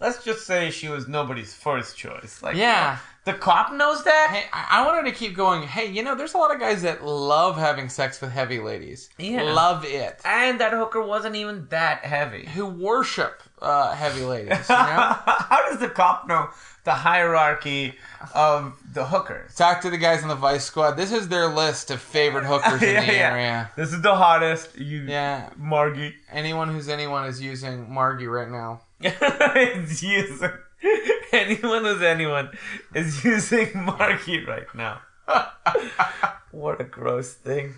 "Let's 0.00 0.24
just 0.24 0.46
say 0.46 0.70
she 0.70 0.88
was 0.88 1.06
nobody's 1.06 1.54
first 1.54 1.96
choice." 1.96 2.42
Like, 2.42 2.56
Yeah. 2.56 2.98
the 3.24 3.34
cop 3.34 3.72
knows 3.72 4.02
that. 4.04 4.30
Hey, 4.32 4.44
I 4.52 4.80
I 4.80 4.86
wanted 4.86 5.10
to 5.10 5.16
keep 5.16 5.36
going. 5.36 5.62
Hey, 5.62 5.86
you 5.86 6.02
know, 6.02 6.14
there's 6.14 6.34
a 6.34 6.38
lot 6.38 6.52
of 6.54 6.58
guys 6.60 6.82
that 6.82 7.04
love 7.04 7.56
having 7.58 7.88
sex 7.88 8.20
with 8.20 8.32
heavy 8.32 8.58
ladies. 8.58 9.10
Yeah. 9.18 9.42
Love 9.42 9.84
it. 9.84 10.20
And 10.24 10.58
that 10.60 10.72
hooker 10.72 11.02
wasn't 11.02 11.36
even 11.36 11.66
that 11.70 12.04
heavy. 12.04 12.46
Who 12.46 12.66
worship 12.66 13.42
uh, 13.60 13.92
heavy 13.94 14.22
ladies, 14.22 14.68
you 14.68 14.74
know? 14.74 15.16
How 15.50 15.68
does 15.68 15.78
the 15.80 15.90
cop 15.90 16.26
know 16.26 16.48
the 16.84 16.94
hierarchy 16.94 17.94
of 18.34 18.72
the 18.94 19.04
hookers? 19.04 19.54
Talk 19.54 19.82
to 19.82 19.90
the 19.90 19.98
guys 19.98 20.22
in 20.22 20.28
the 20.28 20.34
Vice 20.34 20.64
Squad. 20.64 20.92
This 20.92 21.12
is 21.12 21.28
their 21.28 21.48
list 21.48 21.90
of 21.90 22.00
favorite 22.00 22.44
hookers 22.46 22.82
in 22.82 22.94
the 22.96 23.12
yeah. 23.12 23.30
area. 23.32 23.70
This 23.76 23.92
is 23.92 24.00
the 24.00 24.14
hottest. 24.14 24.78
You, 24.78 25.02
Yeah. 25.02 25.50
Margie. 25.56 26.14
Anyone 26.32 26.70
who's 26.72 26.88
anyone 26.88 27.26
is 27.26 27.40
using 27.42 27.92
Margie 27.92 28.26
right 28.26 28.48
now. 28.50 28.80
It's 29.00 30.02
using 30.02 30.50
anyone 31.32 31.84
who's 31.84 32.02
anyone 32.02 32.50
is 32.94 33.24
using 33.24 33.68
Margie 33.84 34.44
right 34.44 34.66
now. 34.74 35.00
what 36.50 36.80
a 36.80 36.84
gross 36.84 37.32
thing. 37.32 37.74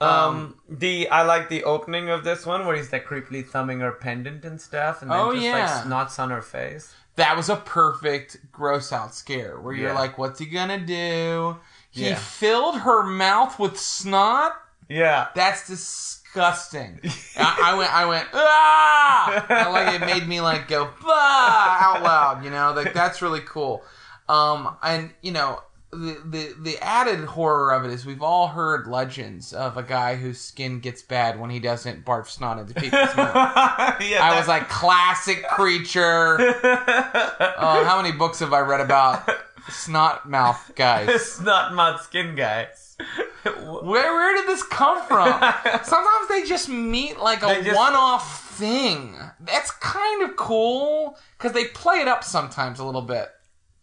Um, 0.00 0.56
the 0.68 1.08
I 1.10 1.22
like 1.22 1.48
the 1.48 1.62
opening 1.62 2.08
of 2.10 2.24
this 2.24 2.44
one 2.44 2.66
where 2.66 2.76
he's 2.76 2.92
like 2.92 3.06
creepily 3.06 3.46
thumbing 3.46 3.80
her 3.80 3.92
pendant 3.92 4.44
and 4.44 4.60
stuff, 4.60 5.00
and 5.02 5.10
then 5.10 5.18
Oh, 5.18 5.32
just 5.32 5.44
yeah. 5.44 5.52
like 5.84 5.84
snots 5.86 6.18
on 6.18 6.30
her 6.30 6.42
face. 6.42 6.92
That 7.16 7.36
was 7.36 7.48
a 7.48 7.56
perfect 7.56 8.38
gross 8.50 8.92
out 8.92 9.14
scare 9.14 9.60
where 9.60 9.74
you're 9.74 9.90
Yeah. 9.90 9.94
like, 9.98 10.18
what's 10.18 10.40
he 10.40 10.46
gonna 10.46 10.80
do? 10.80 11.56
He 11.90 12.08
Yeah. 12.08 12.16
filled 12.16 12.80
her 12.80 13.02
mouth 13.04 13.58
with 13.60 13.78
snot? 13.78 14.52
Yeah, 14.88 15.28
That's 15.36 15.68
disgusting. 15.68 16.21
I, 17.36 17.60
I 17.64 17.74
went, 17.78 17.94
I 17.94 18.06
went, 18.06 18.28
ah! 18.32 19.46
And, 19.48 19.72
like 19.72 20.00
it 20.00 20.04
made 20.04 20.28
me 20.28 20.40
like 20.40 20.68
go 20.68 20.90
bah! 21.02 21.78
out 21.80 22.02
loud. 22.02 22.44
You 22.44 22.50
know, 22.50 22.72
like 22.74 22.94
that's 22.94 23.22
really 23.22 23.40
cool. 23.40 23.82
Um, 24.28 24.76
and 24.82 25.10
you 25.20 25.32
know, 25.32 25.60
the, 25.92 26.16
the 26.24 26.54
the 26.58 26.78
added 26.78 27.24
horror 27.26 27.72
of 27.72 27.84
it 27.84 27.90
is 27.92 28.06
we've 28.06 28.22
all 28.22 28.48
heard 28.48 28.86
legends 28.86 29.52
of 29.52 29.76
a 29.76 29.82
guy 29.82 30.16
whose 30.16 30.40
skin 30.40 30.80
gets 30.80 31.02
bad 31.02 31.38
when 31.38 31.50
he 31.50 31.60
doesn't 31.60 32.04
barf 32.04 32.28
snot 32.28 32.58
into 32.58 32.72
people's 32.72 33.14
mouth. 33.14 33.34
yeah. 34.00 34.20
I 34.22 34.34
was 34.38 34.48
like, 34.48 34.68
classic 34.68 35.46
creature. 35.48 36.38
Oh, 37.64 37.84
how 37.84 38.00
many 38.00 38.10
books 38.16 38.40
have 38.40 38.52
I 38.52 38.60
read 38.60 38.80
about 38.80 39.28
snot 39.68 40.28
mouth 40.28 40.72
guys? 40.74 41.24
snot 41.24 41.74
mouth 41.74 42.02
skin 42.02 42.34
guys. 42.34 42.96
Where 43.82 44.14
where 44.14 44.36
did 44.36 44.46
this 44.48 44.62
come 44.62 45.02
from? 45.06 45.26
Sometimes 45.84 46.28
they 46.28 46.44
just 46.44 46.68
meet 46.68 47.18
like 47.18 47.42
a 47.42 47.62
just- 47.62 47.76
one-off 47.76 48.50
thing. 48.52 49.16
That's 49.40 49.70
kind 49.72 50.22
of 50.22 50.36
cool 50.36 51.18
because 51.38 51.52
they 51.52 51.64
play 51.66 51.96
it 51.96 52.08
up 52.08 52.22
sometimes 52.24 52.78
a 52.78 52.84
little 52.84 53.02
bit. 53.02 53.28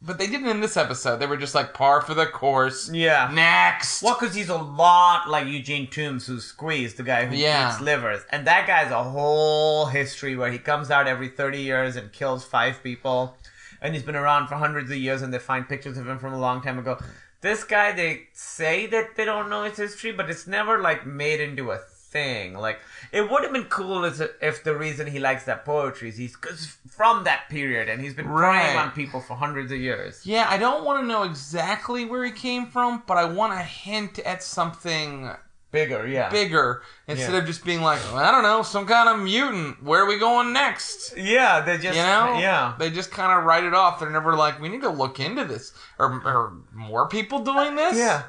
But 0.02 0.18
they 0.18 0.28
didn't 0.28 0.48
in 0.48 0.62
this 0.62 0.78
episode. 0.78 1.18
They 1.20 1.26
were 1.26 1.36
just 1.36 1.54
like 1.54 1.74
par 1.74 2.00
for 2.00 2.14
the 2.14 2.26
course. 2.26 2.90
Yeah. 2.90 3.30
Next. 3.34 4.02
Well, 4.02 4.16
because 4.18 4.34
he's 4.34 4.48
a 4.48 4.56
lot 4.56 5.28
like 5.30 5.46
Eugene 5.48 5.88
Tooms, 5.90 6.26
who 6.26 6.40
squeezed 6.40 6.96
the 6.96 7.04
guy 7.04 7.26
who 7.26 7.36
Yeah. 7.36 7.70
eats 7.70 7.82
livers. 7.82 8.22
And 8.30 8.48
that 8.48 8.66
guy's 8.66 8.92
a 8.92 9.04
whole 9.04 9.88
history 9.88 10.38
where 10.38 10.52
he 10.54 10.58
comes 10.58 10.90
out 10.90 11.06
every 11.08 11.28
30 11.28 11.60
years 11.62 11.98
and 11.98 12.14
kills 12.14 12.46
five 12.46 12.82
people. 12.82 13.36
And 13.82 13.94
he's 13.94 14.04
been 14.04 14.16
around 14.16 14.48
for 14.48 14.56
hundreds 14.56 14.90
of 14.90 14.96
years, 14.98 15.22
and 15.22 15.34
they 15.34 15.40
find 15.40 15.68
pictures 15.68 15.98
of 15.98 16.08
him 16.08 16.18
from 16.20 16.34
a 16.34 16.40
long 16.40 16.62
time 16.62 16.80
ago. 16.80 16.98
This 17.42 17.64
guy, 17.64 17.92
they 17.94 18.28
say 18.34 18.86
that 18.88 19.16
they 19.16 19.26
don't 19.26 19.50
know 19.50 19.64
his 19.64 19.78
history, 19.78 20.12
but 20.12 20.30
it's 20.30 20.46
never 20.46 20.80
like 20.82 21.06
made 21.06 21.40
into 21.40 21.72
a 21.72 21.78
thing. 21.78 22.56
Like 22.56 22.80
it 23.12 23.30
would 23.30 23.44
have 23.44 23.54
been 23.54 23.66
cool 23.66 24.04
as 24.04 24.22
if 24.42 24.64
the 24.64 24.76
reason 24.76 25.08
he 25.08 25.20
likes 25.20 25.46
that 25.46 25.64
poetry 25.64 26.10
is 26.10 26.18
he's 26.18 26.36
'cause 26.36 26.78
from 26.90 27.24
that 27.24 27.48
period, 27.50 27.88
and 27.88 28.02
he's 28.02 28.14
been 28.14 28.28
preying 28.28 28.78
on 28.78 28.92
people 28.92 29.22
for 29.22 29.36
hundreds 29.36 29.72
of 29.72 29.78
years. 29.78 30.26
Yeah, 30.26 30.48
I 30.50 30.58
don't 30.58 30.84
want 30.84 31.02
to 31.02 31.08
know 31.08 31.24
exactly 31.24 32.06
where 32.06 32.26
he 32.26 32.32
came 32.32 32.68
from, 32.68 33.04
but 33.06 33.18
I 33.18 33.26
want 33.26 33.54
to 33.54 33.64
hint 33.64 34.20
at 34.20 34.44
something 34.44 35.32
Bigger, 35.72 36.08
yeah. 36.08 36.30
bigger 36.30 36.82
instead 37.08 37.34
Yeah. 37.34 37.40
of 37.40 37.46
just 37.46 37.64
being 37.64 37.82
like, 37.82 38.00
I 38.14 38.32
don't 38.32 38.42
know, 38.42 38.64
some 38.64 38.88
kind 38.88 39.08
of 39.08 39.20
mutant. 39.20 39.84
Where 39.84 40.02
are 40.04 40.08
we 40.08 40.18
going 40.18 40.52
next? 40.52 41.16
Yeah, 41.16 41.62
they 41.62 41.78
just 41.78 41.96
You 41.96 42.04
know? 42.04 42.38
yeah. 42.40 42.74
They 42.80 42.90
just 42.90 43.12
kind 43.12 43.38
of 43.38 43.46
write 43.46 43.64
it 43.64 43.74
off. 43.76 44.00
They're 44.00 44.10
never 44.10 44.36
like, 44.36 44.60
we 44.60 44.68
need 44.70 44.82
to 44.82 44.90
look 44.90 45.20
into 45.20 45.46
this. 45.46 45.72
Or, 46.00 46.12
or 46.26 46.54
more 46.74 47.08
people 47.08 47.40
doing 47.40 47.76
this? 47.76 47.98
Yeah. 47.98 48.24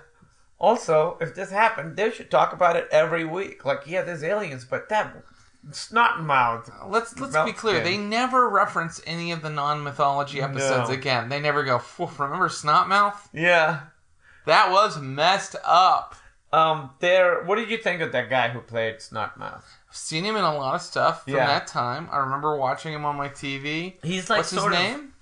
Also, 0.58 1.16
if 1.22 1.34
this 1.34 1.50
happened, 1.50 1.96
they 1.96 2.10
should 2.10 2.30
talk 2.30 2.52
about 2.52 2.76
it 2.76 2.86
every 2.92 3.24
week. 3.24 3.64
Like, 3.64 3.84
yeah, 3.86 4.02
there's 4.02 4.22
aliens, 4.22 4.66
but 4.66 4.90
that 4.90 5.10
snot 5.72 6.22
mouth. 6.22 6.70
Let's 6.86 7.18
let's 7.18 7.34
be 7.46 7.52
clear. 7.54 7.76
skin. 7.76 7.84
They 7.84 7.96
never 7.96 8.50
reference 8.50 9.00
any 9.06 9.32
of 9.32 9.40
the 9.40 9.48
non 9.48 9.82
mythology 9.82 10.42
episodes 10.42 10.90
No. 10.90 10.94
again. 10.94 11.30
They 11.30 11.40
never 11.40 11.62
go. 11.64 11.78
"Phew, 11.78 12.10
Remember 12.18 12.48
Snotmouth? 12.50 13.16
Yeah. 13.32 13.80
That 14.44 14.70
was 14.70 14.98
messed 14.98 15.56
up. 15.64 16.14
Um. 16.52 16.90
There. 17.00 17.44
What 17.44 17.56
did 17.56 17.70
you 17.70 17.78
think 17.78 18.00
of 18.00 18.12
that 18.12 18.28
guy 18.30 18.48
who 18.48 18.60
played 18.60 18.96
Snotmouth? 18.96 19.62
I've 19.88 19.96
seen 19.96 20.24
him 20.24 20.36
in 20.36 20.44
a 20.44 20.54
lot 20.54 20.74
of 20.74 20.82
stuff 20.82 21.24
from 21.24 21.34
Yeah. 21.34 21.46
that 21.46 21.66
time. 21.66 22.08
I 22.10 22.18
remember 22.18 22.56
watching 22.56 22.92
him 22.92 23.04
on 23.04 23.16
my 23.16 23.28
TV. 23.28 23.96
He's 24.02 24.28
like 24.30 24.38
What's 24.38 24.50
his 24.50 24.60
sort 24.60 24.72
of- 24.72 24.78
name? 24.78 25.14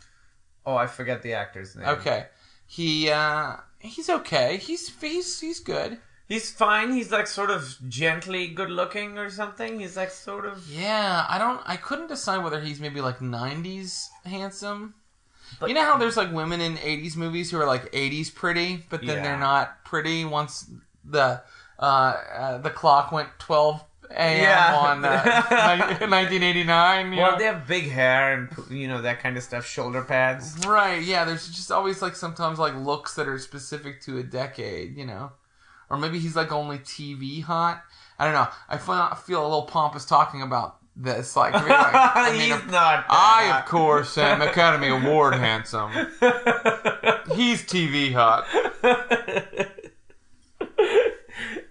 Oh, 0.67 0.77
I 0.77 0.87
forget 0.87 1.23
the 1.23 1.33
actor's 1.35 1.75
name. 1.77 1.87
Okay, 1.89 2.27
he 2.67 3.11
uh 3.11 3.57
he's 3.79 4.09
okay. 4.11 4.57
He's 4.59 4.89
he's 5.01 5.41
he's 5.41 5.61
good. 5.61 5.99
He's 6.29 6.51
fine. 6.51 6.93
He's 6.93 7.11
like 7.11 7.27
sort 7.27 7.49
of 7.51 7.77
gently 7.89 8.49
good 8.49 8.69
looking 8.69 9.17
or 9.17 9.31
something. 9.31 9.81
He's 9.81 9.97
like 9.97 10.11
sort 10.11 10.45
of. 10.45 10.69
Yeah, 10.71 11.25
I 11.27 11.39
don't. 11.39 11.61
I 11.65 11.77
couldn't 11.77 12.09
decide 12.09 12.45
whether 12.45 12.61
he's 12.61 12.81
maybe 12.81 13.01
like 13.01 13.21
'90s 13.21 14.09
handsome. 14.27 14.95
But- 15.59 15.71
you 15.71 15.75
know 15.75 15.85
how 15.85 15.97
there's 15.97 16.19
like 16.19 16.31
women 16.31 16.61
in 16.61 16.77
'80s 16.77 17.17
movies 17.17 17.51
who 17.51 17.59
are 17.59 17.67
like 17.67 17.91
'80s 17.93 18.35
pretty, 18.35 18.85
but 18.91 19.01
then 19.01 19.17
Yeah. 19.17 19.23
they're 19.23 19.39
not 19.39 19.83
pretty 19.87 20.27
once 20.27 20.71
the 21.11 21.43
uh, 21.79 21.83
uh 21.83 22.59
the 22.59 22.71
clock 22.71 23.13
went 23.13 23.29
12 23.39 23.85
a.m. 24.11 24.41
Yeah. 24.43 24.75
on 24.77 25.05
uh, 25.05 25.23
1989. 26.01 27.13
you 27.13 27.19
Well, 27.21 27.33
know? 27.33 27.39
they 27.39 27.45
have 27.45 27.67
big 27.67 27.91
hair 27.91 28.33
and 28.35 28.49
you 28.71 28.89
know 28.89 29.03
that 29.03 29.21
kind 29.21 29.37
of 29.37 29.43
stuff. 29.43 29.67
Shoulder 29.67 30.03
pads. 30.03 30.67
Right, 30.67 31.03
yeah, 31.03 31.25
there's 31.25 31.47
just 31.49 31.71
always 31.71 32.01
like 32.01 32.17
sometimes 32.17 32.59
like 32.59 32.75
looks 32.75 33.15
that 33.17 33.29
are 33.29 33.39
specific 33.39 34.01
to 34.03 34.19
a 34.19 34.23
decade, 34.23 34.97
you 34.97 35.05
know. 35.07 35.33
Or 35.91 35.97
maybe 35.99 36.19
he's 36.19 36.37
like 36.37 36.53
only 36.53 36.79
TV 36.79 37.43
hot. 37.43 37.83
I 38.19 38.25
don't 38.25 38.35
know. 38.35 38.49
I 38.69 38.77
feel, 38.79 39.15
feel 39.15 39.43
a 39.43 39.49
little 39.49 39.63
pompous 39.63 40.05
talking 40.05 40.43
about 40.43 40.77
this. 40.97 41.37
Like, 41.37 41.55
I 41.55 41.61
mean, 41.61 41.69
like, 41.69 41.95
I 41.95 42.33
mean, 42.33 42.41
He's 42.41 42.71
not. 42.71 43.05
I, 43.09 43.45
that 43.47 43.63
of 43.65 43.69
course, 43.71 44.19
am 44.19 44.43
Academy 44.43 44.89
Award 44.89 45.35
handsome. 45.47 45.91
He's 47.37 47.63
TV 47.63 48.13
hot. 48.13 48.47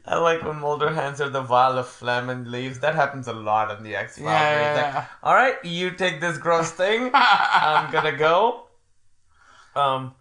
I 0.05 0.17
like 0.19 0.41
when 0.43 0.59
Mulder 0.59 0.86
hands 0.97 1.19
her 1.19 1.29
the 1.29 1.41
vial 1.41 1.77
of 1.77 1.87
phlegm 1.87 2.29
and 2.29 2.47
leaves. 2.49 2.79
That 2.79 2.95
happens 2.95 3.27
a 3.27 3.33
lot 3.33 3.75
in 3.77 3.83
the 3.83 3.95
X 3.95 4.17
Files. 4.17 4.27
Yeah, 4.27 4.49
He's 4.57 4.77
yeah, 4.81 4.95
like, 4.95 5.05
"All 5.23 5.33
right, 5.33 5.55
you 5.63 5.91
take 5.91 6.19
this 6.19 6.37
gross 6.37 6.71
thing. 6.71 7.09
I'm 7.13 7.91
gonna 7.95 8.17
go." 8.17 8.67
Um, 9.75 10.15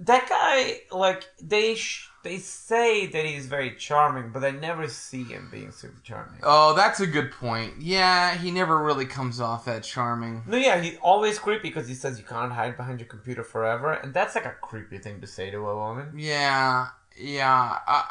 that 0.00 0.28
guy, 0.28 0.80
like 0.90 1.24
they 1.40 1.74
sh- 1.74 2.08
they 2.24 2.38
say 2.38 3.06
that 3.06 3.24
he's 3.24 3.46
very 3.46 3.74
charming, 3.76 4.30
but 4.32 4.44
I 4.44 4.50
never 4.50 4.88
see 4.88 5.24
him 5.24 5.48
being 5.50 5.72
super 5.72 6.00
charming. 6.02 6.40
Oh, 6.42 6.74
that's 6.74 7.00
a 7.00 7.06
good 7.06 7.32
point. 7.32 7.74
Yeah, 7.80 8.36
he 8.36 8.50
never 8.50 8.82
really 8.82 9.06
comes 9.06 9.40
off 9.40 9.64
that 9.66 9.82
charming. 9.82 10.42
No, 10.46 10.56
yeah, 10.56 10.80
he's 10.80 10.96
always 11.02 11.38
creepy 11.38 11.68
because 11.68 11.88
he 11.88 11.94
says 11.94 12.18
you 12.18 12.24
can't 12.24 12.52
hide 12.52 12.76
behind 12.76 13.00
your 13.00 13.08
computer 13.08 13.44
forever, 13.44 13.92
and 13.92 14.14
that's 14.14 14.34
like 14.34 14.46
a 14.46 14.54
creepy 14.60 14.98
thing 14.98 15.20
to 15.20 15.26
say 15.26 15.50
to 15.50 15.58
a 15.58 15.76
woman. 15.76 16.12
Yeah, 16.16 16.88
yeah. 17.16 17.78
I, 17.86 18.10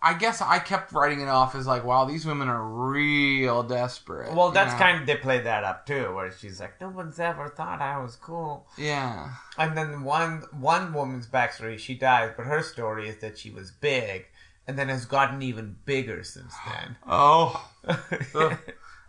I- 0.00 0.14
guess 0.14 0.40
I 0.40 0.58
kept 0.58 0.92
writing 0.92 1.20
it 1.20 1.28
off 1.28 1.54
as 1.54 1.66
like, 1.66 1.84
wow, 1.84 2.04
these 2.04 2.24
women 2.24 2.48
are 2.48 2.62
real 2.62 3.62
desperate. 3.62 4.32
Well, 4.34 4.48
you 4.48 4.54
that's 4.54 4.72
know? 4.72 4.78
kind 4.78 5.00
of 5.00 5.06
they 5.06 5.16
play 5.16 5.40
that 5.40 5.64
up 5.64 5.86
too, 5.86 6.14
where 6.14 6.30
she's 6.32 6.60
like, 6.60 6.80
"No 6.80 6.88
one's 6.88 7.18
ever 7.18 7.48
thought 7.48 7.80
I 7.80 7.98
was 8.00 8.16
cool." 8.16 8.66
Yeah. 8.76 9.30
And 9.56 9.76
then 9.76 10.02
one 10.04 10.44
one 10.52 10.92
woman's 10.92 11.26
backstory, 11.26 11.78
she 11.78 11.94
dies, 11.94 12.32
but 12.36 12.46
her 12.46 12.62
story 12.62 13.08
is 13.08 13.16
that 13.18 13.38
she 13.38 13.50
was 13.50 13.70
big, 13.70 14.26
and 14.66 14.78
then 14.78 14.88
has 14.88 15.04
gotten 15.04 15.42
even 15.42 15.76
bigger 15.84 16.22
since 16.22 16.54
then. 16.68 16.96
Oh. 17.06 17.68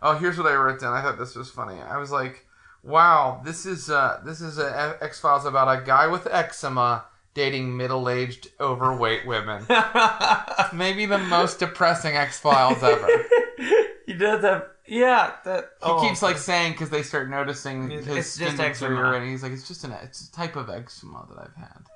Oh, 0.02 0.16
here's 0.16 0.38
what 0.38 0.46
I 0.46 0.54
wrote 0.54 0.80
down. 0.80 0.94
I 0.94 1.02
thought 1.02 1.18
this 1.18 1.34
was 1.36 1.50
funny. 1.50 1.78
I 1.78 1.98
was 1.98 2.10
like, 2.10 2.46
"Wow, 2.82 3.42
this 3.44 3.66
is 3.66 3.90
uh, 3.90 4.20
this 4.24 4.40
is 4.40 4.58
a 4.58 4.96
X 5.02 5.20
Files 5.20 5.44
about 5.44 5.68
a 5.68 5.84
guy 5.84 6.06
with 6.06 6.26
eczema 6.26 7.04
dating 7.34 7.76
middle-aged, 7.76 8.48
overweight 8.60 9.26
women. 9.26 9.64
Maybe 10.72 11.06
the 11.06 11.18
most 11.18 11.58
depressing 11.58 12.16
X 12.16 12.38
Files 12.38 12.82
ever. 12.82 13.08
He 14.06 14.16
does 14.16 14.42
have. 14.42 14.64
Yeah, 14.88 15.34
that. 15.44 15.70
He 15.84 16.08
keeps 16.08 16.20
oh, 16.20 16.26
like 16.26 16.36
saying 16.36 16.72
because 16.72 16.90
they 16.90 17.04
start 17.04 17.30
noticing 17.30 17.90
his 17.90 18.08
it's 18.08 18.30
skin 18.30 18.48
just 18.48 18.60
eczema. 18.60 18.90
deteriorating. 18.90 19.30
He's 19.30 19.44
like, 19.44 19.52
it's 19.52 19.68
just 19.68 19.84
an 19.84 19.92
it's 20.02 20.28
a 20.28 20.32
type 20.32 20.56
of 20.56 20.68
eczema 20.68 21.28
that 21.28 21.38
I've 21.38 21.54
had. 21.54 21.86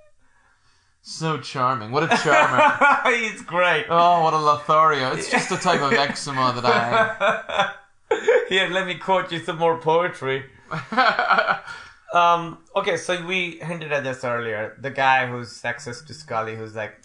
So 1.03 1.39
charming. 1.39 1.91
What 1.91 2.05
a 2.05 2.17
charmer. 2.17 3.11
He's 3.17 3.43
great. 3.43 3.87
oh, 3.89 4.23
what 4.23 4.33
a 4.33 4.39
Lothario. 4.39 5.13
It's 5.13 5.29
just 5.29 5.51
a 5.51 5.57
type 5.57 5.81
of 5.81 5.93
eczema 5.93 6.53
that 6.55 6.65
I. 6.65 7.75
Have. 8.09 8.49
Here, 8.49 8.69
let 8.69 8.87
me 8.87 8.95
quote 8.95 9.33
you 9.33 9.41
some 9.41 9.59
more 9.59 9.79
poetry. 9.79 10.45
Um, 12.13 12.59
okay, 12.77 12.97
so 12.97 13.25
we 13.25 13.59
hinted 13.59 13.93
at 13.93 14.05
this 14.05 14.25
earlier. 14.25 14.77
The 14.81 14.91
guy 14.91 15.27
who's 15.27 15.49
sexist 15.49 16.07
to 16.07 16.15
Scully, 16.15 16.57
who's 16.57 16.75
like, 16.75 17.05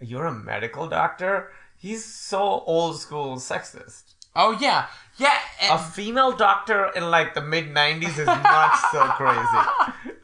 "You're 0.00 0.26
a 0.26 0.34
medical 0.34 0.88
doctor." 0.88 1.52
He's 1.76 2.04
so 2.04 2.40
old 2.40 2.98
school 2.98 3.36
sexist. 3.36 4.14
Oh 4.34 4.56
yeah, 4.60 4.86
yeah. 5.16 5.38
A 5.70 5.78
female 5.78 6.36
doctor 6.36 6.90
in 6.96 7.10
like 7.10 7.34
the 7.34 7.42
mid 7.42 7.66
'90s 7.66 8.18
is 8.18 8.26
not 8.26 8.78
so 8.92 9.04
crazy. 9.16 10.14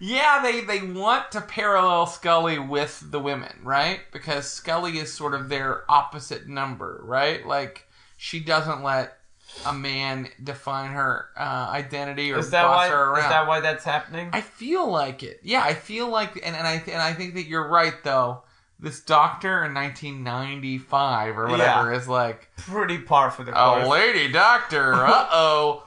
Yeah, 0.00 0.40
they 0.42 0.60
they 0.60 0.80
want 0.80 1.32
to 1.32 1.40
parallel 1.40 2.06
Scully 2.06 2.58
with 2.58 3.10
the 3.10 3.18
women, 3.18 3.58
right? 3.64 4.00
Because 4.12 4.48
Scully 4.48 4.98
is 4.98 5.12
sort 5.12 5.34
of 5.34 5.48
their 5.48 5.90
opposite 5.90 6.46
number, 6.46 7.00
right? 7.02 7.44
Like 7.44 7.88
she 8.16 8.38
doesn't 8.38 8.82
let 8.82 9.17
a 9.66 9.72
man 9.72 10.28
define 10.42 10.90
her 10.92 11.28
uh, 11.36 11.68
identity 11.70 12.32
or 12.32 12.38
Is 12.38 12.50
that 12.50 12.62
boss 12.64 12.76
why? 12.76 12.88
her 12.88 13.10
around. 13.10 13.24
Is 13.24 13.30
that 13.30 13.46
why 13.48 13.60
that's 13.60 13.84
happening? 13.84 14.30
I 14.32 14.40
feel 14.40 14.86
like 14.90 15.22
it. 15.22 15.40
Yeah, 15.42 15.62
I 15.62 15.74
feel 15.74 16.08
like, 16.08 16.36
and, 16.44 16.54
and 16.56 16.66
I 16.66 16.82
and 16.86 17.02
I 17.02 17.12
think 17.14 17.34
that 17.34 17.46
you're 17.46 17.66
right 17.68 17.94
though. 18.04 18.42
This 18.80 19.00
doctor 19.00 19.64
in 19.64 19.74
1995 19.74 21.36
or 21.38 21.48
whatever 21.48 21.92
is 21.92 22.06
like 22.06 22.48
Pretty 22.56 22.98
par 22.98 23.30
for 23.30 23.42
the 23.42 23.50
a 23.52 23.54
course. 23.80 23.88
lady 23.88 24.30
doctor. 24.30 24.92
Uh 24.94 25.28
oh. 25.32 25.84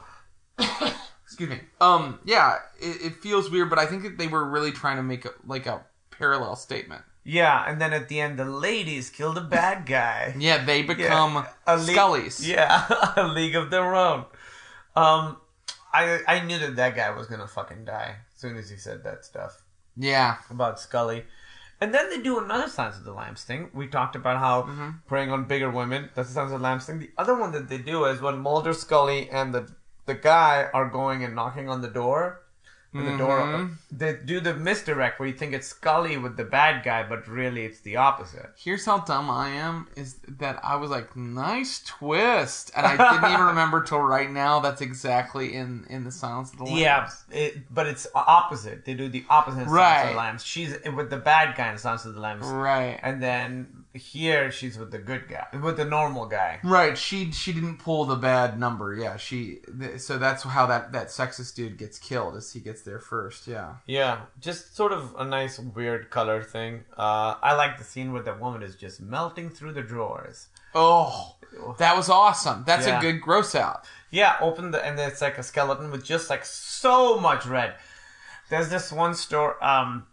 Excuse 1.24 1.50
me. 1.50 1.60
Um. 1.80 2.20
Yeah. 2.26 2.58
It, 2.80 3.02
it 3.02 3.16
feels 3.16 3.50
weird, 3.50 3.70
but 3.70 3.80
I 3.80 3.86
think 3.86 4.04
that 4.04 4.18
they 4.18 4.28
were 4.28 4.44
really 4.44 4.72
trying 4.72 4.98
to 4.98 5.04
make 5.04 5.24
a, 5.26 5.32
like 5.46 5.66
a 5.66 5.82
parallel 6.12 6.56
statement. 6.58 7.04
Yeah, 7.24 7.64
and 7.68 7.80
then 7.80 7.94
at 7.94 8.10
the 8.10 8.20
end, 8.20 8.40
the 8.40 8.46
ladies 8.46 9.10
kill 9.12 9.34
the 9.34 9.42
bad 9.42 9.86
guy. 9.86 10.34
Yeah, 10.40 10.64
they 10.66 10.82
become 10.82 11.46
a 11.68 11.78
league- 11.78 11.96
Scullies. 11.98 12.46
Yeah, 12.46 12.86
a 13.16 13.28
league 13.28 13.56
of 13.56 13.70
their 13.70 13.94
own. 13.96 14.26
Um, 14.96 15.38
I 15.94 16.20
I 16.28 16.40
knew 16.42 16.58
that 16.60 16.76
that 16.78 16.96
guy 16.96 17.12
was 17.12 17.28
gonna 17.28 17.48
fucking 17.48 17.86
die 17.86 18.16
as 18.34 18.42
soon 18.42 18.58
as 18.58 18.70
he 18.70 18.78
said 18.78 19.04
that 19.04 19.24
stuff 19.26 19.62
Yeah. 19.98 20.38
about 20.50 20.80
Scully. 20.80 21.26
And 21.80 21.94
then 21.94 22.10
they 22.12 22.22
do 22.22 22.38
another 22.40 22.68
Silence 22.70 22.98
of 22.98 23.06
the 23.06 23.14
Lambs 23.14 23.44
thing. 23.44 23.70
We 23.74 23.88
talked 23.88 24.16
about 24.16 24.38
how 24.38 24.64
Mm-hmm. 24.64 24.90
preying 25.08 25.32
on 25.32 25.46
bigger 25.46 25.70
women. 25.70 26.10
That's 26.16 26.28
the 26.30 26.34
Silence 26.36 26.54
of 26.54 26.60
the 26.60 26.64
Lambs 26.64 26.86
thing. 26.86 27.00
The 27.00 27.12
other 27.18 27.36
one 27.36 27.52
that 27.54 27.70
they 27.70 27.78
do 27.80 28.06
is 28.06 28.22
when 28.22 28.38
Mulder, 28.40 28.74
Scully, 28.74 29.30
and 29.30 29.54
the 29.54 29.68
the 30.06 30.14
guy 30.16 30.70
are 30.74 30.90
going 30.90 31.24
and 31.24 31.36
knocking 31.36 31.70
on 31.70 31.82
the 31.82 31.88
door. 31.88 32.41
And 32.94 33.08
the 33.08 33.18
door, 33.18 33.40
Mm-hmm. 33.40 33.74
they 33.90 34.18
do 34.26 34.42
the 34.42 34.54
misdirect 34.54 35.18
where 35.18 35.30
you 35.30 35.34
think 35.34 35.54
it's 35.54 35.68
Scully 35.68 36.18
with 36.18 36.36
the 36.36 36.44
bad 36.44 36.84
guy, 36.84 37.04
but 37.04 37.26
really 37.26 37.64
it's 37.64 37.80
the 37.80 37.96
opposite. 37.96 38.50
Here's 38.58 38.86
how 38.86 38.98
dumb 38.98 39.30
I 39.30 39.48
am: 39.50 39.88
is 39.96 40.16
that 40.28 40.60
I 40.62 40.76
was 40.76 40.90
like, 40.92 41.16
"Nice 41.16 41.82
twist," 41.86 42.70
and 42.76 42.86
I 42.86 42.98
didn't 42.98 43.32
even 43.32 43.46
remember 43.52 43.82
till 43.82 44.02
right 44.02 44.30
now. 44.30 44.60
That's 44.60 44.82
exactly 44.82 45.54
in 45.56 45.86
in 45.90 46.04
the 46.04 46.12
Silence 46.12 46.52
of 46.52 46.58
the 46.58 46.66
Lambs. 46.66 46.80
Yeah, 46.82 47.10
it, 47.32 47.74
but 47.74 47.88
it's 47.88 48.08
opposite. 48.14 48.84
They 48.84 48.94
do 48.94 49.08
the 49.08 49.24
opposite 49.30 49.62
in 49.62 49.68
Silence 49.68 49.72
of 49.72 50.06
Right. 50.06 50.12
the 50.12 50.18
Lambs. 50.18 50.44
She's 50.44 50.76
with 50.94 51.10
the 51.10 51.18
bad 51.18 51.56
guy 51.56 51.72
in 51.72 51.78
Silence 51.78 52.04
of 52.04 52.14
the 52.14 52.20
Lambs, 52.20 52.46
Right. 52.46 53.00
and 53.02 53.24
then 53.24 53.81
here 53.94 54.52
she's 54.52 54.78
with 54.78 54.92
the 54.92 54.98
good 55.00 55.28
guy, 55.28 55.48
with 55.62 55.76
the 55.78 55.86
normal 55.86 56.26
guy. 56.26 56.60
Right, 56.64 56.98
she 56.98 57.32
she 57.32 57.52
didn't 57.54 57.78
pull 57.80 58.06
the 58.06 58.16
bad 58.16 58.60
number. 58.60 58.94
Yeah, 58.96 59.18
she. 59.18 59.60
Th- 59.80 60.00
so 60.00 60.18
that's 60.18 60.44
how 60.44 60.66
that 60.68 60.92
that 60.94 61.08
sexist 61.08 61.56
dude 61.56 61.78
gets 61.78 62.00
killed. 62.00 62.36
as 62.36 62.54
he 62.54 62.60
gets 62.60 62.82
there 62.84 63.00
first? 63.00 63.48
Yeah. 63.48 63.76
Yeah, 63.86 64.22
just 64.40 64.76
sort 64.76 64.92
of 64.94 65.14
a 65.18 65.26
nice 65.26 65.60
weird 65.60 66.10
color 66.10 66.42
thing. 66.42 66.86
Uh, 66.98 67.36
I 67.42 67.54
like 67.56 67.78
the 67.78 67.84
scene 67.84 68.14
where 68.14 68.24
the 68.24 68.34
woman 68.36 68.64
is 68.64 68.76
just 68.76 69.02
melting 69.02 69.50
through 69.50 69.74
the 69.74 69.82
drawers. 69.84 70.48
Oh, 70.74 71.36
that 71.80 71.98
was 71.98 72.08
awesome. 72.10 72.64
That's 72.66 72.88
Yeah. 72.88 72.98
a 72.98 73.02
good 73.02 73.20
gross 73.22 73.56
out. 73.56 73.86
Yeah, 74.10 74.38
open 74.40 74.72
the 74.72 74.86
and 74.86 74.98
it's 75.00 75.22
like 75.22 75.38
a 75.38 75.44
skeleton 75.44 75.92
with 75.92 76.04
just 76.06 76.30
like 76.30 76.46
so 76.46 77.20
much 77.20 77.46
red. 77.46 77.74
There's 78.50 78.70
this 78.70 78.92
one 78.92 79.16
store. 79.16 79.62
Um, 79.64 80.08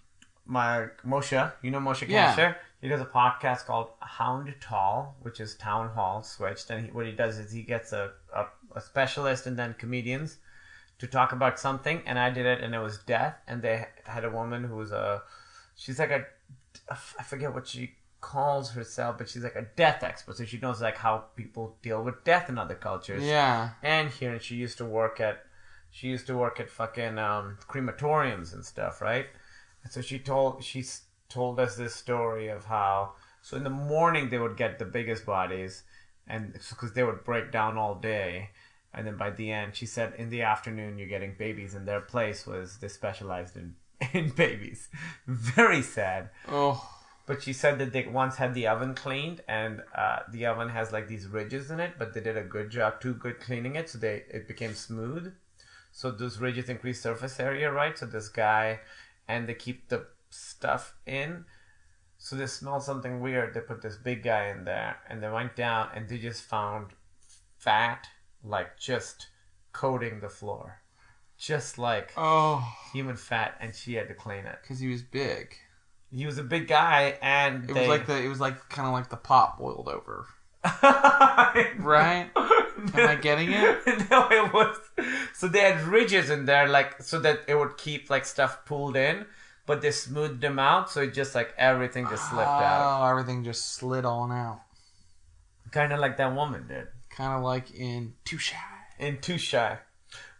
my 0.46 0.86
Moshe, 1.06 1.52
you 1.62 1.70
know 1.70 1.78
Moshe 1.78 2.08
Yeah. 2.08 2.34
He 2.80 2.88
does 2.88 3.00
a 3.00 3.04
podcast 3.06 3.66
called 3.66 3.90
Hound 4.00 4.54
Tall, 4.60 5.16
which 5.22 5.40
is 5.40 5.54
Town 5.56 5.88
Hall 5.90 6.22
switched, 6.22 6.70
and 6.70 6.86
he, 6.86 6.92
what 6.92 7.06
he 7.06 7.12
does 7.12 7.38
is 7.38 7.50
he 7.52 7.62
gets 7.62 7.92
a, 7.92 8.12
a 8.34 8.46
a 8.74 8.80
specialist 8.80 9.46
and 9.46 9.58
then 9.58 9.74
comedians 9.78 10.36
to 10.98 11.06
talk 11.06 11.32
about 11.32 11.58
something, 11.58 12.02
and 12.06 12.18
I 12.18 12.30
did 12.30 12.46
it, 12.46 12.60
and 12.62 12.74
it 12.74 12.78
was 12.80 12.98
death, 12.98 13.36
and 13.48 13.62
they 13.62 13.86
had 14.04 14.24
a 14.24 14.30
woman 14.30 14.64
who 14.64 14.76
was 14.76 14.92
a, 14.92 15.22
she's 15.76 15.98
like 15.98 16.10
a, 16.10 16.26
I 16.90 17.22
forget 17.22 17.52
what 17.54 17.66
she 17.66 17.92
calls 18.20 18.72
herself, 18.72 19.16
but 19.18 19.28
she's 19.28 19.42
like 19.44 19.54
a 19.56 19.66
death 19.76 20.02
expert, 20.02 20.36
so 20.36 20.44
she 20.44 20.58
knows 20.58 20.80
like 20.82 20.96
how 20.98 21.24
people 21.36 21.76
deal 21.82 22.02
with 22.02 22.22
death 22.24 22.48
in 22.48 22.58
other 22.58 22.74
cultures 22.74 23.22
Yeah. 23.22 23.70
and 23.82 24.10
here 24.10 24.32
and 24.32 24.42
she 24.42 24.56
used 24.56 24.76
to 24.78 24.84
work 24.84 25.20
at 25.20 25.44
she 25.90 26.08
used 26.08 26.26
to 26.26 26.36
work 26.36 26.58
at 26.60 26.68
fucking 26.68 27.16
um, 27.18 27.56
crematoriums 27.68 28.52
and 28.52 28.64
stuff 28.64 29.00
right 29.00 29.26
and 29.84 29.92
so 29.92 30.00
she 30.02 30.18
told 30.18 30.62
she 30.64 30.80
s- 30.80 31.02
told 31.28 31.60
us 31.60 31.76
this 31.76 31.94
story 31.94 32.48
of 32.48 32.64
how 32.64 33.12
so 33.42 33.56
in 33.56 33.64
the 33.64 33.70
morning 33.70 34.28
they 34.30 34.38
would 34.38 34.56
get 34.56 34.78
the 34.78 34.84
biggest 34.84 35.26
bodies 35.26 35.82
and 36.26 36.52
because 36.70 36.92
they 36.92 37.02
would 37.04 37.24
break 37.24 37.52
down 37.52 37.76
all 37.76 37.94
day 37.94 38.50
and 38.94 39.06
then 39.06 39.16
by 39.16 39.30
the 39.30 39.50
end 39.50 39.74
she 39.74 39.86
said 39.86 40.14
in 40.16 40.30
the 40.30 40.42
afternoon 40.42 40.98
you're 40.98 41.08
getting 41.08 41.34
babies 41.38 41.74
and 41.74 41.86
their 41.86 42.00
place 42.00 42.46
was 42.46 42.78
they 42.78 42.88
specialized 42.88 43.56
in 43.56 43.74
in 44.14 44.30
babies 44.30 44.88
very 45.26 45.82
sad 45.82 46.30
Oh. 46.48 46.88
but 47.26 47.42
she 47.42 47.52
said 47.52 47.78
that 47.78 47.92
they 47.92 48.06
once 48.06 48.36
had 48.36 48.54
the 48.54 48.66
oven 48.68 48.94
cleaned, 48.94 49.42
and 49.46 49.82
uh, 49.94 50.20
the 50.32 50.46
oven 50.46 50.70
has 50.70 50.92
like 50.92 51.08
these 51.08 51.26
ridges 51.26 51.70
in 51.70 51.78
it, 51.78 51.92
but 51.98 52.14
they 52.14 52.20
did 52.22 52.38
a 52.38 52.42
good 52.42 52.70
job, 52.70 53.02
too 53.02 53.12
good 53.12 53.38
cleaning 53.38 53.76
it, 53.76 53.90
so 53.90 53.98
they 53.98 54.22
it 54.30 54.48
became 54.48 54.72
smooth. 54.72 55.34
So 55.92 56.10
those 56.10 56.38
ridges 56.38 56.70
increase 56.70 57.02
surface 57.02 57.38
area, 57.38 57.70
right? 57.70 57.98
So 57.98 58.06
this 58.06 58.28
guy, 58.30 58.80
and 59.26 59.46
they 59.46 59.52
keep 59.54 59.88
the 59.90 60.06
stuff 60.30 60.94
in. 61.06 61.44
So 62.16 62.34
they 62.36 62.46
smelled 62.46 62.82
something 62.82 63.20
weird. 63.20 63.54
They 63.54 63.60
put 63.60 63.80
this 63.82 63.96
big 63.96 64.22
guy 64.24 64.48
in 64.48 64.64
there, 64.64 64.96
and 65.08 65.22
they 65.22 65.28
went 65.30 65.54
down, 65.56 65.88
and 65.94 66.08
they 66.08 66.18
just 66.18 66.42
found 66.42 66.88
fat, 67.56 68.08
like 68.42 68.78
just 68.78 69.28
coating 69.72 70.20
the 70.20 70.28
floor, 70.28 70.80
just 71.38 71.78
like 71.78 72.12
Oh. 72.16 72.66
human 72.92 73.16
fat, 73.16 73.56
and 73.60 73.74
she 73.74 73.94
had 73.94 74.08
to 74.08 74.14
clean 74.14 74.46
it. 74.46 74.58
Because 74.62 74.80
he 74.80 74.88
was 74.88 75.02
big. 75.02 75.54
He 76.10 76.26
was 76.26 76.38
a 76.38 76.42
big 76.42 76.66
guy, 76.68 77.18
and 77.22 77.70
It 77.70 77.74
they, 77.74 77.80
was 77.80 77.88
like 77.88 78.06
the. 78.06 78.16
It 78.20 78.28
was 78.28 78.40
like 78.40 78.68
kind 78.68 78.88
of 78.88 78.94
like 78.94 79.10
the 79.10 79.16
pot 79.16 79.58
boiled 79.58 79.88
over. 79.88 80.26
Right. 81.78 82.30
Am 82.36 82.90
I 82.94 83.16
getting 83.20 83.50
it? 83.52 83.86
no, 84.10 84.28
it 84.30 84.52
was. 84.52 84.76
So 85.34 85.48
they 85.48 85.60
had 85.60 85.82
ridges 85.82 86.30
in 86.30 86.44
there, 86.44 86.68
like 86.68 87.00
so 87.02 87.18
that 87.20 87.40
it 87.48 87.54
would 87.54 87.76
keep 87.76 88.10
like 88.10 88.24
stuff 88.24 88.64
pulled 88.64 88.96
in, 88.96 89.26
but 89.68 89.80
they 89.82 89.92
smoothed 89.92 90.40
them 90.40 90.58
out, 90.58 90.90
so 90.90 91.02
it 91.02 91.14
just 91.14 91.36
like 91.36 91.54
everything 91.56 92.08
just 92.08 92.28
slipped 92.28 92.48
out, 92.48 93.00
Oh, 93.02 93.06
everything 93.06 93.44
just 93.44 93.74
slid 93.74 94.04
on 94.04 94.32
out. 94.32 94.62
kind 95.70 95.92
of 95.92 96.00
like 96.00 96.16
that 96.16 96.34
woman 96.34 96.66
did 96.66 96.88
Kind 97.10 97.32
of 97.34 97.42
like 97.44 97.70
in 97.72 98.14
2Shy. 98.24 98.54
in 98.98 99.18
2Shy. 99.18 99.78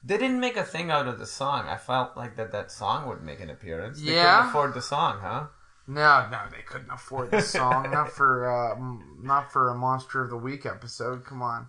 They 0.03 0.17
didn't 0.17 0.41
make 0.41 0.57
a 0.57 0.65
thing 0.65 0.91
out 0.91 1.07
of 1.09 1.19
the 1.19 1.27
song. 1.27 1.67
I 1.69 1.77
felt 1.77 2.17
like 2.17 2.37
that 2.37 2.53
that 2.53 2.71
song 2.71 3.07
would 3.09 3.23
make 3.23 3.41
an 3.41 3.51
appearance. 3.51 4.01
They 4.01 4.15
Yeah? 4.15 4.37
couldn't 4.37 4.49
afford 4.51 4.75
the 4.75 4.83
song, 4.83 5.19
huh? 5.21 5.47
No, 5.89 6.29
no, 6.31 6.41
they 6.51 6.63
couldn't 6.63 6.91
afford 6.91 7.31
the 7.31 7.41
song. 7.43 7.91
not 7.99 8.11
for 8.13 8.49
uh, 8.49 8.77
m- 8.77 9.19
not 9.23 9.51
for 9.53 9.71
a 9.71 9.75
Monster 9.75 10.23
of 10.23 10.31
the 10.31 10.37
Week 10.37 10.65
episode. 10.67 11.25
Come 11.25 11.43
on. 11.43 11.67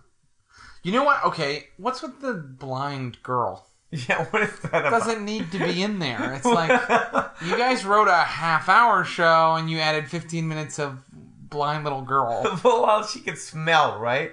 You 0.82 0.92
know 0.92 1.04
what? 1.04 1.24
Okay, 1.24 1.68
what's 1.76 2.02
with 2.02 2.20
the 2.20 2.34
blind 2.34 3.22
girl? 3.22 3.66
Yeah, 4.08 4.24
what 4.26 4.42
is 4.42 4.56
that 4.60 4.68
about? 4.86 4.90
Doesn't 4.90 5.24
need 5.24 5.50
to 5.50 5.58
be 5.58 5.82
in 5.82 5.98
there. 5.98 6.32
It's 6.34 6.44
like 6.60 6.70
you 7.44 7.56
guys 7.56 7.84
wrote 7.84 8.06
a 8.06 8.22
half 8.22 8.68
hour 8.68 9.02
show 9.04 9.56
and 9.56 9.68
you 9.68 9.78
added 9.78 10.08
15 10.08 10.46
minutes 10.46 10.78
of 10.78 11.02
blind 11.10 11.82
little 11.82 12.02
girl. 12.02 12.60
well, 12.64 13.04
she 13.04 13.18
could 13.20 13.36
smell, 13.36 13.98
right? 13.98 14.30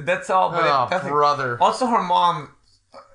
That's 0.00 0.30
all. 0.30 0.50
But 0.50 0.64
Oh, 0.64 0.88
it 0.96 1.08
brother. 1.08 1.58
Also, 1.60 1.86
her 1.86 2.02
mom. 2.02 2.54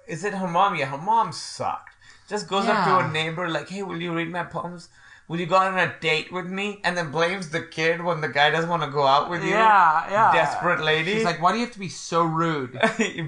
Is 0.07 0.24
it 0.24 0.34
her 0.36 0.47
mom? 0.47 0.76
Yeah, 0.76 0.86
her 0.88 0.97
mom 0.97 1.32
sucked. 1.32 1.89
Just 2.30 2.47
goes 2.47 2.65
up 2.67 2.86
to 2.86 3.05
a 3.07 3.11
neighbor 3.11 3.49
like, 3.49 3.69
"Hey, 3.69 3.84
will 3.84 4.01
you 4.01 4.13
read 4.13 4.30
my 4.30 4.43
poems? 4.43 4.89
Will 5.28 5.39
you 5.39 5.45
go 5.45 5.55
on 5.55 5.78
a 5.78 5.93
date 6.01 6.32
with 6.32 6.45
me?" 6.47 6.82
And 6.84 6.95
then 6.97 7.09
blames 7.11 7.49
the 7.49 7.61
kid 7.61 8.03
when 8.03 8.21
the 8.21 8.28
guy 8.28 8.49
doesn't 8.49 8.69
want 8.69 8.84
to 8.84 8.89
go 8.89 9.05
out 9.05 9.30
with 9.30 9.43
you. 9.43 9.49
Yeah, 9.51 10.09
yeah. 10.09 10.34
Desperate 10.34 10.82
lady. 10.84 11.13
She's 11.13 11.24
like, 11.24 11.41
why 11.41 11.51
do 11.51 11.57
you 11.59 11.65
have 11.65 11.74
to 11.74 11.80
be 11.80 11.89
so 11.89 12.24
rude? 12.24 12.80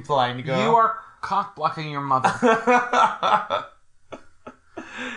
blind 0.06 0.44
girl. 0.46 0.62
You 0.62 0.76
are 0.76 1.00
cock 1.26 1.56
blocking 1.56 1.90
your 1.90 2.02
mother. 2.02 2.32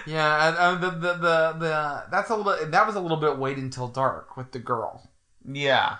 yeah, 0.06 0.48
and, 0.48 0.56
uh, 0.56 0.74
the, 0.80 0.90
the 0.90 1.12
the 1.14 1.56
the 1.58 2.04
that's 2.10 2.30
a 2.30 2.36
little. 2.36 2.66
That 2.70 2.86
was 2.86 2.96
a 2.96 3.00
little 3.00 3.18
bit 3.18 3.36
wait 3.38 3.58
until 3.58 3.88
dark 3.88 4.36
with 4.36 4.52
the 4.52 4.58
girl. 4.58 5.08
yeah. 5.46 5.96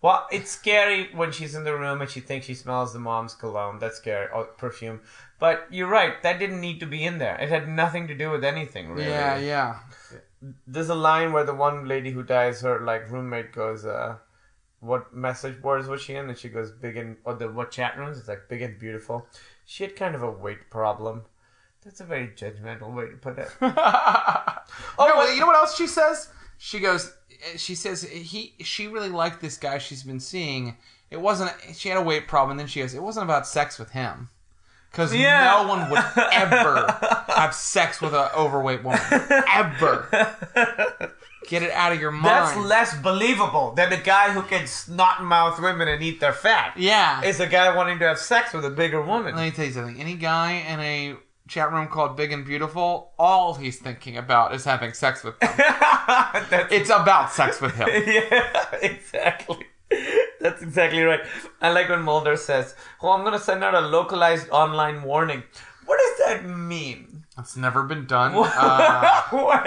Well, 0.00 0.26
it's 0.32 0.50
scary 0.50 1.10
when 1.14 1.30
she's 1.30 1.54
in 1.54 1.62
the 1.62 1.78
room 1.78 2.00
and 2.00 2.10
she 2.10 2.18
thinks 2.18 2.46
she 2.46 2.54
smells 2.54 2.92
the 2.92 2.98
mom's 2.98 3.34
cologne. 3.34 3.78
That's 3.78 3.98
scary. 3.98 4.26
Or 4.34 4.46
perfume. 4.46 5.00
But 5.38 5.68
you're 5.70 5.86
right. 5.86 6.20
That 6.24 6.40
didn't 6.40 6.60
need 6.60 6.80
to 6.80 6.86
be 6.86 7.04
in 7.04 7.18
there. 7.18 7.36
It 7.40 7.50
had 7.50 7.68
nothing 7.68 8.08
to 8.08 8.14
do 8.16 8.28
with 8.28 8.42
anything, 8.42 8.90
really. 8.90 9.08
Yeah, 9.08 9.38
yeah. 9.38 9.78
There's 10.66 10.88
a 10.88 10.96
line 10.96 11.32
where 11.32 11.44
the 11.44 11.54
one 11.54 11.86
lady 11.86 12.10
who 12.10 12.24
dies, 12.24 12.62
her 12.62 12.80
like 12.80 13.12
roommate 13.12 13.52
goes, 13.52 13.84
uh, 13.84 14.16
"What 14.82 15.14
message 15.14 15.62
boards 15.62 15.88
was 15.88 16.02
she 16.02 16.14
in?" 16.14 16.28
And 16.28 16.36
she 16.36 16.48
goes, 16.50 16.70
"Big 16.70 16.96
and 16.96 17.16
or 17.24 17.34
the 17.34 17.50
what 17.50 17.70
chat 17.70 17.96
rooms?" 17.96 18.18
It's 18.18 18.28
like 18.28 18.48
big 18.48 18.62
and 18.62 18.78
beautiful. 18.78 19.26
She 19.64 19.84
had 19.84 19.96
kind 19.96 20.14
of 20.14 20.22
a 20.22 20.30
weight 20.30 20.68
problem. 20.70 21.22
That's 21.84 22.00
a 22.00 22.04
very 22.04 22.28
judgmental 22.28 22.92
way 22.94 23.06
to 23.10 23.16
put 23.16 23.38
it. 23.38 23.48
Oh, 24.98 25.06
no, 25.08 25.32
you 25.32 25.40
know 25.40 25.46
what 25.46 25.56
else 25.56 25.76
she 25.76 25.86
says? 25.86 26.28
She 26.58 26.78
goes. 26.80 27.12
Eh, 27.30 27.56
she 27.56 27.74
says 27.74 28.02
he. 28.02 28.54
She 28.60 28.86
really 28.86 29.08
liked 29.08 29.40
this 29.40 29.56
guy 29.56 29.78
she's 29.78 30.02
been 30.02 30.20
seeing. 30.20 30.76
It 31.10 31.20
wasn't. 31.20 31.52
She 31.74 31.88
had 31.88 31.98
a 31.98 32.02
weight 32.02 32.28
problem. 32.28 32.52
And 32.52 32.60
then 32.60 32.66
she 32.68 32.80
goes. 32.80 32.94
It 32.94 33.02
wasn't 33.02 33.24
about 33.24 33.46
sex 33.46 33.78
with 33.78 33.90
him. 33.90 34.28
Because 34.90 35.14
Yeah. 35.14 35.62
no 35.62 35.68
one 35.68 35.90
would 35.90 36.04
ever 36.32 37.24
have 37.28 37.54
sex 37.54 38.00
with 38.02 38.12
an 38.14 38.28
overweight 38.36 38.84
woman. 38.84 39.00
Ever. 39.10 41.12
Get 41.48 41.62
it 41.62 41.70
out 41.72 41.92
of 41.92 42.00
your 42.00 42.10
mind. 42.10 42.24
That's 42.24 42.56
less 42.56 43.00
believable 43.00 43.72
than 43.74 43.92
a 43.92 43.96
guy 44.00 44.32
who 44.32 44.42
can 44.42 44.66
snot 44.66 45.22
mouth 45.24 45.60
women 45.60 45.88
and 45.88 46.02
eat 46.02 46.20
their 46.20 46.32
fat. 46.32 46.74
yeah. 46.76 47.20
It's 47.22 47.40
a 47.40 47.46
guy 47.46 47.74
wanting 47.74 47.98
to 48.00 48.06
have 48.06 48.18
sex 48.18 48.52
with 48.52 48.64
a 48.64 48.70
bigger 48.70 49.02
woman. 49.02 49.34
Let 49.34 49.44
me 49.44 49.50
tell 49.50 49.64
you 49.66 49.72
something. 49.72 50.00
Any 50.00 50.14
guy 50.14 50.52
in 50.52 50.80
a 50.80 51.16
chat 51.48 51.72
room 51.72 51.88
called 51.88 52.16
Big 52.16 52.32
and 52.32 52.44
Beautiful, 52.44 53.12
all 53.18 53.54
he's 53.54 53.78
thinking 53.78 54.16
about 54.16 54.54
is 54.54 54.64
having 54.64 54.92
sex 54.92 55.22
with 55.24 55.38
them. 55.40 55.50
It's 56.70 56.90
about 56.90 57.32
sex 57.32 57.60
with 57.60 57.74
him. 57.74 57.88
yeah, 58.06 58.74
exactly. 58.82 59.66
That's 60.40 60.62
exactly 60.62 61.02
right. 61.02 61.20
I 61.60 61.70
like 61.70 61.88
when 61.88 62.02
Mulder 62.02 62.36
says, 62.36 62.74
"Oh, 63.02 63.10
I'm 63.10 63.20
going 63.20 63.38
to 63.38 63.44
send 63.44 63.62
out 63.62 63.74
a 63.74 63.80
localized 63.80 64.48
online 64.50 65.02
warning." 65.02 65.42
What 65.84 65.98
does 65.98 66.26
that 66.26 66.44
mean? 66.48 67.21
It's 67.42 67.56
never 67.56 67.82
been 67.82 68.06
done. 68.06 68.32
Uh, 68.34 69.22
what? 69.30 69.64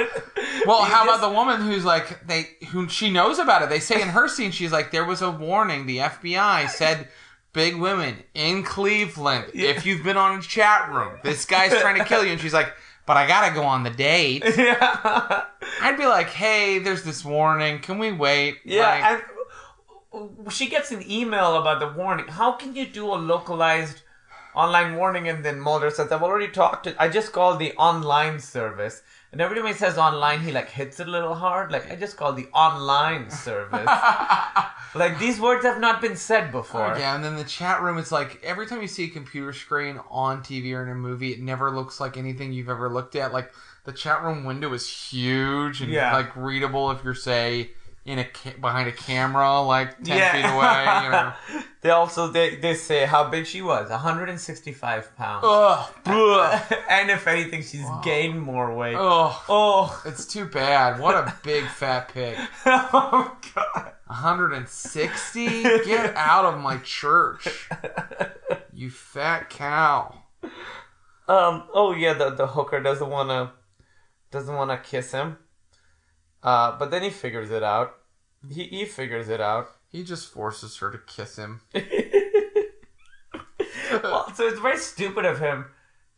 well, 0.66 0.80
You 0.80 0.86
how 0.94 1.06
just- 1.06 1.20
about 1.20 1.22
the 1.22 1.30
woman 1.34 1.62
who's 1.62 1.86
like 1.86 2.26
they 2.28 2.50
who 2.70 2.88
she 2.90 3.10
knows 3.12 3.38
about 3.40 3.62
it? 3.62 3.70
They 3.70 3.80
say 3.80 4.02
in 4.02 4.10
her 4.10 4.28
scene, 4.28 4.52
she's 4.52 4.72
like, 4.72 4.92
there 4.92 5.06
was 5.06 5.22
a 5.22 5.30
warning. 5.32 5.86
The 5.86 5.98
FBI 6.00 6.70
said. 6.70 7.08
Big 7.54 7.78
women 7.78 8.22
in 8.34 8.64
Cleveland. 8.64 9.46
If 9.54 9.86
you've 9.86 10.04
been 10.04 10.18
on 10.18 10.40
a 10.40 10.42
chat 10.42 10.92
room, 10.92 11.20
this 11.24 11.46
guy's 11.46 11.72
trying 11.80 11.98
to 11.98 12.04
kill 12.04 12.26
you, 12.26 12.34
and 12.34 12.42
she's 12.42 12.54
like, 12.54 12.74
"But 13.06 13.16
I 13.16 13.26
gotta 13.26 13.54
go 13.56 13.64
on 13.64 13.84
the 13.84 13.92
date." 13.92 14.44
Yeah, 14.58 15.44
I'd 15.82 15.96
be 15.98 16.06
like, 16.06 16.28
"Hey, 16.28 16.80
there's 16.80 17.04
this 17.04 17.24
warning. 17.24 17.80
Can 17.80 17.98
we 17.98 18.12
wait?" 18.12 18.56
Like, 18.66 18.74
yeah. 18.76 19.22
she 20.50 20.68
gets 20.68 20.92
an 20.92 21.10
email 21.10 21.56
about 21.56 21.80
the 21.80 21.88
warning. 21.98 22.28
How 22.28 22.52
can 22.52 22.76
you 22.76 22.86
do 22.86 23.06
a 23.14 23.16
localized 23.16 24.02
online 24.56 24.96
warning? 24.96 25.28
And 25.28 25.44
then 25.46 25.60
Mulder 25.60 25.90
says, 25.90 26.12
"I've 26.12 26.24
already 26.24 26.48
talked 26.48 26.86
to. 26.86 26.96
I 27.02 27.10
just 27.10 27.32
called 27.34 27.60
the 27.60 27.74
online 27.74 28.40
service." 28.40 29.02
And 29.32 29.42
every 29.42 29.58
time 29.58 29.68
he 29.68 29.74
says 29.74 29.98
online, 29.98 30.40
he 30.42 30.52
like 30.54 30.70
hits 30.70 31.00
it 31.02 31.08
a 31.08 31.12
little 31.12 31.36
hard. 31.36 31.72
Like 31.72 31.92
I 31.92 31.96
just 31.96 32.16
called 32.16 32.38
the 32.38 32.48
online 32.54 33.30
service. 33.30 33.86
like 34.96 35.20
these 35.20 35.40
words 35.40 35.66
have 35.66 35.80
not 35.80 36.02
been 36.02 36.16
said 36.16 36.52
before. 36.52 36.94
Oh, 36.96 36.98
yeah, 36.98 37.16
and 37.16 37.24
then 37.24 37.36
the 37.36 37.44
chat 37.44 37.82
room, 37.82 37.98
it's 37.98 38.12
like 38.12 38.42
every 38.44 38.66
time 38.66 38.82
you 38.82 38.88
see 38.88 39.06
a 39.06 39.10
computer 39.10 39.52
screen 39.54 40.00
on 40.10 40.42
TV 40.42 40.74
or 40.74 40.84
in 40.84 40.90
a 40.90 40.96
movie, 40.96 41.34
it 41.34 41.42
never 41.42 41.70
looks 41.72 42.00
like 42.00 42.16
anything 42.18 42.54
you've 42.54 42.70
ever 42.70 42.90
looked 42.90 43.16
at. 43.16 43.34
Like 43.34 43.52
the 43.84 43.92
chat 43.92 44.24
room 44.24 44.46
window 44.46 44.72
is 44.74 44.90
huge 44.90 45.82
and 45.82 45.92
Yeah. 45.92 46.14
like 46.16 46.36
readable 46.36 46.92
if 46.92 47.04
you're 47.04 47.14
say 47.14 47.72
in 48.06 48.20
a 48.20 48.24
ca- 48.26 48.54
behind 48.62 48.88
a 48.88 48.92
camera, 48.92 49.60
like 49.62 50.02
ten 50.04 50.18
Yeah. 50.18 50.32
feet 50.32 50.46
away. 50.46 51.04
You 51.06 51.12
know. 51.60 51.64
they 51.82 51.90
also 51.90 52.28
they, 52.28 52.56
they 52.56 52.76
say 52.76 53.06
how 53.06 53.30
big 53.30 53.46
she 53.48 53.62
was 53.62 53.90
165 53.90 55.16
pounds 55.16 55.44
Ugh, 55.48 55.92
and 56.90 57.10
if 57.12 57.28
anything 57.28 57.62
she's 57.64 57.86
gained 58.04 58.40
more 58.42 58.76
weight 58.76 58.96
ugh. 58.96 59.36
oh 59.50 60.02
It's 60.06 60.26
too 60.26 60.46
bad. 60.46 61.00
What 61.00 61.16
a 61.16 61.34
big 61.44 61.66
fat 61.66 62.10
pig. 62.14 62.38
oh 62.66 63.36
god 63.56 63.92
160? 64.08 65.46
Get 65.64 66.16
out 66.16 66.46
of 66.46 66.60
my 66.60 66.78
church. 66.78 67.48
You 68.74 68.90
fat 68.92 69.50
cow. 69.50 70.22
um 71.28 71.64
oh 71.74 71.94
yeah 71.96 72.14
the, 72.14 72.30
the 72.32 72.46
hooker 72.48 72.80
doesn't 72.82 73.10
want 73.10 73.30
to 73.30 73.52
doesn't 74.32 74.54
want 74.56 74.70
to 74.70 74.78
kiss 74.78 75.12
him 75.12 75.38
uh 76.46 76.78
but 76.80 76.90
then 76.92 77.04
he 77.04 77.10
figures 77.10 77.52
it 77.52 77.64
out 77.64 77.96
he, 78.50 78.64
he 78.66 78.86
figures 78.86 79.28
it 79.28 79.42
out 79.42 79.68
He 79.92 80.04
just 80.04 80.32
forces 80.32 80.78
her 80.78 80.90
to 80.92 81.00
kiss 81.16 81.36
him. 81.38 81.62
well, 84.04 84.32
so 84.34 84.48
it's 84.48 84.60
very 84.60 84.78
stupid 84.78 85.26
of 85.26 85.40
him 85.40 85.66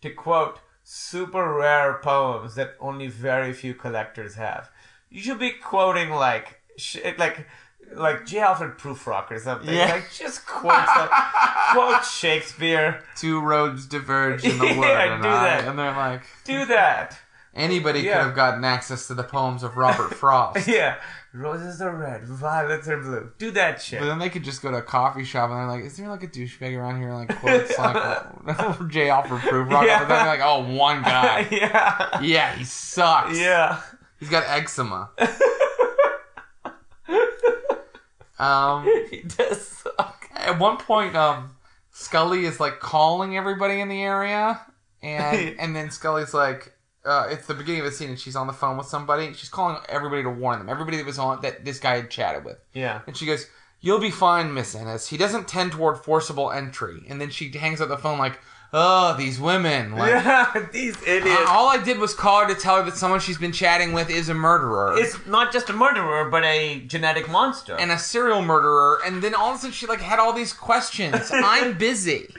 to 0.01 0.09
quote 0.11 0.59
super 0.83 1.53
rare 1.53 1.99
poems 2.03 2.55
that 2.55 2.75
only 2.79 3.07
very 3.07 3.53
few 3.53 3.73
collectors 3.73 4.35
have. 4.35 4.69
You 5.09 5.21
should 5.21 5.39
be 5.39 5.51
quoting 5.51 6.09
like 6.09 6.59
sh- 6.77 6.97
like 7.17 7.47
like 7.93 8.25
J. 8.25 8.39
Alfred 8.39 8.77
Prufrock 8.77 9.31
or 9.31 9.39
something. 9.39 9.73
Yeah. 9.73 9.91
Like 9.93 10.11
just 10.11 10.45
quote 10.45 10.85
some, 10.95 11.09
quote 11.73 12.03
Shakespeare. 12.03 13.03
Two 13.15 13.39
roads 13.39 13.85
diverge 13.85 14.43
in 14.43 14.57
the 14.57 14.65
Yeah, 14.65 14.77
wood, 14.79 15.11
and, 15.13 15.23
do 15.23 15.29
I- 15.29 15.43
that. 15.43 15.67
and 15.67 15.79
they're 15.79 15.91
like, 15.95 16.23
Do 16.43 16.65
that. 16.65 17.17
Anybody 17.57 18.01
Yeah. 18.01 18.13
could 18.19 18.25
have 18.27 18.35
gotten 18.35 18.63
access 18.63 19.07
to 19.07 19.13
the 19.13 19.23
poems 19.23 19.63
of 19.63 19.75
Robert 19.77 20.13
Frost. 20.15 20.67
Yeah. 20.67 20.95
Roses 21.33 21.81
are 21.81 21.95
red, 21.95 22.23
violets 22.25 22.87
are 22.87 22.97
blue. 22.97 23.31
Do 23.37 23.51
that 23.51 23.81
shit. 23.81 23.99
But 23.99 24.05
then 24.07 24.17
they 24.17 24.29
could 24.29 24.43
just 24.43 24.61
go 24.61 24.71
to 24.71 24.77
a 24.77 24.81
coffee 24.81 25.23
shop 25.23 25.49
and 25.51 25.59
they're 25.59 25.67
like, 25.67 25.83
"Is 25.83 25.97
there 25.97 26.07
like 26.07 26.23
a 26.23 26.27
douchebag 26.27 26.75
around 26.75 26.99
here 26.99 27.13
like 27.13 27.35
quotes 27.39 27.77
like 27.77 28.87
J. 28.89 29.09
Alfred 29.09 29.41
Prufrock?" 29.41 29.85
Yeah. 29.85 29.99
But 29.99 30.07
then 30.07 30.25
they're 30.25 30.37
like, 30.37 30.41
"Oh, 30.41 30.63
one 30.73 31.01
guy. 31.03 31.47
yeah. 31.51 32.21
yeah, 32.21 32.55
he 32.55 32.63
sucks. 32.63 33.37
Yeah. 33.37 33.81
he's 34.19 34.29
got 34.29 34.45
eczema." 34.47 35.09
um, 38.39 38.85
He 39.11 39.21
does 39.21 39.67
suck. 39.67 40.29
at 40.35 40.57
one 40.59 40.77
point, 40.77 41.15
um, 41.15 41.51
Scully 41.91 42.45
is 42.45 42.59
like 42.59 42.79
calling 42.79 43.37
everybody 43.37 43.79
in 43.79 43.89
the 43.89 44.01
area, 44.01 44.61
and 45.03 45.55
and 45.59 45.75
then 45.75 45.91
Scully's 45.91 46.33
like, 46.33 46.73
uh, 47.07 47.27
it's 47.29 47.47
the 47.47 47.53
beginning 47.53 47.81
of 47.81 47.85
the 47.85 47.91
scene, 47.91 48.09
and 48.09 48.19
she's 48.19 48.35
on 48.35 48.47
the 48.47 48.53
phone 48.53 48.77
with 48.77 48.87
somebody. 48.87 49.33
She's 49.33 49.49
calling 49.49 49.77
everybody 49.89 50.23
to 50.23 50.29
warn 50.29 50.59
them. 50.59 50.69
Everybody 50.69 50.97
that 50.97 51.05
was 51.05 51.17
on 51.19 51.41
that 51.41 51.63
this 51.65 51.79
guy 51.79 51.95
had 51.95 52.09
chatted 52.11 52.43
with, 52.45 52.57
Yeah. 52.73 53.01
and 53.07 53.15
she 53.15 53.25
goes, 53.25 53.47
"You'll 53.81 53.99
be 53.99 54.11
fine, 54.11 54.53
Miss 54.53 54.75
Ennis. 54.75 55.07
He 55.07 55.17
doesn't 55.17 55.47
tend 55.47 55.71
toward 55.71 55.97
forcible 56.03 56.51
entry." 56.51 57.05
And 57.09 57.19
then 57.21 57.29
she 57.29 57.51
hangs 57.57 57.79
up 57.81 57.89
the 57.89 57.97
phone 57.97 58.17
like, 58.19 58.39
"Oh, 58.73 59.15
these 59.17 59.39
women." 59.39 59.93
Like, 59.95 60.11
Yeah, 60.25 60.67
these 60.73 61.01
idiots. 61.03 61.41
all 61.47 61.69
I 61.69 61.77
did 61.81 61.99
was 61.99 62.13
call 62.13 62.41
her 62.45 62.53
to 62.53 62.59
tell 62.59 62.75
her 62.77 62.83
that 62.83 62.97
someone 62.97 63.19
she's 63.21 63.37
been 63.37 63.53
chatting 63.53 63.93
with 63.93 64.09
is 64.09 64.27
a 64.29 64.33
murderer. 64.33 64.95
It's 64.97 65.25
not 65.25 65.53
just 65.53 65.69
a 65.69 65.73
murderer, 65.73 66.29
but 66.29 66.43
a 66.43 66.81
genetic 66.87 67.29
monster. 67.29 67.75
and 67.77 67.91
a 67.91 67.97
serial 67.97 68.41
murderer, 68.41 68.99
and 69.05 69.21
then 69.23 69.33
all 69.33 69.51
of 69.51 69.55
a 69.55 69.59
sudden 69.59 69.71
she 69.73 69.87
like 69.87 70.01
had 70.01 70.19
all 70.19 70.33
these 70.33 70.51
questions. 70.53 71.29
I'm 71.33 71.77
busy. 71.77 72.33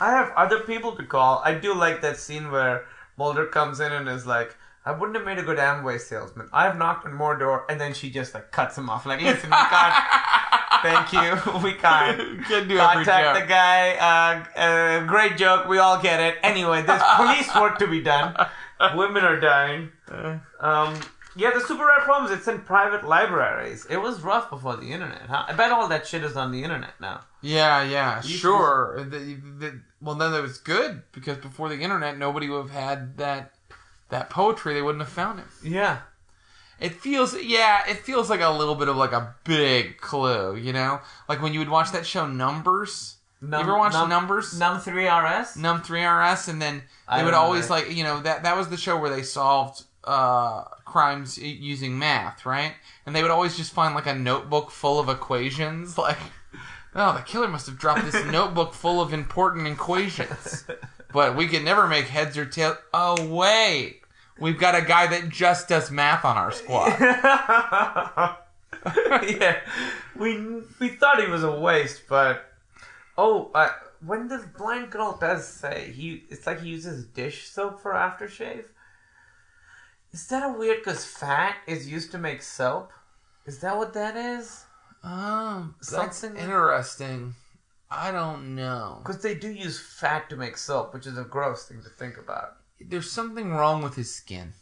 I 0.00 0.10
have 0.12 0.32
other 0.36 0.60
people 0.60 0.96
to 0.96 1.02
call. 1.04 1.42
I 1.44 1.52
do 1.54 1.74
like 1.74 2.00
that 2.02 2.16
scene 2.18 2.50
where 2.50 2.86
Mulder 3.16 3.46
comes 3.46 3.80
in 3.80 3.92
and 3.92 4.08
is 4.08 4.26
like, 4.26 4.56
I 4.84 4.92
wouldn't 4.92 5.16
have 5.16 5.24
made 5.24 5.38
a 5.38 5.42
good 5.42 5.58
Amway 5.58 5.98
salesman. 5.98 6.48
I've 6.52 6.76
knocked 6.76 7.06
on 7.06 7.14
more 7.14 7.36
door, 7.38 7.64
and 7.70 7.80
then 7.80 7.94
she 7.94 8.10
just 8.10 8.34
like 8.34 8.50
cuts 8.50 8.76
him 8.76 8.90
off. 8.90 9.06
Like, 9.06 9.20
listen, 9.20 9.50
we 9.50 9.56
can't. 9.56 10.04
Thank 10.82 11.12
you. 11.14 11.60
We 11.64 11.72
can't. 11.72 12.44
Can't 12.46 12.68
do 12.68 12.76
Contact 12.76 13.40
the 13.40 13.46
guy. 13.46 13.94
Uh, 13.94 14.60
uh, 14.60 15.06
great 15.06 15.38
joke. 15.38 15.66
We 15.66 15.78
all 15.78 16.00
get 16.02 16.20
it. 16.20 16.36
Anyway, 16.42 16.82
there's 16.82 17.02
police 17.16 17.54
work 17.54 17.78
to 17.78 17.86
be 17.86 18.02
done. 18.02 18.36
Women 18.94 19.24
are 19.24 19.40
dying. 19.40 19.92
Um, 20.60 21.00
yeah, 21.36 21.50
the 21.52 21.60
super 21.60 21.86
rare 21.86 22.00
problems. 22.00 22.36
It's 22.36 22.46
in 22.46 22.60
private 22.60 23.04
libraries. 23.06 23.86
It 23.90 23.96
was 23.96 24.20
rough 24.20 24.50
before 24.50 24.76
the 24.76 24.92
internet. 24.92 25.22
Huh? 25.22 25.46
I 25.48 25.52
bet 25.54 25.72
all 25.72 25.88
that 25.88 26.06
shit 26.06 26.22
is 26.22 26.36
on 26.36 26.52
the 26.52 26.62
internet 26.62 27.00
now. 27.00 27.22
Yeah, 27.40 27.82
yeah, 27.82 28.22
You 28.22 28.36
sure. 28.36 29.06
The, 29.08 29.18
the, 29.58 29.80
well, 30.04 30.14
then 30.14 30.32
that 30.32 30.42
was 30.42 30.58
good 30.58 31.02
because 31.12 31.38
before 31.38 31.68
the 31.68 31.80
internet, 31.80 32.18
nobody 32.18 32.48
would 32.48 32.68
have 32.68 32.70
had 32.70 33.16
that 33.18 33.52
that 34.10 34.30
poetry. 34.30 34.74
They 34.74 34.82
wouldn't 34.82 35.02
have 35.02 35.12
found 35.12 35.40
it. 35.40 35.46
Yeah. 35.62 35.98
It 36.80 36.92
feels, 36.92 37.40
yeah, 37.40 37.88
it 37.88 37.98
feels 37.98 38.28
like 38.28 38.40
a 38.40 38.50
little 38.50 38.74
bit 38.74 38.88
of 38.88 38.96
like 38.96 39.12
a 39.12 39.34
big 39.44 39.98
clue, 39.98 40.56
you 40.56 40.72
know, 40.72 41.00
like 41.28 41.40
when 41.40 41.52
you 41.52 41.60
would 41.60 41.68
watch 41.68 41.92
that 41.92 42.04
show 42.04 42.26
Numbers. 42.26 43.16
Num- 43.40 43.60
you 43.60 43.66
ever 43.66 43.78
watch 43.78 43.92
num- 43.92 44.08
Numbers? 44.08 44.58
Num 44.58 44.80
three 44.80 45.08
RS. 45.08 45.56
Num 45.56 45.82
three 45.82 46.04
RS, 46.04 46.48
and 46.48 46.60
then 46.60 46.82
I 47.06 47.18
they 47.18 47.24
would 47.24 47.34
always 47.34 47.70
like 47.70 47.90
you 47.90 48.02
know 48.02 48.20
that 48.20 48.42
that 48.42 48.56
was 48.56 48.68
the 48.68 48.76
show 48.76 48.98
where 48.98 49.10
they 49.10 49.22
solved 49.22 49.84
uh, 50.04 50.64
crimes 50.84 51.38
using 51.38 51.98
math, 51.98 52.46
right? 52.46 52.74
And 53.06 53.14
they 53.14 53.22
would 53.22 53.30
always 53.30 53.56
just 53.56 53.72
find 53.72 53.94
like 53.94 54.06
a 54.06 54.14
notebook 54.14 54.70
full 54.70 54.98
of 54.98 55.08
equations, 55.08 55.98
like 56.08 56.18
oh, 56.94 57.14
the 57.14 57.22
killer 57.22 57.48
must 57.48 57.66
have 57.66 57.78
dropped 57.78 58.04
this 58.04 58.24
notebook 58.26 58.74
full 58.74 59.00
of 59.00 59.12
important 59.12 59.66
equations, 59.66 60.64
but 61.12 61.36
we 61.36 61.46
could 61.46 61.64
never 61.64 61.86
make 61.86 62.06
heads 62.06 62.36
or 62.38 62.44
tails. 62.44 62.76
Oh 62.92 63.26
wait, 63.28 64.02
we've 64.38 64.58
got 64.58 64.74
a 64.74 64.82
guy 64.82 65.06
that 65.06 65.28
just 65.28 65.68
does 65.68 65.90
math 65.90 66.24
on 66.24 66.36
our 66.36 66.52
squad. 66.52 66.98
yeah, 68.88 69.60
we 70.16 70.62
we 70.78 70.88
thought 70.88 71.22
he 71.22 71.30
was 71.30 71.44
a 71.44 71.50
waste, 71.50 72.02
but 72.08 72.52
oh, 73.16 73.50
uh, 73.54 73.70
when 74.04 74.28
the 74.28 74.46
blind 74.56 74.90
girl 74.90 75.16
does 75.20 75.46
say 75.46 75.92
he, 75.94 76.24
it's 76.28 76.46
like 76.46 76.60
he 76.60 76.68
uses 76.68 77.04
dish 77.06 77.48
soap 77.48 77.80
for 77.80 77.92
aftershave. 77.92 78.64
Is 80.12 80.26
that 80.28 80.48
a 80.48 80.52
weird? 80.56 80.78
Because 80.78 81.04
fat 81.04 81.56
is 81.66 81.90
used 81.90 82.12
to 82.12 82.18
make 82.18 82.42
soap. 82.42 82.92
Is 83.46 83.58
that 83.60 83.76
what 83.76 83.94
that 83.94 84.16
is? 84.16 84.64
Um, 85.04 85.74
that's 85.78 86.18
Something- 86.18 86.36
interesting. 86.40 87.34
I 87.90 88.10
don't 88.10 88.54
know. 88.56 89.00
Because 89.04 89.22
they 89.22 89.34
do 89.34 89.48
use 89.50 89.78
fat 89.78 90.28
to 90.30 90.36
make 90.36 90.56
soap, 90.56 90.94
which 90.94 91.06
is 91.06 91.16
a 91.18 91.24
gross 91.24 91.66
thing 91.68 91.82
to 91.82 91.88
think 91.90 92.16
about. 92.16 92.56
There's 92.80 93.10
something 93.10 93.52
wrong 93.52 93.82
with 93.82 93.94
his 93.94 94.12
skin, 94.12 94.54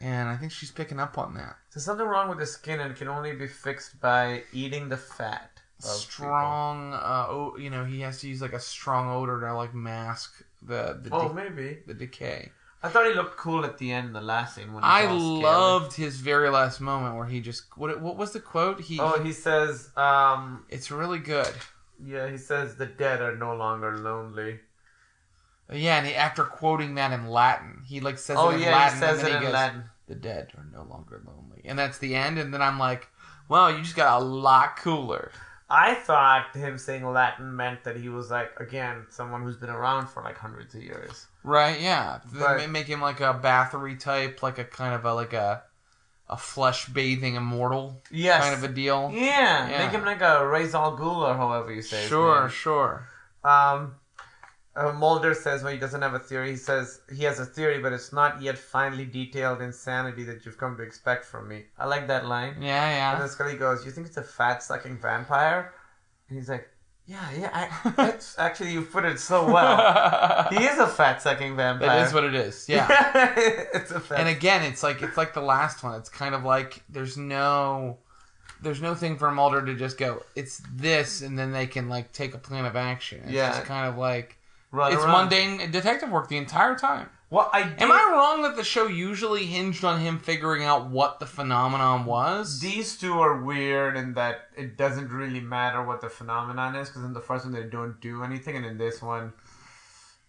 and 0.00 0.28
I 0.28 0.36
think 0.36 0.50
she's 0.50 0.70
picking 0.72 0.98
up 0.98 1.16
on 1.18 1.34
that. 1.34 1.56
There's 1.72 1.84
something 1.84 2.06
wrong 2.06 2.28
with 2.28 2.40
his 2.40 2.52
skin, 2.52 2.80
and 2.80 2.90
it 2.90 2.96
can 2.96 3.08
only 3.08 3.32
be 3.34 3.46
fixed 3.46 4.00
by 4.00 4.42
eating 4.52 4.88
the 4.88 4.96
fat. 4.96 5.48
strong, 5.78 6.92
uh, 6.94 7.26
oh, 7.28 7.56
you 7.58 7.68
know, 7.68 7.84
he 7.84 8.00
has 8.00 8.20
to 8.20 8.28
use 8.28 8.40
like 8.40 8.52
a 8.52 8.60
strong 8.60 9.10
odor 9.10 9.40
to 9.40 9.54
like 9.54 9.74
mask 9.74 10.42
the 10.62 10.98
the. 11.02 11.10
Oh, 11.12 11.28
de- 11.28 11.34
maybe. 11.34 11.78
the 11.86 11.94
decay. 11.94 12.50
I 12.84 12.88
thought 12.88 13.06
he 13.06 13.14
looked 13.14 13.36
cool 13.36 13.64
at 13.64 13.78
the 13.78 13.92
end, 13.92 14.14
the 14.14 14.20
last 14.20 14.56
scene 14.56 14.72
when 14.72 14.82
he 14.82 14.88
I 14.88 15.10
loved 15.10 15.92
his 15.94 16.16
very 16.16 16.50
last 16.50 16.80
moment 16.80 17.14
where 17.16 17.26
he 17.26 17.40
just 17.40 17.64
what 17.76 18.00
what 18.00 18.16
was 18.16 18.32
the 18.32 18.40
quote? 18.40 18.80
He 18.80 18.98
Oh, 19.00 19.22
he 19.22 19.32
says, 19.32 19.90
um, 19.96 20.64
it's 20.68 20.90
really 20.90 21.18
good. 21.20 21.52
yeah, 22.04 22.28
he 22.28 22.36
says 22.38 22.74
the 22.76 22.86
dead 22.86 23.20
are 23.22 23.36
no 23.36 23.54
longer 23.54 23.96
lonely. 23.96 24.60
Yeah, 25.72 25.98
and 25.98 26.06
he, 26.06 26.14
after 26.14 26.44
quoting 26.44 26.96
that 26.96 27.12
in 27.12 27.28
Latin, 27.28 27.82
he 27.86 28.00
like 28.00 28.18
says 28.18 28.36
Oh 28.38 28.50
it 28.50 28.56
in 28.56 28.60
yeah, 28.62 28.72
Latin, 28.72 28.94
he 28.94 29.00
says 29.00 29.18
and 29.18 29.20
then 29.20 29.26
it 29.26 29.30
he 29.30 29.36
in 29.36 29.42
goes, 29.44 29.52
Latin. 29.52 29.84
"The 30.06 30.14
dead 30.16 30.52
are 30.58 30.66
no 30.72 30.82
longer 30.82 31.22
lonely," 31.24 31.62
and 31.64 31.78
that's 31.78 31.98
the 31.98 32.14
end. 32.14 32.38
And 32.38 32.52
then 32.52 32.60
I'm 32.60 32.78
like, 32.78 33.08
"Well, 33.48 33.70
you 33.70 33.82
just 33.82 33.96
got 33.96 34.20
a 34.20 34.24
lot 34.24 34.76
cooler." 34.76 35.30
I 35.74 35.94
thought 35.94 36.54
him 36.54 36.76
saying 36.76 37.04
Latin 37.10 37.56
meant 37.56 37.84
that 37.84 37.96
he 37.96 38.10
was 38.10 38.30
like 38.30 38.50
again 38.60 39.06
someone 39.08 39.42
who's 39.42 39.56
been 39.56 39.70
around 39.70 40.08
for 40.08 40.22
like 40.22 40.36
hundreds 40.36 40.74
of 40.74 40.82
years. 40.82 41.26
Right? 41.42 41.80
Yeah. 41.80 42.18
They 42.30 42.38
But- 42.40 42.58
ma- 42.60 42.66
make 42.66 42.86
him 42.86 43.00
like 43.00 43.20
a 43.20 43.32
Bathory 43.42 43.98
type, 43.98 44.42
like 44.42 44.58
a 44.58 44.64
kind 44.64 44.94
of 44.94 45.04
a 45.06 45.14
like 45.14 45.32
a 45.32 45.62
a 46.28 46.36
flesh 46.36 46.86
bathing 46.86 47.34
immortal 47.34 48.02
Yes. 48.10 48.42
kind 48.42 48.54
of 48.54 48.62
a 48.64 48.68
deal. 48.72 49.10
Yeah, 49.14 49.68
Yeah. 49.68 49.78
make 49.84 49.90
him 49.92 50.04
like 50.04 50.20
a 50.22 50.46
Ra's 50.46 50.74
al 50.74 50.96
Ghul 50.96 51.16
or 51.28 51.34
however 51.34 51.72
you 51.72 51.82
say. 51.82 52.06
Sure, 52.06 52.48
sure. 52.48 53.06
Um, 53.44 53.96
uh, 54.74 54.90
Mulder 54.92 55.34
says 55.34 55.62
well, 55.62 55.72
he 55.72 55.78
doesn't 55.78 56.00
have 56.02 56.14
a 56.14 56.18
theory, 56.18 56.50
he 56.52 56.56
says 56.56 57.00
he 57.14 57.24
has 57.24 57.38
a 57.38 57.44
theory, 57.46 57.78
but 57.80 57.92
it's 57.92 58.12
not 58.12 58.40
yet 58.40 58.56
finely 58.56 59.04
detailed 59.04 59.60
insanity 59.60 60.24
that 60.24 60.44
you've 60.46 60.58
come 60.58 60.76
to 60.76 60.82
expect 60.82 61.24
from 61.24 61.48
me. 61.48 61.64
I 61.78 61.86
like 61.86 62.06
that 62.08 62.26
line. 62.26 62.56
Yeah, 62.60 62.88
yeah. 62.90 63.12
And 63.12 63.20
then 63.22 63.28
Scully 63.28 63.56
goes, 63.56 63.84
"You 63.84 63.90
think 63.90 64.06
it's 64.06 64.16
a 64.16 64.22
fat 64.22 64.62
sucking 64.62 64.98
vampire?" 64.98 65.72
And 66.28 66.38
he's 66.38 66.48
like, 66.48 66.68
"Yeah, 67.06 67.28
yeah. 67.38 67.50
I, 67.84 67.90
that's 67.96 68.38
actually 68.38 68.72
you 68.72 68.82
put 68.82 69.04
it 69.04 69.18
so 69.20 69.44
well. 69.52 70.46
he 70.50 70.64
is 70.64 70.78
a 70.78 70.86
fat 70.86 71.20
sucking 71.20 71.54
vampire. 71.56 71.88
that 71.88 72.06
is 72.06 72.14
what 72.14 72.24
it 72.24 72.34
is. 72.34 72.64
Yeah. 72.68 72.86
it's 73.74 73.90
a 73.90 74.00
fat. 74.00 74.20
and 74.20 74.28
again, 74.28 74.62
it's 74.62 74.82
like 74.82 75.02
it's 75.02 75.16
like 75.18 75.34
the 75.34 75.42
last 75.42 75.82
one. 75.84 75.98
It's 75.98 76.08
kind 76.08 76.34
of 76.34 76.44
like 76.44 76.82
there's 76.88 77.18
no 77.18 77.98
there's 78.62 78.80
no 78.80 78.94
thing 78.94 79.18
for 79.18 79.30
Mulder 79.32 79.60
to 79.66 79.74
just 79.74 79.98
go. 79.98 80.22
It's 80.36 80.62
this, 80.72 81.20
and 81.20 81.38
then 81.38 81.52
they 81.52 81.66
can 81.66 81.88
like 81.90 82.12
take 82.12 82.32
a 82.34 82.38
plan 82.38 82.64
of 82.64 82.74
action. 82.76 83.20
It's 83.24 83.32
Yeah. 83.32 83.50
just 83.50 83.64
kind 83.64 83.86
of 83.88 83.98
like 83.98 84.38
Run 84.72 84.92
it's 84.92 85.02
around. 85.02 85.28
mundane 85.30 85.70
detective 85.70 86.10
work 86.10 86.28
the 86.28 86.38
entire 86.38 86.74
time. 86.76 87.10
Well, 87.30 87.48
I 87.52 87.62
did, 87.62 87.80
Am 87.80 87.90
I 87.90 88.10
wrong 88.12 88.42
that 88.42 88.56
the 88.56 88.64
show 88.64 88.88
usually 88.88 89.46
hinged 89.46 89.84
on 89.84 90.00
him 90.00 90.18
figuring 90.18 90.64
out 90.64 90.90
what 90.90 91.18
the 91.18 91.24
phenomenon 91.26 92.04
was? 92.04 92.60
These 92.60 92.98
two 92.98 93.14
are 93.20 93.42
weird 93.42 93.96
in 93.96 94.12
that 94.14 94.48
it 94.56 94.76
doesn't 94.76 95.10
really 95.10 95.40
matter 95.40 95.82
what 95.82 96.02
the 96.02 96.10
phenomenon 96.10 96.74
is 96.76 96.88
because 96.88 97.04
in 97.04 97.14
the 97.14 97.20
first 97.22 97.46
one 97.46 97.54
they 97.54 97.62
don't 97.62 98.00
do 98.02 98.22
anything, 98.22 98.56
and 98.56 98.66
in 98.66 98.76
this 98.76 99.00
one, 99.00 99.32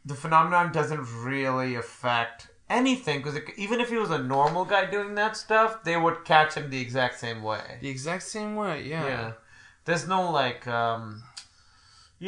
the 0.06 0.14
phenomenon 0.14 0.72
doesn't 0.72 1.06
really 1.24 1.76
affect 1.76 2.48
anything 2.70 3.22
because 3.22 3.38
even 3.58 3.82
if 3.82 3.90
he 3.90 3.98
was 3.98 4.10
a 4.12 4.18
normal 4.18 4.64
guy 4.64 4.90
doing 4.90 5.16
that 5.16 5.36
stuff, 5.36 5.84
they 5.84 5.98
would 5.98 6.24
catch 6.24 6.54
him 6.54 6.70
the 6.70 6.80
exact 6.80 7.20
same 7.20 7.44
way. 7.44 7.80
the 7.82 7.90
exact 7.90 8.24
same 8.24 8.56
way. 8.56 8.84
Yeah. 8.84 9.06
Yeah, 9.06 9.32
there's 9.84 10.08
no 10.08 10.32
like, 10.32 10.66
um, 10.68 11.24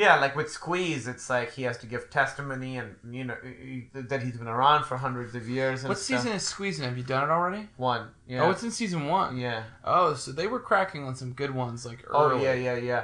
yeah, 0.01 0.19
like 0.19 0.35
with 0.35 0.49
Squeeze, 0.51 1.07
it's 1.07 1.29
like 1.29 1.49
he 1.53 1.63
has 1.63 1.77
to 1.77 1.85
give 1.87 2.09
testimony 2.09 2.71
and 2.77 2.89
you 3.17 3.23
know 3.23 3.37
that 3.93 4.21
he's 4.21 4.37
been 4.37 4.47
around 4.59 4.83
for 4.83 4.97
hundreds 4.97 5.33
of 5.35 5.47
years. 5.47 5.77
And 5.83 5.89
What 5.89 5.97
stuff. 5.97 6.19
season 6.21 6.33
is 6.35 6.43
Squeezing? 6.43 6.83
Have 6.83 6.97
you 6.97 7.03
done 7.03 7.23
it 7.29 7.31
already? 7.31 7.69
One. 7.77 8.09
Yeah. 8.27 8.43
Oh, 8.43 8.51
it's 8.51 8.63
in 8.63 8.71
season 8.71 9.07
one. 9.07 9.37
yeah. 9.37 9.63
Oh, 9.85 10.13
so 10.13 10.31
they 10.33 10.47
were 10.47 10.59
cracking 10.59 11.03
on 11.05 11.15
some 11.15 11.31
good 11.31 11.51
ones 11.63 11.85
like 11.85 11.99
Oh 12.11 12.31
early. 12.31 12.43
yeah, 12.43 12.53
yeah, 12.67 12.75
yeah. 12.75 13.03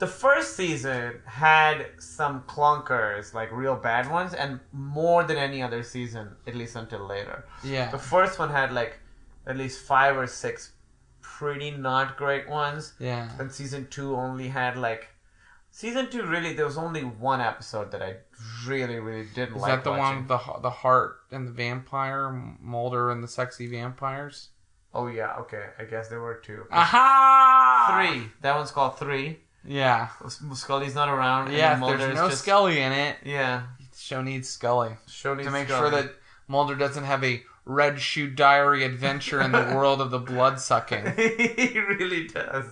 The 0.00 0.08
first 0.08 0.56
season 0.56 1.20
had 1.24 1.86
some 2.00 2.42
clunkers, 2.48 3.32
like 3.32 3.52
real 3.52 3.76
bad 3.76 4.10
ones, 4.10 4.34
and 4.34 4.58
more 4.72 5.22
than 5.22 5.36
any 5.36 5.62
other 5.62 5.84
season, 5.84 6.30
at 6.48 6.56
least 6.56 6.74
until 6.74 7.06
later. 7.06 7.44
yeah. 7.62 7.90
The 7.92 7.98
first 8.14 8.40
one 8.40 8.50
had 8.50 8.72
like 8.72 8.98
at 9.46 9.56
least 9.56 9.86
five 9.86 10.16
or 10.16 10.26
six 10.26 10.72
pretty 11.20 11.70
not 11.70 12.16
great 12.16 12.48
ones. 12.48 12.94
Yeah. 12.98 13.28
And 13.38 13.52
season 13.52 13.86
two 13.88 14.16
only 14.16 14.48
had 14.48 14.76
like 14.76 15.08
season 15.76 16.08
two 16.08 16.22
really 16.24 16.52
there 16.54 16.64
was 16.64 16.78
only 16.78 17.00
one 17.02 17.40
episode 17.40 17.90
that 17.90 18.00
I 18.00 18.14
really 18.66 19.00
really 19.00 19.26
didn't 19.34 19.56
Is 19.56 19.62
like. 19.62 19.72
that 19.72 19.84
the 19.84 19.90
one 19.90 20.18
with 20.18 20.28
the 20.28 20.38
the 20.62 20.70
heart 20.70 21.16
and 21.32 21.48
the 21.48 21.52
vampire, 21.52 22.30
Mulder 22.60 23.10
and 23.10 23.22
the 23.22 23.28
sexy 23.28 23.66
vampires? 23.66 24.50
Oh 24.94 25.08
yeah, 25.08 25.34
okay. 25.40 25.64
I 25.78 25.84
guess 25.84 26.08
there 26.08 26.20
were 26.20 26.36
two. 26.36 26.64
Aha! 26.70 28.06
Three. 28.08 28.30
That 28.42 28.54
one's 28.56 28.70
called 28.70 28.96
three. 28.98 29.40
Yeah. 29.66 30.08
Scully's 30.54 30.94
not 30.94 31.08
around. 31.08 31.52
Yeah. 31.52 31.80
there's 31.80 32.14
no 32.14 32.28
just- 32.28 32.42
Scully 32.42 32.78
in 32.80 32.92
it, 32.92 33.16
Yeah. 33.24 33.62
show 33.96 34.22
needs 34.22 34.48
Scully 34.48 34.90
Show 35.08 35.34
needs 35.34 35.44
Scully. 35.44 35.44
to 35.46 35.50
make 35.50 35.68
Scully. 35.68 35.90
sure 35.90 36.02
that 36.02 36.14
Mulder 36.46 36.76
doesn't 36.76 37.04
have 37.04 37.24
a 37.24 37.42
Red 37.64 37.98
Shoe 37.98 38.28
Diary 38.30 38.84
adventure 38.84 39.40
in 39.40 39.50
the 39.52 39.62
world 39.74 40.00
of 40.02 40.10
the 40.12 40.18
blood 40.20 40.60
sucking. 40.60 41.06
he 41.16 41.78
really 41.80 42.28
does. 42.28 42.66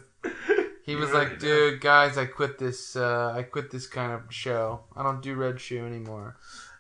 He 0.85 0.97
was 0.97 1.12
like. 1.12 1.39
"Dude, 1.39 1.80
guys, 1.80 2.18
I 2.18 2.26
quit 2.26 2.59
this. 2.59 2.97
Uh, 2.97 3.33
I 3.37 3.43
quit 3.43 3.70
this 3.70 3.87
kind 3.87 4.12
of 4.12 4.22
show. 4.33 4.80
I 4.97 5.03
don't 5.03 5.22
do 5.22 5.35
Red 5.35 5.61
Shoe 5.61 5.87
anymore." 5.87 6.37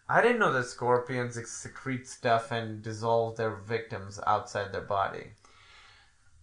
I 0.08 0.20
didn't 0.20 0.40
know 0.40 0.52
that 0.52 0.66
scorpions 0.66 1.38
secrete 1.48 2.06
stuff 2.06 2.50
and 2.50 2.82
dissolve 2.82 3.36
their 3.36 3.54
victims 3.56 4.20
outside 4.26 4.72
their 4.72 4.82
body. 4.82 5.28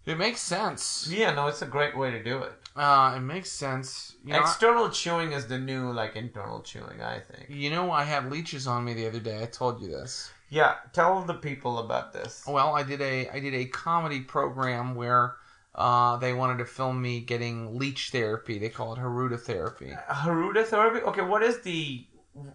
It 0.05 0.18
makes 0.18 0.41
sense. 0.41 1.07
Yeah, 1.12 1.34
no, 1.36 1.47
it's 1.47 1.62
a 1.62 1.68
great 1.68 1.95
way 1.95 2.10
to 2.10 2.24
do 2.24 2.39
it. 2.39 2.53
Uh, 2.76 3.14
it 3.18 3.20
makes 3.20 3.51
sense. 3.51 4.16
You 4.26 4.34
know, 4.34 4.39
I- 4.39 4.41
External 4.41 4.89
chewing 4.89 5.34
is 5.34 5.45
the 5.47 5.60
new 5.60 5.91
like 5.91 6.16
internal 6.16 6.62
chewing, 6.62 7.01
I 7.01 7.20
think. 7.20 7.47
you 7.49 7.70
know, 7.70 7.91
I 7.91 8.05
had 8.05 8.32
leeches 8.32 8.66
on 8.66 8.86
me 8.86 8.93
the 8.93 9.05
other 9.07 9.20
day. 9.20 9.43
I 9.43 9.45
told 9.45 9.82
you 9.82 9.89
this. 9.89 10.32
Yeah, 10.49 10.76
tell 10.93 11.22
the 11.22 11.36
people 11.36 11.78
about 11.80 12.12
this. 12.12 12.43
Well, 12.47 12.74
I 12.76 12.82
did 12.82 13.01
a 13.01 13.30
I 13.30 13.39
did 13.39 13.53
a 13.53 13.66
comedy 13.66 14.22
program 14.22 14.95
where 14.95 15.36
uh, 15.80 16.17
they 16.17 16.34
wanted 16.34 16.57
to 16.57 16.65
film 16.65 17.01
me 17.01 17.21
getting 17.21 17.80
leech 17.80 18.09
therapy. 18.11 18.59
They 18.59 18.67
call 18.67 18.93
it 18.93 18.99
Hirudo 18.99 19.39
therapy. 19.39 19.93
Hirudo 20.09 20.65
therapy. 20.65 20.99
Okay, 21.05 21.21
what 21.21 21.41
is 21.41 21.61
the 21.61 22.05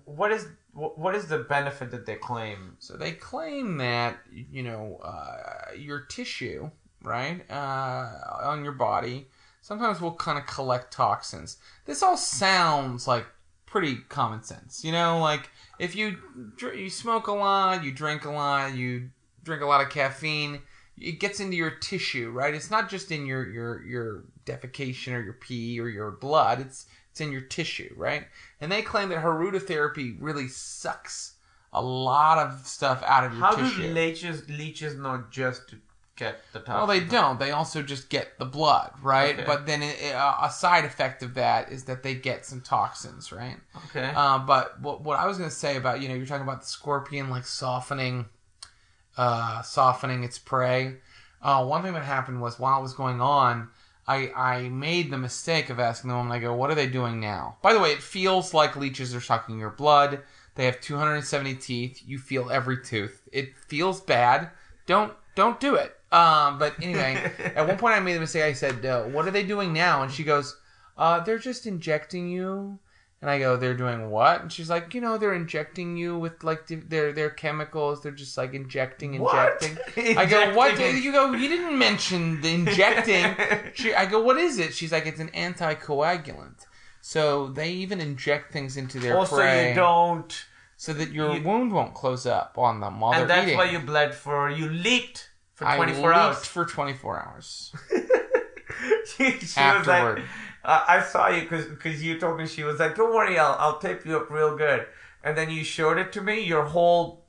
what 0.04 0.30
is 0.30 0.46
what 0.74 1.14
is 1.14 1.26
the 1.26 1.38
benefit 1.38 1.90
that 1.90 2.04
they 2.04 2.16
claim? 2.16 2.76
So 2.80 2.98
they 2.98 3.12
claim 3.12 3.78
that 3.78 4.18
you 4.30 4.62
know 4.62 5.00
uh, 5.02 5.74
your 5.74 6.00
tissue, 6.00 6.70
right, 7.02 7.50
uh, 7.50 8.10
on 8.42 8.62
your 8.62 8.74
body, 8.74 9.28
sometimes 9.62 10.02
will 10.02 10.14
kind 10.14 10.38
of 10.38 10.44
collect 10.46 10.92
toxins. 10.92 11.56
This 11.86 12.02
all 12.02 12.18
sounds 12.18 13.08
like 13.08 13.24
pretty 13.64 13.96
common 14.10 14.42
sense, 14.42 14.84
you 14.84 14.92
know. 14.92 15.18
Like 15.18 15.48
if 15.78 15.96
you 15.96 16.18
dr- 16.56 16.76
you 16.76 16.90
smoke 16.90 17.28
a 17.28 17.32
lot, 17.32 17.84
you 17.84 17.90
drink 17.90 18.26
a 18.26 18.30
lot, 18.30 18.74
you 18.74 19.08
drink 19.42 19.62
a 19.62 19.66
lot 19.66 19.80
of 19.80 19.88
caffeine, 19.88 20.60
it 21.00 21.18
gets 21.20 21.40
into 21.40 21.56
your 21.56 21.70
tissue, 21.70 22.30
right? 22.30 22.54
It's 22.54 22.70
not 22.70 22.88
just 22.88 23.10
in 23.10 23.26
your 23.26 23.46
your 23.48 23.82
your 23.84 24.24
defecation 24.46 25.12
or 25.14 25.20
your 25.22 25.32
pee 25.34 25.78
or 25.80 25.88
your 25.88 26.10
blood. 26.12 26.60
It's 26.60 26.86
it's 27.10 27.20
in 27.20 27.30
your 27.32 27.42
tissue, 27.42 27.92
right? 27.96 28.26
And 28.60 28.70
they 28.72 28.82
claim 28.82 29.08
that 29.10 29.22
Hirudo 29.22 29.62
therapy 29.62 30.16
really 30.18 30.48
sucks 30.48 31.34
a 31.72 31.82
lot 31.82 32.38
of 32.38 32.66
stuff 32.66 33.02
out 33.06 33.24
of 33.24 33.32
your 33.32 33.40
How 33.40 33.54
tissue. 33.54 33.88
do 33.88 33.94
leeches 33.94 34.48
leeches 34.48 34.94
not 34.96 35.30
just 35.30 35.68
to 35.70 35.76
get 36.16 36.40
the 36.52 36.60
toxin? 36.60 36.74
well, 36.74 36.86
they 36.86 37.00
don't. 37.00 37.40
They 37.40 37.50
also 37.50 37.82
just 37.82 38.08
get 38.08 38.38
the 38.38 38.44
blood, 38.44 38.92
right? 39.02 39.34
Okay. 39.34 39.44
But 39.44 39.66
then 39.66 39.82
it, 39.82 39.96
it- 40.00 40.14
uh, 40.14 40.36
a 40.42 40.50
side 40.50 40.84
effect 40.84 41.22
of 41.24 41.34
that 41.34 41.72
is 41.72 41.84
that 41.84 42.04
they 42.04 42.14
get 42.14 42.46
some 42.46 42.60
toxins, 42.60 43.32
right? 43.32 43.56
Okay. 43.90 44.12
Uh, 44.14 44.38
but 44.38 44.80
what, 44.80 45.02
what 45.02 45.18
I 45.18 45.26
was 45.26 45.38
going 45.38 45.50
to 45.50 45.56
say 45.56 45.76
about 45.76 46.00
you 46.00 46.08
know 46.08 46.14
you're 46.14 46.26
talking 46.26 46.46
about 46.46 46.60
the 46.60 46.68
scorpion 46.68 47.30
like 47.30 47.44
softening, 47.46 48.26
uh, 49.16 49.62
softening 49.62 50.24
its 50.24 50.38
prey. 50.38 50.96
Uh, 51.42 51.64
one 51.64 51.82
thing 51.82 51.92
that 51.92 52.04
happened 52.04 52.40
was 52.40 52.58
while 52.58 52.78
it 52.78 52.82
was 52.82 52.94
going 52.94 53.20
on, 53.20 53.68
I 54.06 54.32
I 54.34 54.68
made 54.68 55.10
the 55.10 55.18
mistake 55.18 55.70
of 55.70 55.80
asking 55.80 56.10
the 56.10 56.16
woman. 56.16 56.32
I 56.32 56.38
go, 56.38 56.54
"What 56.54 56.70
are 56.70 56.74
they 56.74 56.86
doing 56.86 57.20
now?" 57.20 57.56
By 57.62 57.72
the 57.72 57.80
way, 57.80 57.92
it 57.92 58.02
feels 58.02 58.54
like 58.54 58.76
leeches 58.76 59.14
are 59.14 59.20
sucking 59.20 59.58
your 59.58 59.70
blood. 59.70 60.20
They 60.54 60.66
have 60.66 60.80
270 60.80 61.54
teeth. 61.56 62.02
You 62.06 62.18
feel 62.18 62.50
every 62.50 62.82
tooth. 62.82 63.22
It 63.32 63.56
feels 63.56 64.00
bad. 64.00 64.50
Don't 64.86 65.12
don't 65.34 65.58
do 65.60 65.74
it. 65.74 65.96
Um, 66.12 66.58
but 66.58 66.74
anyway, 66.80 67.32
at 67.56 67.66
one 67.66 67.76
point 67.76 67.94
I 67.94 68.00
made 68.00 68.14
the 68.14 68.20
mistake. 68.20 68.44
I 68.44 68.52
said, 68.52 68.84
uh, 68.84 69.04
"What 69.04 69.26
are 69.26 69.32
they 69.32 69.44
doing 69.44 69.72
now?" 69.72 70.02
And 70.02 70.12
she 70.12 70.24
goes, 70.24 70.56
uh, 70.96 71.20
"They're 71.20 71.38
just 71.38 71.66
injecting 71.66 72.28
you." 72.28 72.78
And 73.24 73.30
I 73.30 73.38
go, 73.38 73.56
"They're 73.56 73.72
doing 73.72 74.10
what?" 74.10 74.42
And 74.42 74.52
she's 74.52 74.68
like, 74.68 74.92
"You 74.92 75.00
know, 75.00 75.16
they're 75.16 75.32
injecting 75.32 75.96
you 75.96 76.18
with 76.18 76.44
like 76.44 76.66
their 76.66 77.10
their 77.10 77.30
chemicals. 77.30 78.02
They're 78.02 78.12
just 78.12 78.36
like 78.36 78.52
injecting, 78.52 79.18
What? 79.18 79.62
injecting." 79.62 80.18
I 80.18 80.26
go, 80.26 80.54
"What?" 80.54 80.72
Injecting. 80.72 81.02
You 81.02 81.12
go, 81.12 81.32
"You 81.32 81.48
didn't 81.48 81.78
mention 81.78 82.42
the 82.42 82.52
injecting." 82.52 83.34
she, 83.74 83.94
I 83.94 84.04
go, 84.04 84.20
"What 84.22 84.36
is 84.36 84.58
it?" 84.58 84.74
She's 84.74 84.92
like, 84.92 85.06
"It's 85.06 85.20
an 85.20 85.30
anticoagulant." 85.30 86.66
So 87.00 87.48
they 87.48 87.70
even 87.70 87.98
inject 88.02 88.52
things 88.52 88.76
into 88.76 88.98
their 88.98 89.16
Also, 89.16 89.36
prey 89.36 89.70
you 89.70 89.74
don't, 89.74 90.44
so 90.76 90.92
that 90.92 91.10
your 91.12 91.34
you- 91.34 91.42
wound 91.42 91.72
won't 91.72 91.94
close 91.94 92.26
up 92.26 92.58
on 92.58 92.80
them 92.80 93.00
while 93.00 93.12
and 93.12 93.30
they're 93.30 93.38
bleeding. 93.42 93.58
And 93.58 93.60
that's 93.60 93.72
why 93.72 93.78
you 93.78 93.84
bled 93.86 94.14
for. 94.14 94.50
You 94.50 94.68
leaked 94.68 95.30
for 95.54 95.64
24 95.64 95.72
I 95.72 95.76
24 95.76 96.08
leaked 96.10 96.18
hours. 96.20 96.44
for 96.46 96.64
24 96.66 97.22
hours. 97.26 97.72
she, 99.16 99.30
she 99.38 99.60
Afterward. 99.60 100.18
like, 100.18 100.24
uh, 100.64 100.84
I 100.88 101.02
saw 101.02 101.28
you 101.28 101.42
because 101.42 102.02
you 102.02 102.18
told 102.18 102.38
me 102.38 102.46
she 102.46 102.64
was 102.64 102.78
like, 102.80 102.96
don't 102.96 103.14
worry, 103.14 103.38
I'll, 103.38 103.56
I'll 103.58 103.78
tape 103.78 104.04
you 104.06 104.16
up 104.16 104.30
real 104.30 104.56
good. 104.56 104.86
And 105.22 105.36
then 105.36 105.50
you 105.50 105.64
showed 105.64 105.98
it 105.98 106.12
to 106.14 106.20
me, 106.20 106.40
your 106.40 106.64
whole 106.64 107.24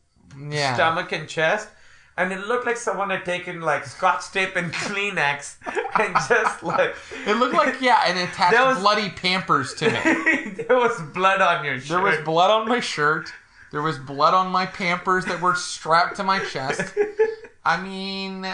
Yeah. 0.49 0.73
stomach 0.75 1.11
and 1.11 1.27
chest. 1.27 1.69
And 2.17 2.31
it 2.31 2.47
looked 2.47 2.65
like 2.65 2.77
someone 2.77 3.09
had 3.09 3.25
taken 3.25 3.59
like 3.61 3.85
scotch 3.85 4.31
tape 4.31 4.55
and 4.55 4.71
Kleenex 4.83 5.57
and 5.99 6.15
just 6.29 6.63
like 6.63 6.95
It 7.27 7.35
looked 7.37 7.53
like 7.53 7.81
yeah, 7.81 8.01
and 8.05 8.17
attached 8.19 8.57
was- 8.57 8.79
bloody 8.79 9.09
Pampers 9.09 9.73
to 9.75 9.89
me. 9.91 10.51
there 10.67 10.77
was 10.77 10.99
blood 11.13 11.41
on 11.41 11.65
your 11.65 11.79
shirt. 11.79 11.87
There 11.89 12.01
was 12.01 12.17
blood 12.23 12.51
on 12.51 12.67
my 12.69 12.79
shirt. 12.79 13.31
There 13.71 13.81
was 13.81 13.97
blood 13.97 14.33
on 14.33 14.49
my 14.51 14.65
Pampers 14.65 15.25
that 15.25 15.41
were 15.41 15.55
strapped 15.55 16.15
to 16.17 16.23
my 16.23 16.39
chest. 16.39 16.93
I 17.65 17.81
mean, 17.81 18.47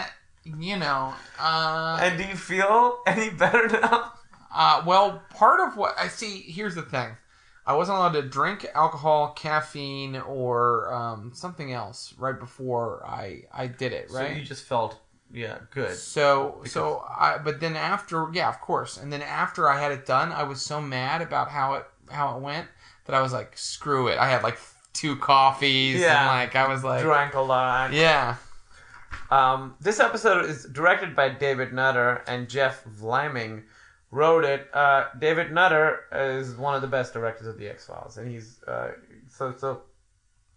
you 0.44 0.76
know, 0.76 1.14
uh, 1.38 1.98
and 2.02 2.18
do 2.18 2.24
you 2.24 2.34
feel 2.34 2.98
any 3.06 3.30
better 3.30 3.68
now? 3.68 4.14
Uh, 4.54 4.82
well, 4.86 5.22
part 5.30 5.60
of 5.60 5.76
what 5.76 5.94
I 5.98 6.08
see 6.08 6.40
here's 6.42 6.74
the 6.74 6.82
thing. 6.82 7.16
I 7.64 7.74
wasn't 7.74 7.98
allowed 7.98 8.12
to 8.14 8.22
drink 8.22 8.66
alcohol, 8.74 9.28
caffeine, 9.36 10.16
or 10.16 10.92
um, 10.92 11.30
something 11.32 11.72
else 11.72 12.12
right 12.18 12.38
before 12.38 13.04
I 13.06 13.44
I 13.52 13.66
did 13.68 13.92
it. 13.92 14.10
Right. 14.10 14.32
So 14.32 14.38
you 14.38 14.44
just 14.44 14.64
felt 14.64 14.98
yeah 15.32 15.58
good. 15.70 15.94
So 15.96 16.62
so 16.66 17.04
I 17.08 17.38
but 17.38 17.60
then 17.60 17.76
after 17.76 18.28
yeah 18.34 18.48
of 18.48 18.60
course 18.60 18.96
and 18.98 19.12
then 19.12 19.22
after 19.22 19.68
I 19.70 19.80
had 19.80 19.90
it 19.92 20.04
done 20.06 20.30
I 20.32 20.42
was 20.42 20.60
so 20.60 20.80
mad 20.80 21.22
about 21.22 21.48
how 21.48 21.74
it 21.74 21.84
how 22.10 22.36
it 22.36 22.42
went 22.42 22.66
that 23.06 23.14
I 23.14 23.22
was 23.22 23.32
like 23.32 23.56
screw 23.56 24.08
it 24.08 24.18
I 24.18 24.28
had 24.28 24.42
like 24.42 24.58
two 24.92 25.16
coffees 25.16 26.00
Yeah. 26.00 26.18
and 26.18 26.26
like 26.26 26.54
I 26.54 26.68
was 26.68 26.84
like 26.84 27.00
Drank 27.02 27.32
a 27.34 27.40
lot. 27.40 27.92
yeah 27.94 28.36
Um, 29.30 29.74
this 29.80 30.00
episode 30.00 30.44
is 30.44 30.64
directed 30.66 31.16
by 31.16 31.30
David 31.30 31.72
Nutter 31.72 32.22
and 32.26 32.48
Jeff 32.48 32.84
Vlaming 32.84 33.62
wrote 34.12 34.44
it. 34.44 34.68
Uh, 34.72 35.06
David 35.18 35.50
Nutter 35.50 36.04
is 36.12 36.54
one 36.54 36.76
of 36.76 36.82
the 36.82 36.86
best 36.86 37.12
directors 37.12 37.48
of 37.48 37.58
the 37.58 37.66
X 37.68 37.86
Files, 37.86 38.16
and 38.18 38.30
he's 38.30 38.62
uh, 38.68 38.92
so 39.28 39.52
so. 39.56 39.82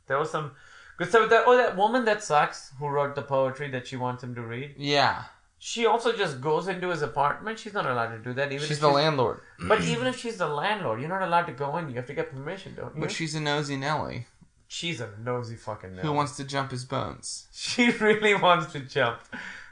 There 0.05 0.19
was 0.19 0.29
some 0.29 0.51
good 0.97 1.09
stuff. 1.09 1.31
That 1.31 1.45
oh, 1.47 1.57
that 1.57 1.75
woman 1.75 2.05
that 2.05 2.23
sucks 2.23 2.71
who 2.77 2.87
wrote 2.87 3.15
the 3.15 3.23
poetry 3.23 3.71
that 3.71 3.87
she 3.87 3.95
wants 3.95 4.23
him 4.23 4.35
to 4.35 4.41
read. 4.41 4.75
yeah 4.77 5.23
She 5.57 5.87
also 5.87 6.15
just 6.15 6.41
goes 6.41 6.67
into 6.67 6.89
his 6.89 7.01
apartment. 7.01 7.57
She's 7.57 7.73
not 7.73 7.87
allowed 7.87 8.11
to 8.11 8.19
do 8.19 8.33
that. 8.33 8.51
Even 8.51 8.67
she's 8.67 8.77
if 8.77 8.81
the 8.81 8.89
landlord 8.89 9.39
But 9.67 9.81
even 9.81 10.05
if 10.05 10.19
she's 10.19 10.37
the 10.37 10.47
landlord, 10.47 10.99
you're 10.99 11.09
not 11.09 11.23
allowed 11.23 11.47
to 11.47 11.53
go 11.53 11.75
in. 11.77 11.89
You 11.89 11.95
have 11.95 12.05
to 12.07 12.13
get 12.13 12.29
permission, 12.29 12.75
don't 12.75 12.93
you? 12.95 13.01
but 13.01 13.11
she's 13.11 13.33
a 13.33 13.39
nosy 13.39 13.77
Nelly 13.77 14.27
she's 14.67 14.99
a 14.99 15.09
nosy 15.23 15.55
fucking. 15.55 15.95
who 15.97 16.11
wants 16.11 16.35
to 16.37 16.43
jump 16.43 16.71
his 16.71 16.85
bones 16.85 17.47
She 17.53 17.91
really 17.91 18.35
wants 18.35 18.71
to 18.73 18.79
jump 18.81 19.19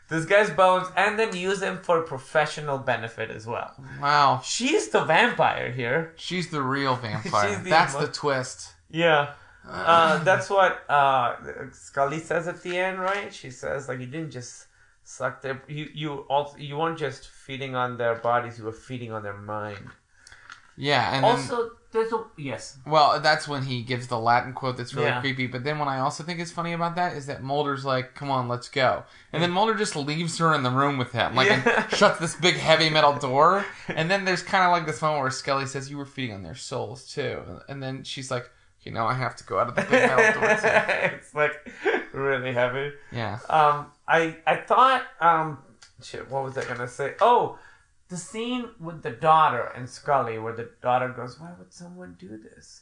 this 0.09 0.25
guy's 0.25 0.49
bones 0.51 0.87
and 0.95 1.17
then 1.17 1.35
use 1.35 1.59
them 1.59 1.77
for 1.81 2.01
professional 2.01 2.77
benefit 2.77 3.29
as 3.31 3.47
well. 3.47 3.71
wow 4.01 4.41
She's 4.43 4.89
the 4.89 5.03
vampire 5.05 5.71
here. 5.71 6.13
she's 6.15 6.49
the 6.49 6.61
real 6.61 6.95
vampire 7.07 7.57
the 7.63 7.69
that's 7.69 7.93
emo- 7.95 8.05
the 8.05 8.11
twist 8.11 8.73
Yeah. 8.89 9.33
Uh, 9.67 10.21
that's 10.25 10.49
what 10.49 10.83
uh, 10.89 11.37
Scully 11.71 12.19
says 12.19 12.49
at 12.49 12.61
the 12.63 12.77
end, 12.77 12.99
right? 12.99 13.33
She 13.33 13.49
says 13.49 13.87
like 13.87 13.99
you 14.01 14.07
didn't 14.07 14.31
just 14.31 14.67
suck 15.05 15.41
their 15.41 15.61
you 15.67 15.87
you 15.93 16.09
also 16.29 16.57
you 16.57 16.75
weren't 16.77 16.97
just 16.99 17.27
feeding 17.29 17.73
on 17.73 17.97
their 17.97 18.15
bodies, 18.15 18.57
you 18.59 18.65
were 18.65 18.73
feeding 18.73 19.11
on 19.13 19.23
their 19.23 19.37
mind. 19.37 19.85
Yeah 20.77 21.13
and 21.15 21.23
then, 21.23 21.31
Also, 21.31 21.71
there's 21.91 22.11
a 22.11 22.23
yes. 22.37 22.77
Well, 22.87 23.19
that's 23.19 23.47
when 23.47 23.61
he 23.63 23.83
gives 23.83 24.07
the 24.07 24.17
Latin 24.17 24.53
quote 24.53 24.77
that's 24.77 24.95
really 24.95 25.07
Yeah. 25.09 25.21
creepy. 25.21 25.45
But 25.45 25.63
then 25.63 25.77
what 25.77 25.87
I 25.87 25.99
also 25.99 26.23
think 26.23 26.39
is 26.39 26.51
funny 26.51 26.73
about 26.73 26.95
that 26.95 27.13
is 27.15 27.27
that 27.27 27.43
Mulder's 27.43 27.85
like, 27.85 28.15
"Come 28.15 28.31
on, 28.31 28.47
let's 28.47 28.67
go," 28.67 29.03
and 29.31 29.43
then 29.43 29.51
Mulder 29.51 29.75
just 29.75 29.95
leaves 29.95 30.37
her 30.39 30.53
in 30.55 30.63
the 30.63 30.71
room 30.71 30.97
with 30.97 31.11
him, 31.11 31.35
like, 31.35 31.49
Yeah. 31.49 31.83
and 31.83 31.91
shuts 31.95 32.19
this 32.19 32.33
big 32.35 32.55
heavy 32.55 32.89
metal 32.89 33.13
door. 33.13 33.63
And 33.87 34.09
then 34.09 34.25
there's 34.25 34.41
kind 34.41 34.63
of 34.63 34.71
like 34.71 34.87
this 34.87 35.01
moment 35.03 35.21
where 35.21 35.29
Scully 35.31 35.67
says, 35.67 35.91
"You 35.91 35.97
were 35.99 36.05
feeding 36.07 36.33
on 36.35 36.41
their 36.41 36.55
souls 36.55 37.05
too," 37.07 37.61
and 37.69 37.81
then 37.83 38.03
she's 38.03 38.31
like, 38.31 38.49
You 38.81 38.91
know, 38.91 39.05
I 39.05 39.13
have 39.13 39.35
to 39.37 39.43
go 39.45 39.59
out 39.59 39.69
of 39.69 39.75
the 39.75 39.81
big 39.83 39.91
metal 39.91 40.41
door." 40.41 40.49
It's 41.13 41.33
like 41.35 41.53
really 42.11 42.53
heavy. 42.53 42.91
Yeah, 43.11 43.37
Um, 43.49 43.91
I 44.07 44.35
I 44.47 44.55
thought 44.57 45.03
um, 45.21 45.59
shit. 46.01 46.29
What 46.31 46.43
was 46.43 46.57
I 46.57 46.65
gonna 46.65 46.87
say? 46.87 47.13
Oh, 47.21 47.57
the 48.09 48.17
scene 48.17 48.69
with 48.79 49.01
the 49.03 49.11
daughter 49.11 49.71
and 49.75 49.89
Scully, 49.89 50.37
where 50.39 50.53
the 50.55 50.69
daughter 50.81 51.09
goes, 51.09 51.39
"Why 51.39 51.51
would 51.57 51.73
someone 51.73 52.15
do 52.19 52.37
this?" 52.37 52.81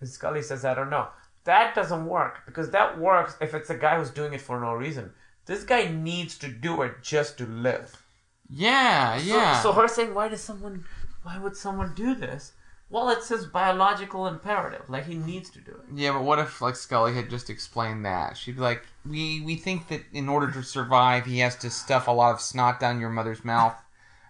And 0.00 0.08
Scully 0.08 0.42
says, 0.42 0.64
"I 0.64 0.74
don't 0.74 0.90
know." 0.90 1.08
That 1.44 1.74
doesn't 1.74 2.06
work 2.06 2.40
because 2.46 2.70
that 2.70 2.98
works 2.98 3.36
if 3.40 3.54
it's 3.54 3.70
a 3.70 3.76
guy 3.76 3.98
who's 3.98 4.10
doing 4.10 4.32
it 4.32 4.40
for 4.40 4.58
no 4.60 4.74
reason. 4.74 5.12
This 5.46 5.62
guy 5.62 5.86
needs 5.88 6.36
to 6.38 6.48
do 6.48 6.82
it 6.82 7.02
just 7.02 7.38
to 7.38 7.46
live. 7.46 8.02
yeah, 8.48 9.18
So- 9.18 9.24
yeah. 9.24 9.60
So, 9.60 9.72
her 9.72 9.88
saying, 9.88 10.14
"Why 10.14 10.28
does 10.28 10.42
someone? 10.42 10.84
Why 11.22 11.38
would 11.38 11.56
someone 11.56 11.94
do 11.94 12.14
this?" 12.14 12.52
Well, 12.88 13.08
it's 13.10 13.28
his 13.28 13.46
biological 13.46 14.28
imperative. 14.28 14.88
Like 14.88 15.06
he 15.06 15.16
needs 15.16 15.50
to 15.50 15.60
do 15.60 15.72
it. 15.72 15.86
Yeah, 15.92 16.12
but 16.12 16.22
what 16.22 16.38
if 16.38 16.60
like 16.60 16.76
Scully 16.76 17.14
had 17.14 17.28
just 17.30 17.50
explained 17.50 18.04
that? 18.06 18.36
She'd 18.36 18.54
be 18.56 18.60
like, 18.62 18.84
"We 19.04 19.40
we 19.40 19.56
think 19.56 19.88
that 19.88 20.02
in 20.12 20.28
order 20.28 20.50
to 20.52 20.62
survive, 20.62 21.26
he 21.26 21.40
has 21.40 21.56
to 21.56 21.70
stuff 21.70 22.06
a 22.06 22.12
lot 22.12 22.32
of 22.34 22.40
snot 22.40 22.78
down 22.78 23.00
your 23.00 23.10
mother's 23.10 23.44
mouth, 23.44 23.74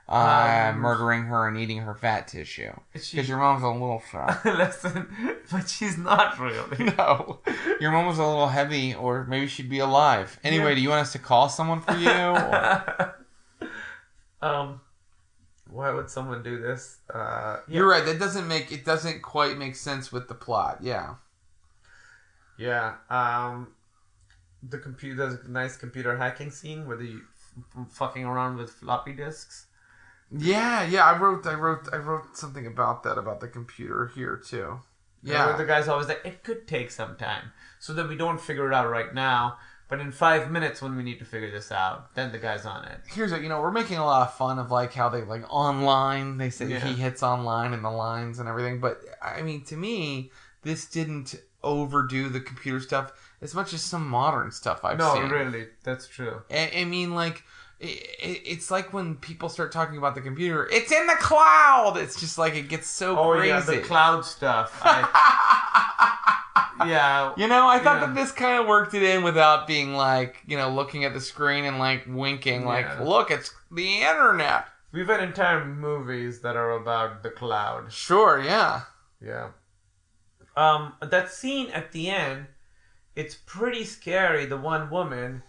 uh, 0.08 0.70
Um, 0.72 0.78
murdering 0.78 1.24
her 1.24 1.48
and 1.48 1.56
eating 1.58 1.78
her 1.78 1.94
fat 1.94 2.28
tissue 2.28 2.72
because 2.92 3.28
your 3.28 3.38
mom's 3.38 3.62
a 3.62 3.68
little 3.68 3.98
fat." 3.98 4.44
Listen, 4.44 5.08
but 5.50 5.68
she's 5.68 5.98
not 5.98 6.38
really. 6.38 6.92
no, 6.98 7.40
your 7.80 7.90
mom 7.90 8.06
was 8.06 8.18
a 8.18 8.26
little 8.26 8.48
heavy, 8.48 8.94
or 8.94 9.24
maybe 9.24 9.46
she'd 9.46 9.68
be 9.70 9.80
alive. 9.80 10.38
Anyway, 10.44 10.70
Yeah. 10.70 10.74
do 10.76 10.80
you 10.82 10.88
want 10.90 11.00
us 11.02 11.12
to 11.12 11.18
call 11.18 11.48
someone 11.48 11.80
for 11.80 11.94
you? 11.96 12.08
Or... 12.10 13.16
um, 14.42 14.80
why 15.68 15.90
would 15.90 16.08
someone 16.08 16.42
do 16.42 16.60
this? 16.60 16.98
Uh, 17.12 17.58
yeah, 17.66 17.76
You're 17.78 17.88
right. 17.88 18.04
That 18.04 18.18
doesn't 18.18 18.46
make 18.46 18.70
it 18.70 18.84
doesn't 18.84 19.22
quite 19.22 19.58
make 19.58 19.74
sense 19.76 20.12
with 20.12 20.28
the 20.28 20.34
plot. 20.34 20.78
Yeah. 20.82 21.16
yeah. 22.56 22.94
Um, 23.10 23.68
the 24.62 24.78
computer, 24.78 25.16
there's 25.28 25.44
a 25.44 25.50
nice 25.50 25.76
computer 25.76 26.16
hacking 26.16 26.50
scene 26.50 26.86
where 26.86 26.96
they 26.96 27.14
fucking 27.90 28.24
around 28.24 28.56
with 28.56 28.70
floppy 28.70 29.12
disks. 29.12 29.65
Yeah, 30.30 30.84
yeah. 30.86 31.04
I 31.04 31.16
wrote, 31.18 31.46
I 31.46 31.54
wrote, 31.54 31.88
I 31.92 31.96
wrote 31.96 32.36
something 32.36 32.66
about 32.66 33.02
that 33.04 33.16
about 33.18 33.40
the 33.40 33.48
computer 33.48 34.10
here 34.14 34.36
too. 34.36 34.80
Yeah, 35.22 35.50
Yeah. 35.50 35.56
the 35.56 35.64
guy's 35.64 35.88
always 35.88 36.08
like, 36.08 36.22
it 36.24 36.42
could 36.42 36.66
take 36.68 36.90
some 36.90 37.16
time, 37.16 37.52
so 37.78 37.92
that 37.94 38.08
we 38.08 38.16
don't 38.16 38.40
figure 38.40 38.66
it 38.70 38.74
out 38.74 38.88
right 38.90 39.12
now. 39.14 39.58
But 39.88 40.00
in 40.00 40.10
five 40.10 40.50
minutes, 40.50 40.82
when 40.82 40.96
we 40.96 41.04
need 41.04 41.20
to 41.20 41.24
figure 41.24 41.48
this 41.50 41.70
out, 41.70 42.12
then 42.16 42.32
the 42.32 42.38
guy's 42.38 42.66
on 42.66 42.84
it. 42.86 42.98
here's 43.06 43.30
what 43.30 43.40
you 43.40 43.48
know 43.48 43.60
we're 43.60 43.70
making 43.70 43.98
a 43.98 44.04
lot 44.04 44.26
of 44.26 44.34
fun 44.34 44.58
of 44.58 44.70
like 44.72 44.92
how 44.92 45.08
they 45.08 45.22
like 45.22 45.44
online 45.48 46.38
they 46.38 46.50
say 46.50 46.66
Yeah. 46.66 46.80
he 46.80 46.94
hits 46.94 47.22
online 47.22 47.72
and 47.72 47.84
the 47.84 47.90
lines 47.90 48.40
and 48.40 48.48
everything 48.48 48.80
but 48.80 49.00
i 49.22 49.42
mean 49.42 49.62
to 49.66 49.76
me 49.76 50.32
this 50.62 50.86
didn't 50.86 51.36
overdo 51.62 52.28
the 52.28 52.40
computer 52.40 52.80
stuff 52.80 53.12
as 53.40 53.54
much 53.54 53.72
as 53.72 53.80
some 53.82 54.08
modern 54.08 54.50
stuff 54.50 54.80
i've 54.84 54.98
no, 54.98 55.14
seen 55.14 55.28
really, 55.28 55.68
that's 55.84 56.08
true. 56.08 56.42
I, 56.50 56.72
I 56.78 56.84
mean 56.84 57.14
like 57.14 57.44
it's 57.78 58.70
like 58.70 58.92
when 58.94 59.16
people 59.16 59.48
start 59.50 59.70
talking 59.70 59.98
about 59.98 60.14
the 60.14 60.20
computer 60.22 60.66
it's 60.72 60.90
in 60.90 61.06
the 61.06 61.14
cloud 61.20 61.98
it's 61.98 62.18
just 62.18 62.38
like 62.38 62.54
it 62.54 62.68
gets 62.70 62.88
so 62.88 63.18
Oh 63.18 63.32
crazy 63.32 63.48
yeah, 63.48 63.60
the 63.60 63.78
cloud 63.78 64.24
stuff. 64.24 64.80
I- 64.82 66.32
yeah, 66.86 67.32
you 67.36 67.48
know, 67.48 67.68
I 67.68 67.78
thought 67.78 68.00
Yeah. 68.00 68.06
that 68.06 68.14
this 68.14 68.32
kind 68.32 68.60
of 68.60 68.66
worked 68.66 68.94
it 68.94 69.02
in 69.02 69.22
without 69.22 69.66
being 69.66 69.94
like, 69.94 70.42
you 70.46 70.56
know, 70.56 70.70
looking 70.70 71.04
at 71.04 71.12
the 71.14 71.20
screen 71.20 71.64
and 71.64 71.78
like 71.78 72.04
winking, 72.08 72.64
like, 72.64 72.86
Yeah. 72.86 73.00
look, 73.02 73.30
it's 73.30 73.52
the 73.70 74.02
internet. 74.02 74.66
we've 74.92 75.06
had 75.08 75.20
entire 75.22 75.64
movies 75.64 76.40
that 76.40 76.56
are 76.56 76.70
about 76.72 77.22
the 77.22 77.28
cloud. 77.30 77.92
Sure, 77.92 78.40
yeah. 78.40 78.82
Yeah. 79.20 79.48
Um, 80.56 80.94
that 81.02 81.30
scene 81.30 81.70
at 81.70 81.92
the 81.92 82.08
end, 82.08 82.46
it's 83.14 83.34
pretty 83.34 83.84
scary. 83.84 84.46
The 84.46 84.56
one 84.56 84.88
woman 84.88 85.42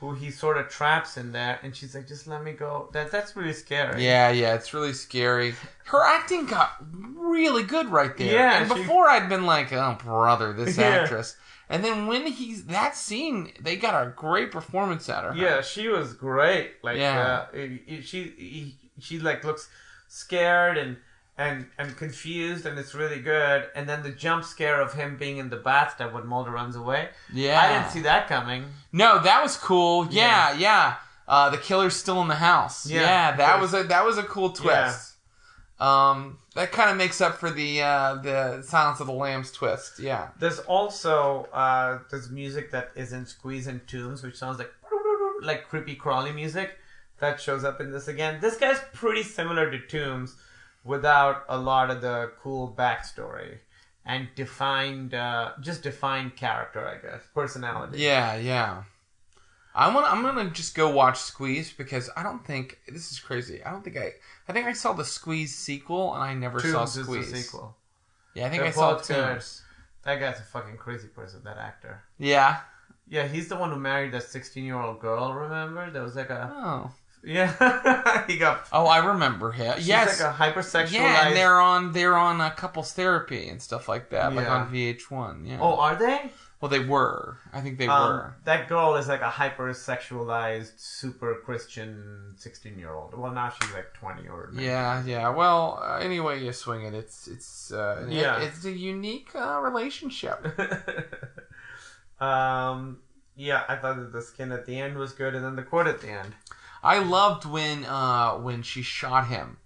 who 0.00 0.14
he 0.14 0.30
sort 0.30 0.56
of 0.58 0.68
traps 0.68 1.16
in 1.16 1.32
there, 1.32 1.58
and 1.62 1.74
she's 1.74 1.94
like, 1.94 2.06
"Just 2.06 2.26
let 2.28 2.42
me 2.44 2.52
go." 2.52 2.88
That 2.92 3.10
that's 3.10 3.34
really 3.36 3.52
scary. 3.52 4.04
Yeah, 4.04 4.30
yeah, 4.30 4.54
it's 4.54 4.72
really 4.72 4.92
scary. 4.92 5.54
Her 5.86 6.04
acting 6.04 6.46
got 6.46 6.76
really 6.92 7.64
good 7.64 7.88
right 7.88 8.16
there. 8.16 8.32
Yeah, 8.32 8.60
and 8.62 8.70
she- 8.70 8.78
before 8.78 9.08
I'd 9.08 9.28
been 9.28 9.44
like, 9.46 9.72
"Oh, 9.72 9.98
brother, 10.02 10.52
this 10.52 10.76
Yeah. 10.78 10.86
actress." 10.88 11.36
And 11.70 11.84
then 11.84 12.06
when 12.06 12.26
he's 12.26 12.64
that 12.66 12.96
scene, 12.96 13.52
they 13.60 13.76
got 13.76 14.06
a 14.06 14.10
great 14.10 14.50
performance 14.50 15.08
out 15.10 15.24
of 15.26 15.34
her. 15.34 15.40
Yeah, 15.40 15.60
she 15.60 15.88
was 15.88 16.14
great. 16.14 16.76
Like, 16.82 16.96
Yeah. 16.96 17.46
uh, 17.52 17.56
she 18.00 18.22
he, 18.38 18.76
she 19.00 19.18
like 19.18 19.44
looks 19.44 19.68
scared 20.06 20.78
and 20.78 20.96
and 21.38 21.66
and 21.78 21.96
confused, 21.96 22.66
and 22.66 22.78
it's 22.78 22.94
really 22.94 23.20
good. 23.20 23.68
And 23.74 23.88
then 23.88 24.02
the 24.02 24.10
jump 24.10 24.44
scare 24.44 24.80
of 24.80 24.92
him 24.92 25.16
being 25.16 25.38
in 25.38 25.48
the 25.48 25.56
bathtub 25.56 26.12
when 26.12 26.26
Mulder 26.26 26.50
runs 26.50 26.76
away. 26.76 27.08
Yeah. 27.32 27.60
I 27.60 27.72
didn't 27.72 27.92
see 27.92 28.00
that 28.02 28.28
coming. 28.28 28.64
No, 28.92 29.20
that 29.22 29.42
was 29.42 29.56
cool. 29.56 30.08
Yeah, 30.10 30.52
yeah. 30.56 30.96
Uh, 31.26 31.50
the 31.50 31.58
killer's 31.58 31.94
still 31.94 32.20
in 32.22 32.28
the 32.28 32.34
house. 32.34 32.86
Yeah, 32.90 33.00
Yeah, 33.02 33.36
that 33.36 33.60
was 33.60 33.72
a 33.72 33.84
that 33.84 34.04
was 34.04 34.18
a 34.18 34.22
cool 34.24 34.50
twist. 34.50 35.14
Um, 35.78 36.38
that 36.56 36.72
kind 36.72 36.90
of 36.90 36.96
makes 36.96 37.20
up 37.20 37.36
for 37.38 37.50
the 37.50 37.82
uh, 37.82 38.14
the 38.16 38.62
Silence 38.62 38.98
of 38.98 39.06
the 39.06 39.12
Lambs 39.12 39.52
twist. 39.52 40.00
Yeah. 40.00 40.28
There's 40.40 40.58
also 40.60 41.48
uh, 41.52 42.00
there's 42.10 42.30
music 42.30 42.72
that 42.72 42.90
is 42.96 43.12
in 43.12 43.26
Squeeze 43.26 43.68
and 43.68 43.86
Tooms, 43.86 44.22
which 44.24 44.36
sounds 44.36 44.58
like 44.58 44.72
like 45.40 45.68
creepy 45.68 45.94
crawly 45.94 46.32
music 46.32 46.78
that 47.20 47.40
shows 47.40 47.62
up 47.62 47.80
in 47.80 47.92
this 47.92 48.08
again. 48.08 48.38
This 48.40 48.56
guy's 48.56 48.80
pretty 48.92 49.22
similar 49.22 49.70
to 49.70 49.78
Tooms, 49.86 50.34
without 50.88 51.44
a 51.48 51.58
lot 51.58 51.90
of 51.90 52.00
the 52.00 52.32
cool 52.42 52.74
backstory 52.76 53.58
and 54.04 54.26
defined, 54.34 55.12
uh, 55.14 55.52
just 55.60 55.82
defined 55.82 56.34
character, 56.34 56.86
I 56.88 56.96
guess, 57.06 57.22
personality. 57.34 57.98
Yeah, 57.98 58.36
yeah. 58.36 58.82
I 59.74 59.94
want. 59.94 60.10
I'm 60.10 60.22
gonna 60.22 60.50
just 60.50 60.74
go 60.74 60.90
watch 60.90 61.18
Squeeze 61.18 61.72
because 61.72 62.10
I 62.16 62.22
don't 62.24 62.44
think 62.44 62.78
this 62.88 63.12
is 63.12 63.20
crazy. 63.20 63.62
I 63.62 63.70
don't 63.70 63.84
think 63.84 63.96
I. 63.96 64.12
I 64.48 64.52
think 64.52 64.66
I 64.66 64.72
saw 64.72 64.92
the 64.94 65.04
Squeeze 65.04 65.54
sequel 65.54 66.14
and 66.14 66.22
I 66.24 66.34
never 66.34 66.58
saw 66.58 66.80
Tooms 66.80 66.96
is 66.96 67.04
Squeeze. 67.04 67.30
the 67.30 67.38
sequel. 67.38 67.76
Yeah, 68.34 68.46
I 68.46 68.50
think 68.50 68.62
They're 68.62 68.70
I 68.70 68.74
saw. 68.74 68.96
Tooms. 68.98 69.62
That 70.04 70.18
guy's 70.20 70.40
a 70.40 70.42
fucking 70.42 70.78
crazy 70.78 71.08
person. 71.08 71.42
That 71.44 71.58
actor. 71.58 72.02
Yeah. 72.18 72.60
Yeah, 73.10 73.26
he's 73.28 73.48
the 73.48 73.56
one 73.56 73.70
who 73.70 73.78
married 73.78 74.12
that 74.12 74.24
16 74.24 74.64
year 74.64 74.78
old 74.80 75.00
girl. 75.00 75.32
Remember? 75.32 75.90
There 75.90 76.02
was 76.02 76.16
like 76.16 76.30
a 76.30 76.50
Oh. 76.54 76.90
Yeah. 77.24 78.24
he 78.26 78.36
got 78.38 78.66
Oh, 78.72 78.86
I 78.86 78.98
remember 79.06 79.52
him. 79.52 79.74
she's 79.76 79.88
yes. 79.88 80.20
like 80.20 80.30
a 80.30 80.34
hypersexualized. 80.36 80.92
yeah, 80.92 81.26
and 81.28 81.36
they're 81.36 81.60
on 81.60 81.92
they're 81.92 82.16
on 82.16 82.40
uh, 82.40 82.50
couples 82.50 82.92
therapy 82.92 83.48
and 83.48 83.60
stuff 83.60 83.88
like 83.88 84.10
that, 84.10 84.34
like 84.34 84.48
on 84.48 84.72
VH1. 84.72 85.46
Yeah. 85.48 85.58
oh, 85.60 85.76
are 85.76 85.96
they? 85.96 86.30
well, 86.60 86.68
they 86.68 86.80
were. 86.80 87.38
I 87.52 87.60
think 87.60 87.78
they 87.78 87.86
Um, 87.86 88.08
were. 88.12 88.34
that 88.44 88.68
girl 88.68 88.96
is 88.96 89.06
like 89.06 89.20
a 89.20 89.30
hypersexualized, 89.30 90.72
super 90.76 91.36
Christian 91.44 92.34
16 92.36 92.76
year 92.76 92.92
old. 92.94 93.14
Well, 93.16 93.30
now 93.32 93.50
she's 93.60 93.72
like 93.72 93.94
20 93.94 94.26
or 94.28 94.50
Yeah, 94.54 95.04
yeah. 95.06 95.28
Well, 95.28 95.80
uh, 95.80 95.98
anyway, 95.98 96.42
you 96.42 96.52
swing 96.52 96.84
it. 96.84 96.94
It's 96.94 97.28
it's 97.28 97.70
uh, 97.72 98.06
it- 98.08 98.12
Yeah. 98.14 98.40
it's 98.40 98.64
a 98.64 98.72
unique 98.72 99.30
uh, 99.36 99.60
relationship. 99.60 100.44
um, 102.20 102.98
yeah, 103.36 103.62
I 103.68 103.76
thought 103.76 103.96
that 103.96 104.12
the 104.12 104.22
skin 104.22 104.50
at 104.50 104.66
the 104.66 104.78
end 104.80 104.96
was 104.98 105.12
good, 105.12 105.34
and 105.36 105.44
then 105.44 105.54
the 105.56 105.62
quote 105.62 105.86
at 105.86 106.00
the 106.00 106.10
end, 106.10 106.34
I 106.82 106.98
loved 106.98 107.44
when 107.44 107.84
uh 107.84 108.34
when 108.36 108.62
she 108.62 108.82
shot 108.82 109.26
him, 109.28 109.56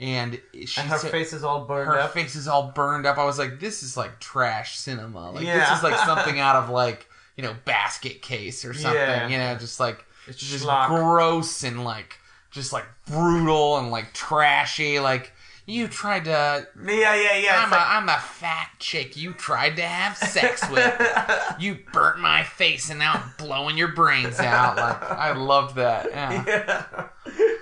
and 0.00 0.40
she 0.64 0.80
and 0.80 0.88
her 0.90 0.98
face 0.98 1.32
is 1.32 1.44
all 1.44 1.64
burned 1.66 1.88
her 1.88 1.98
up. 2.00 2.12
face 2.12 2.34
is 2.36 2.48
all 2.48 2.72
burned 2.74 3.06
up. 3.06 3.18
I 3.18 3.24
was 3.24 3.38
like, 3.38 3.60
this 3.60 3.82
is 3.82 3.96
like 3.96 4.18
trash 4.20 4.76
cinema. 4.78 5.30
Like 5.30 5.44
Yeah. 5.44 5.58
this 5.70 5.78
is 5.78 5.84
like 5.84 5.98
something 6.06 6.40
out 6.40 6.56
of 6.56 6.70
like 6.70 7.06
you 7.36 7.42
know 7.44 7.54
basket 7.64 8.22
case 8.22 8.64
or 8.64 8.72
something. 8.74 8.94
Yeah. 9.00 9.28
You 9.28 9.38
know, 9.38 9.54
just 9.56 9.78
like 9.80 10.04
It's 10.26 10.38
just 10.38 10.64
schlock. 10.64 10.88
gross 10.88 11.62
and 11.64 11.84
like 11.84 12.18
just 12.50 12.72
like 12.72 12.86
brutal 13.06 13.76
and 13.78 13.90
like 13.90 14.12
trashy. 14.14 15.00
Like 15.00 15.32
you 15.66 15.88
tried 15.88 16.24
to. 16.26 16.66
Yeah, 16.84 17.14
yeah, 17.14 17.36
yeah. 17.38 17.62
I'm 17.64 17.68
a, 17.72 17.74
like- 17.76 17.86
I'm 17.88 18.08
a 18.08 18.18
fat 18.18 18.70
chick 18.78 19.16
you 19.16 19.32
tried 19.32 19.76
to 19.76 19.82
have 19.82 20.16
sex 20.16 20.68
with. 20.70 20.94
you 21.58 21.78
burnt 21.92 22.20
my 22.20 22.42
face 22.42 22.90
and 22.90 22.98
now 22.98 23.12
I'm 23.14 23.30
blowing 23.38 23.76
your 23.78 23.92
brains 23.92 24.38
out. 24.40 24.76
Like 24.76 25.02
I 25.10 25.32
loved 25.32 25.76
that. 25.76 26.06
Yeah. 26.10 26.44
yeah. 26.46 27.06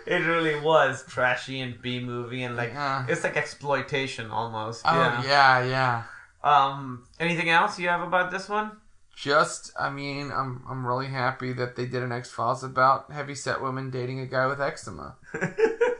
It 0.05 0.26
really 0.26 0.59
was 0.61 1.05
trashy 1.09 1.61
and 1.61 1.80
B 1.80 2.00
movie 2.00 2.42
and 2.42 2.57
like 2.57 2.72
Yeah. 2.72 3.07
it's 3.09 3.22
like 3.22 3.36
exploitation 3.36 4.30
almost. 4.30 4.82
Oh 4.84 4.94
yeah. 4.94 5.22
yeah, 5.24 5.64
yeah. 5.64 6.03
Um. 6.42 7.05
Anything 7.20 7.50
else 7.50 7.78
you 7.78 7.88
have 7.88 8.00
about 8.00 8.30
this 8.32 8.48
one? 8.48 8.72
Just, 9.14 9.70
I 9.78 9.90
mean, 9.90 10.32
I'm 10.32 10.64
I'm 10.68 10.84
really 10.86 11.07
happy 11.07 11.53
that 11.53 11.76
they 11.76 11.86
did 11.86 12.03
an 12.03 12.11
X 12.11 12.30
Files 12.30 12.64
about 12.64 13.12
heavy 13.12 13.34
set 13.36 13.62
women 13.62 13.90
dating 13.90 14.18
a 14.20 14.26
guy 14.26 14.46
with 14.46 14.61
eczema. 14.61 15.14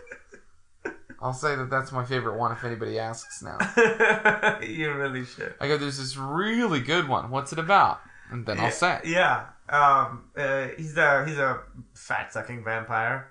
I'll 1.23 1.33
say 1.33 1.55
that 1.55 1.71
that's 1.71 1.93
my 1.93 2.05
favorite 2.05 2.37
one 2.37 2.51
if 2.51 2.65
anybody 2.65 2.99
asks 2.99 3.43
now. 3.43 3.57
you 4.61 4.93
really 4.93 5.25
should. 5.25 5.55
I 5.61 5.69
go, 5.69 5.79
there's 5.79 5.99
this 5.99 6.17
really 6.17 6.81
good 6.81 7.09
one. 7.09 7.31
What's 7.31 7.53
it 7.53 7.61
about? 7.61 8.01
And 8.31 8.45
then 8.45 8.59
I'll 8.59 8.73
say. 8.73 8.97
it. 9.05 9.07
Yeah. 9.07 9.47
Um. 9.69 10.25
Uh, 10.37 10.69
he's 10.77 10.97
a 10.97 11.25
he's 11.25 11.39
a 11.39 11.61
fat 11.95 12.33
sucking 12.33 12.65
vampire. 12.65 13.29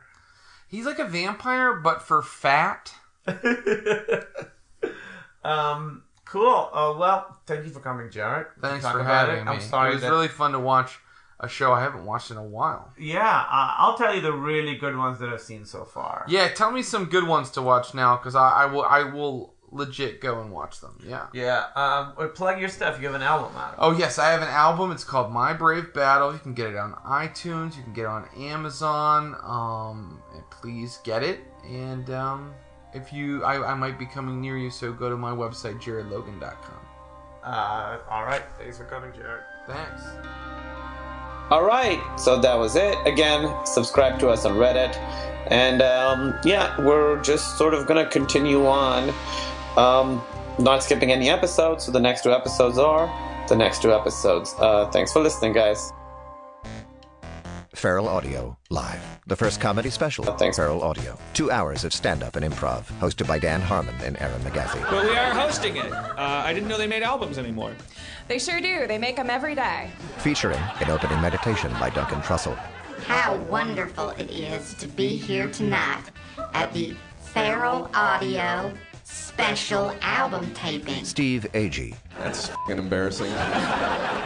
He's 0.68 0.86
like 0.86 1.00
a 1.00 1.06
vampire, 1.06 1.74
but 1.74 2.02
for 2.02 2.22
fat. 2.22 2.94
um. 5.44 6.04
Cool. 6.26 6.70
Oh 6.72 6.98
well. 6.98 7.38
Thank 7.46 7.66
you 7.66 7.72
for 7.72 7.82
coming, 7.82 8.10
Jared. 8.10 8.48
Thanks 8.62 8.88
for 8.88 9.04
having 9.04 9.40
it. 9.40 9.46
me. 9.46 9.52
I'm 9.52 9.60
sorry. 9.60 9.92
It 9.92 9.96
was 9.96 10.04
that- 10.04 10.12
really 10.12 10.30
fun 10.30 10.54
to 10.54 10.60
watch 10.60 10.98
a 11.42 11.50
show 11.50 11.74
I 11.74 11.82
haven't 11.82 12.06
watched 12.06 12.32
in 12.32 12.38
a 12.38 12.44
while. 12.44 12.94
Yeah. 12.98 13.28
Uh, 13.50 13.74
I'll 13.78 13.98
tell 13.98 14.16
you 14.16 14.22
the 14.22 14.32
really 14.34 14.76
good 14.76 14.96
ones 14.96 15.20
that 15.20 15.30
I've 15.30 15.42
seen 15.42 15.66
so 15.66 15.84
far. 15.84 16.26
Yeah, 16.30 16.48
tell 16.50 16.72
me 16.72 16.82
some 16.84 17.06
good 17.06 17.28
ones 17.28 17.50
to 17.52 17.62
watch 17.62 17.94
now, 17.94 18.16
because 18.16 18.36
I, 18.36 18.50
I 18.50 18.66
will 18.68 18.84
I 18.84 19.04
will 19.04 19.54
legit 19.72 20.20
go 20.22 20.42
and 20.42 20.52
watch 20.52 20.80
them. 20.82 21.00
Yeah. 21.06 21.28
Yeah. 21.34 21.66
Um. 21.76 22.14
well, 22.18 22.30
Plug 22.30 22.60
your 22.60 22.70
stuff. 22.70 23.00
You 23.00 23.08
have 23.08 23.16
an 23.16 23.22
album 23.24 23.56
out. 23.58 23.76
Oh 23.78 23.92
yes, 23.98 24.20
I 24.20 24.32
have 24.32 24.42
an 24.42 24.50
album. 24.50 24.92
It's 24.92 25.04
called 25.04 25.32
My 25.32 25.54
Brave 25.54 25.94
Battle. 25.94 26.32
You 26.34 26.40
can 26.40 26.54
get 26.54 26.68
it 26.68 26.78
on 26.78 26.94
iTunes. 27.06 27.76
You 27.78 27.84
can 27.84 27.94
get 27.94 28.04
it 28.04 28.08
on 28.08 28.28
Amazon. 28.38 29.36
Um, 29.44 30.22
please 30.52 31.00
get 31.04 31.24
it. 31.24 31.40
And 31.66 32.10
um, 32.10 32.54
if 32.94 33.14
you, 33.14 33.44
I, 33.44 33.72
I 33.72 33.74
might 33.76 33.98
be 33.98 34.06
coming 34.06 34.42
near 34.42 34.58
you, 34.58 34.70
so 34.70 34.92
go 34.92 35.10
to 35.10 35.18
my 35.18 35.32
website 35.32 35.82
jaredlogan.com. 35.82 36.80
Uh. 37.44 37.98
All 38.10 38.26
right. 38.26 38.44
Thanks 38.60 38.78
for 38.78 38.86
coming, 38.86 39.12
Jared. 39.14 39.44
Thanks. 39.68 40.02
All 41.52 41.66
right, 41.66 42.00
so 42.18 42.40
that 42.40 42.58
was 42.58 42.78
it. 42.78 42.98
Again, 43.06 43.54
subscribe 43.66 44.18
to 44.20 44.30
us 44.30 44.46
on 44.46 44.54
Reddit, 44.54 44.96
and 45.48 45.82
um, 45.82 46.34
yeah, 46.46 46.80
we're 46.80 47.22
just 47.22 47.58
sort 47.58 47.74
of 47.74 47.88
gonna 47.88 48.06
continue 48.06 48.66
on, 48.66 49.14
um, 49.76 50.24
not 50.60 50.82
skipping 50.82 51.12
any 51.12 51.30
episodes. 51.30 51.84
So 51.84 51.92
the 51.92 52.00
next 52.00 52.24
two 52.24 52.32
episodes 52.32 52.78
are 52.78 53.12
the 53.50 53.58
next 53.58 53.82
two 53.82 53.92
episodes. 53.92 54.56
Uh, 54.60 54.90
thanks 54.92 55.12
for 55.12 55.22
listening, 55.22 55.52
guys. 55.52 55.92
Feral 57.82 58.08
Audio 58.08 58.56
Live, 58.70 59.02
the 59.26 59.36
first 59.36 59.60
comedy 59.60 59.90
special. 59.90 60.24
Thanks. 60.24 60.56
Feral 60.56 60.84
Audio. 60.84 61.18
Two 61.34 61.50
hours 61.50 61.84
of 61.84 61.92
stand 61.92 62.22
up 62.22 62.36
and 62.36 62.46
improv, 62.46 62.84
hosted 63.00 63.28
by 63.28 63.40
Dan 63.40 63.60
Harmon 63.60 63.96
and 64.04 64.22
Erin 64.22 64.40
McGathy. 64.42 64.88
But 64.88 65.06
we 65.06 65.16
are 65.18 65.34
hosting 65.34 65.78
it. 65.78 65.92
Uh, 65.92 66.14
I 66.46 66.54
didn't 66.54 66.70
know 66.70 66.78
they 66.78 66.86
made 66.86 67.02
albums 67.02 67.40
anymore. 67.40 67.74
They 68.28 68.38
sure 68.38 68.62
do. 68.62 68.86
They 68.86 69.00
make 69.00 69.16
them 69.16 69.32
every 69.32 69.56
day. 69.56 69.90
Featuring 70.20 70.60
an 70.80 70.92
opening 70.92 71.20
meditation 71.22 71.72
by 71.80 71.90
Duncan 71.90 72.22
Trussell, 72.22 72.56
How 73.08 73.36
wonderful 73.50 74.10
it 74.12 74.30
is 74.30 74.76
to 74.76 74.88
be 74.88 75.18
here 75.18 75.50
tonight 75.50 76.04
at 76.54 76.72
the 76.74 76.96
Feral 77.34 77.90
Audio 77.96 78.72
special 79.12 79.94
album 80.02 80.52
taping. 80.54 81.04
Steve 81.06 81.46
Agee, 81.54 81.96
That's 82.18 82.50
f***ing 82.50 82.78
embarrassing. 82.78 83.30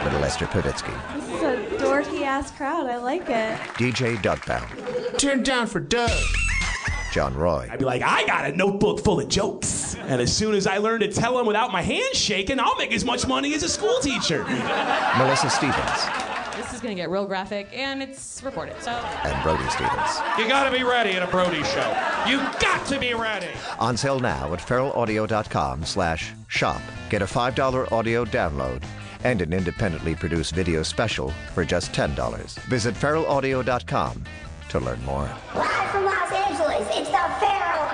Little 0.04 0.24
Esther 0.24 0.46
Povitsky, 0.46 0.94
This 1.16 1.28
is 1.28 1.42
a 1.42 1.84
dorky 1.84 2.22
ass 2.22 2.50
crowd. 2.52 2.86
I 2.86 2.96
like 2.98 3.22
it. 3.28 3.58
DJ 3.78 4.16
Douggpound, 4.18 5.18
Turn 5.18 5.42
down 5.42 5.66
for 5.66 5.80
Doug. 5.80 6.10
John 7.12 7.34
Roy, 7.34 7.68
I'd 7.70 7.78
be 7.78 7.84
like, 7.86 8.02
I 8.02 8.26
got 8.26 8.44
a 8.44 8.52
notebook 8.54 9.00
full 9.00 9.20
of 9.20 9.28
jokes. 9.28 9.94
And 9.94 10.20
as 10.20 10.34
soon 10.36 10.54
as 10.54 10.66
I 10.66 10.76
learn 10.78 11.00
to 11.00 11.10
tell 11.10 11.36
them 11.36 11.46
without 11.46 11.72
my 11.72 11.80
hands 11.80 12.16
shaking, 12.16 12.60
I'll 12.60 12.76
make 12.76 12.92
as 12.92 13.04
much 13.06 13.26
money 13.26 13.54
as 13.54 13.62
a 13.62 13.68
school 13.70 13.98
teacher. 14.00 14.44
Melissa 15.16 15.48
Stevens, 15.48 15.74
This 15.76 16.45
is 16.76 16.82
going 16.82 16.94
to 16.94 17.00
get 17.00 17.10
real 17.10 17.26
graphic, 17.26 17.68
and 17.72 18.02
it's 18.02 18.42
recorded, 18.42 18.76
so. 18.80 18.90
and 18.90 19.42
Brody 19.42 19.68
Stevens. 19.70 20.20
You 20.38 20.46
gotta 20.46 20.70
be 20.70 20.84
ready 20.84 21.12
at 21.12 21.22
a 21.22 21.30
Brody 21.30 21.62
show. 21.64 21.88
You 22.28 22.38
got 22.60 22.86
to 22.86 23.00
be 23.00 23.14
ready. 23.14 23.48
On 23.78 23.96
sale 23.96 24.20
now 24.20 24.52
at 24.52 24.60
feralaudio.com 24.60 25.84
slash 25.84 26.34
shop. 26.48 26.80
Get 27.08 27.22
a 27.22 27.26
$5 27.26 27.90
audio 27.92 28.24
download 28.24 28.82
and 29.24 29.40
an 29.40 29.52
independently 29.52 30.14
produced 30.14 30.54
video 30.54 30.82
special 30.82 31.30
for 31.54 31.64
just 31.64 31.92
$10. 31.92 32.58
Visit 32.64 32.94
feralaudio.com 32.94 34.24
to 34.68 34.80
learn 34.80 35.02
more. 35.04 35.30
Live 35.54 35.90
from 35.90 36.04
Los 36.04 36.32
Angeles, 36.32 36.86
it's 36.92 37.10
the 37.10 37.24
Feral 37.40 37.85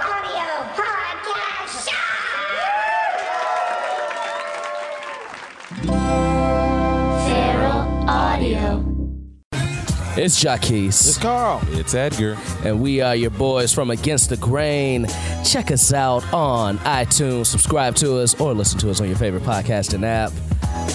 It's 10.15 10.43
Jaquez. 10.45 11.09
It's 11.09 11.17
Carl. 11.17 11.63
It's 11.69 11.95
Edgar. 11.95 12.37
And 12.65 12.83
we 12.83 13.01
are 13.01 13.17
your 13.17 13.31
boys 13.31 13.73
from 13.73 13.91
Against 13.91 14.29
the 14.29 14.37
Grain. 14.37 15.07
Check 15.43 15.71
us 15.71 15.91
out 15.91 16.23
on 16.35 16.77
iTunes, 16.81 17.47
subscribe 17.47 17.95
to 17.97 18.19
us, 18.19 18.39
or 18.39 18.53
listen 18.53 18.79
to 18.81 18.91
us 18.91 19.01
on 19.01 19.09
your 19.09 19.17
favorite 19.17 19.43
podcasting 19.43 20.05
app. 20.05 20.31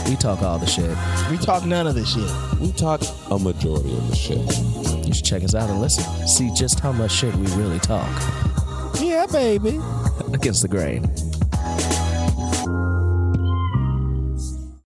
We 0.07 0.17
talk 0.17 0.43
all 0.43 0.59
the 0.59 0.67
shit. 0.67 0.95
We 1.31 1.37
talk 1.43 1.65
none 1.65 1.87
of 1.87 1.95
the 1.95 2.05
shit. 2.05 2.29
We 2.61 2.71
talk 2.73 3.01
a 3.31 3.39
majority 3.39 3.91
of 3.97 4.07
the 4.07 4.15
shit. 4.15 5.07
You 5.07 5.13
should 5.13 5.25
check 5.25 5.43
us 5.43 5.55
out 5.55 5.69
and 5.71 5.81
listen. 5.81 6.03
See 6.27 6.51
just 6.53 6.79
how 6.79 6.91
much 6.91 7.11
shit 7.11 7.33
we 7.35 7.47
really 7.55 7.79
talk. 7.79 8.07
Yeah, 9.01 9.25
baby. 9.31 9.79
Against 10.33 10.61
the 10.61 10.67
Grain. 10.67 11.11